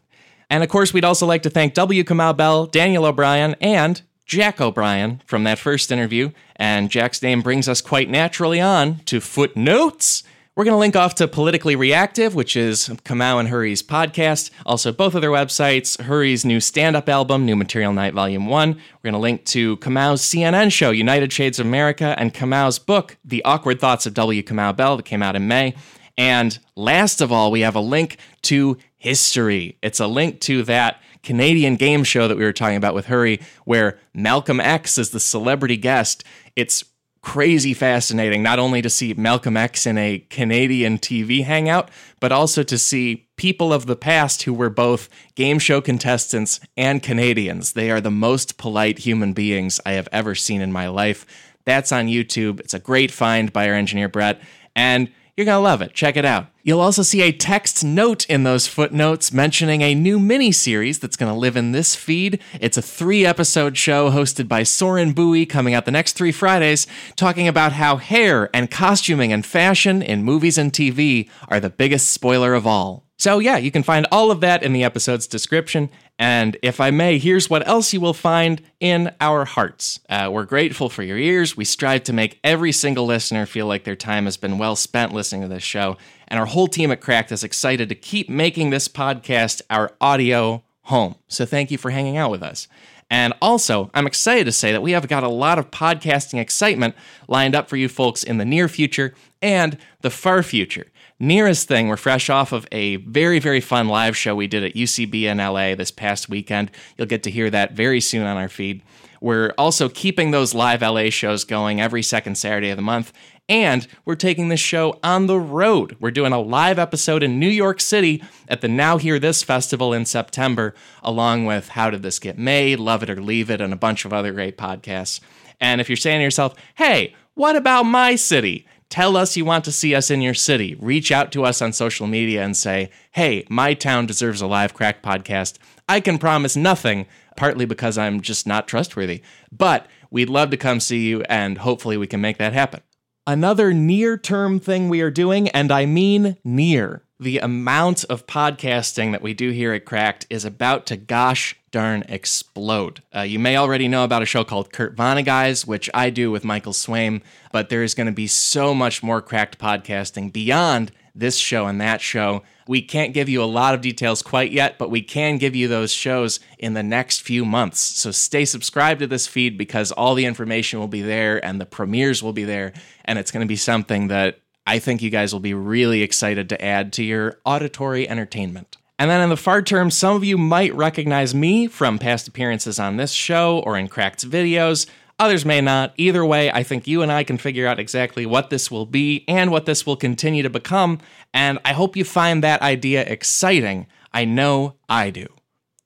[0.49, 2.05] And of course, we'd also like to thank W.
[2.05, 7.67] Kamau Bell, Daniel O'Brien, and Jack O'Brien from that first interview, and Jack's name brings
[7.67, 10.21] us quite naturally on to Footnotes.
[10.55, 14.51] We're going to link off to Politically Reactive, which is Kamau and Hari's podcast.
[14.67, 18.73] Also, both of their websites, Hari's new stand up album, New Material Night Volume 1.
[18.73, 23.17] We're going to link to Kamau's CNN show, United Shades of America, and Kamau's book,
[23.25, 24.43] The Awkward Thoughts of W.
[24.43, 25.73] Kamau Bell, that came out in May.
[26.19, 29.79] And last of all, we have a link to history.
[29.81, 33.39] It's a link to that Canadian game show that we were talking about with Hari,
[33.65, 36.23] where Malcolm X is the celebrity guest.
[36.55, 36.83] It's
[37.21, 41.89] crazy fascinating not only to see Malcolm X in a Canadian TV hangout,
[42.19, 47.03] but also to see people of the past who were both game show contestants and
[47.03, 47.73] Canadians.
[47.73, 51.25] They are the most polite human beings I have ever seen in my life.
[51.65, 52.59] That's on YouTube.
[52.61, 54.41] It's a great find by our engineer, Brett.
[54.75, 55.93] And you're going to love it.
[55.93, 56.47] Check it out.
[56.63, 61.15] You'll also see a text note in those footnotes mentioning a new mini series that's
[61.15, 62.41] going to live in this feed.
[62.59, 66.87] It's a three episode show hosted by Soren Bowie coming out the next three Fridays,
[67.15, 72.09] talking about how hair and costuming and fashion in movies and TV are the biggest
[72.09, 73.05] spoiler of all.
[73.17, 75.89] So, yeah, you can find all of that in the episode's description.
[76.19, 80.01] And if I may, here's what else you will find in our hearts.
[80.09, 81.55] Uh, we're grateful for your ears.
[81.55, 85.13] We strive to make every single listener feel like their time has been well spent
[85.13, 85.95] listening to this show.
[86.27, 90.61] And our whole team at Cracked is excited to keep making this podcast our audio
[90.83, 91.15] home.
[91.29, 92.67] So, thank you for hanging out with us.
[93.09, 96.95] And also, I'm excited to say that we have got a lot of podcasting excitement
[97.29, 100.87] lined up for you folks in the near future and the far future
[101.19, 104.73] nearest thing, we're fresh off of a very, very fun live show we did at
[104.73, 106.71] UCB in LA this past weekend.
[106.97, 108.81] You'll get to hear that very soon on our feed.
[109.21, 113.11] We're also keeping those live LA shows going every second Saturday of the month.
[113.49, 115.97] And we're taking this show on the road.
[115.99, 119.91] We're doing a live episode in New York City at the Now Hear This Festival
[119.91, 123.73] in September, along with How Did This Get Made, Love It or Leave It, and
[123.73, 125.19] a bunch of other great podcasts.
[125.59, 128.67] And if you're saying to yourself, hey, what about my city?
[128.89, 130.75] Tell us you want to see us in your city.
[130.79, 134.73] Reach out to us on social media and say, hey, my town deserves a live
[134.73, 135.59] crack podcast.
[135.87, 137.05] I can promise nothing,
[137.37, 139.21] partly because I'm just not trustworthy,
[139.51, 142.81] but we'd love to come see you and hopefully we can make that happen.
[143.27, 149.11] Another near term thing we are doing, and I mean near, the amount of podcasting
[149.11, 153.01] that we do here at Cracked is about to gosh darn explode.
[153.15, 156.43] Uh, you may already know about a show called Kurt Vonneguys, which I do with
[156.43, 157.21] Michael Swaim,
[157.51, 161.79] but there is going to be so much more Cracked podcasting beyond this show and
[161.81, 162.43] that show.
[162.67, 165.67] We can't give you a lot of details quite yet, but we can give you
[165.67, 167.79] those shows in the next few months.
[167.79, 171.65] So stay subscribed to this feed because all the information will be there and the
[171.65, 172.73] premieres will be there.
[173.05, 176.49] And it's going to be something that I think you guys will be really excited
[176.49, 178.77] to add to your auditory entertainment.
[178.99, 182.79] And then in the far term, some of you might recognize me from past appearances
[182.79, 184.87] on this show or in Cracked's videos.
[185.17, 185.93] Others may not.
[185.95, 189.23] Either way, I think you and I can figure out exactly what this will be
[189.27, 190.99] and what this will continue to become.
[191.33, 193.87] And I hope you find that idea exciting.
[194.13, 195.27] I know I do.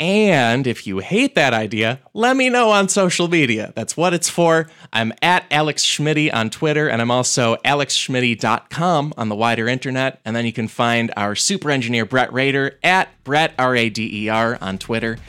[0.03, 3.71] And if you hate that idea, let me know on social media.
[3.73, 4.67] That's what it's for.
[4.91, 10.19] I'm at Alex Schmitty on Twitter, and I'm also alexschmitty.com on the wider internet.
[10.25, 14.25] And then you can find our super engineer Brett Rader at Brett R A D
[14.25, 15.19] E R on Twitter.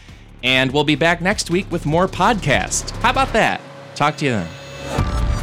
[0.43, 2.91] And we'll be back next week with more podcasts.
[2.97, 3.61] How about that?
[3.95, 5.34] Talk to you then.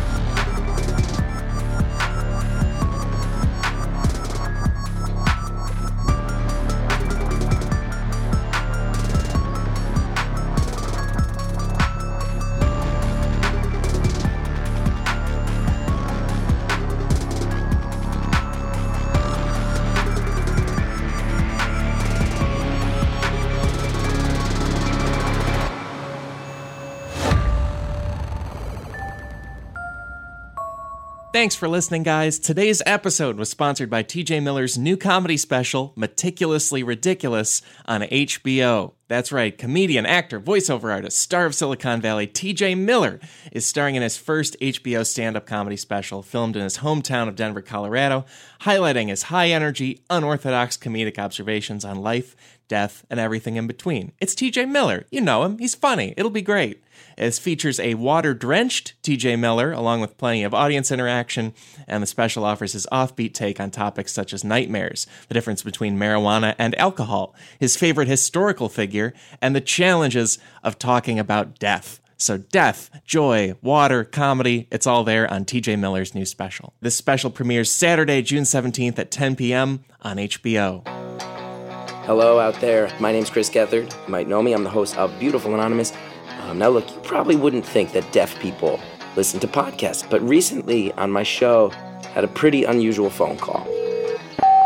[31.42, 32.38] Thanks for listening, guys.
[32.38, 38.94] Today's episode was sponsored by TJ Miller's new comedy special, Meticulously Ridiculous, on HBO.
[39.08, 43.20] That's right, comedian, actor, voiceover artist, star of Silicon Valley, TJ Miller
[43.52, 47.36] is starring in his first HBO stand up comedy special, filmed in his hometown of
[47.36, 48.24] Denver, Colorado,
[48.62, 52.36] highlighting his high energy, unorthodox comedic observations on life,
[52.68, 54.12] death, and everything in between.
[54.22, 55.08] It's TJ Miller.
[55.10, 56.14] You know him, he's funny.
[56.16, 56.84] It'll be great.
[57.18, 61.54] It features a water drenched TJ Miller, along with plenty of audience interaction,
[61.88, 65.98] and the special offers his offbeat take on topics such as nightmares, the difference between
[65.98, 72.00] marijuana and alcohol, his favorite historical figure, and the challenges of talking about death.
[72.18, 76.74] So, death, joy, water, comedy, it's all there on TJ Miller's new special.
[76.80, 79.84] This special premieres Saturday, June 17th at 10 p.m.
[80.04, 80.88] on HBO.
[82.06, 82.92] Hello out there.
[83.00, 83.92] My name's Chris Gethard.
[84.06, 84.54] You might know me.
[84.54, 85.94] I'm the host of Beautiful Anonymous.
[86.52, 88.78] Um, now, look, you probably wouldn't think that deaf people
[89.16, 91.70] listen to podcasts, but recently on my show,
[92.14, 93.66] had a pretty unusual phone call.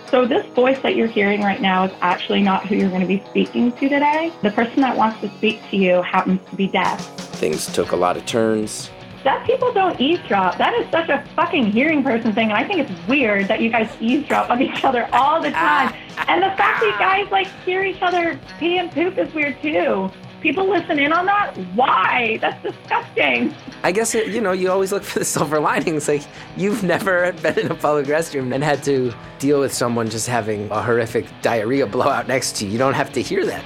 [0.10, 3.08] So this voice that you're hearing right now is actually not who you're going to
[3.08, 4.34] be speaking to today.
[4.42, 7.06] The person that wants to speak to you happens to be deaf.
[7.36, 8.90] Things took a lot of turns.
[9.24, 10.58] Deaf people don't eavesdrop.
[10.58, 13.70] That is such a fucking hearing person thing, and I think it's weird that you
[13.70, 15.94] guys eavesdrop on each other all the time.
[16.28, 19.62] And the fact that you guys like hear each other pee and poop is weird
[19.62, 20.10] too.
[20.46, 21.58] People listen in on that?
[21.74, 22.38] Why?
[22.40, 23.52] That's disgusting.
[23.82, 26.08] I guess, it, you know, you always look for the silver linings.
[26.08, 26.22] Like,
[26.56, 30.70] you've never been in a public restroom and had to deal with someone just having
[30.70, 32.74] a horrific diarrhea blowout next to you.
[32.74, 33.66] You don't have to hear that.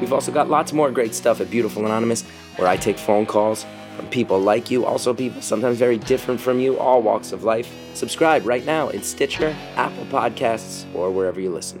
[0.00, 2.22] We've also got lots more great stuff at Beautiful Anonymous,
[2.54, 3.66] where I take phone calls
[3.96, 7.68] from people like you, also people sometimes very different from you, all walks of life.
[7.94, 11.80] Subscribe right now in Stitcher, Apple Podcasts, or wherever you listen.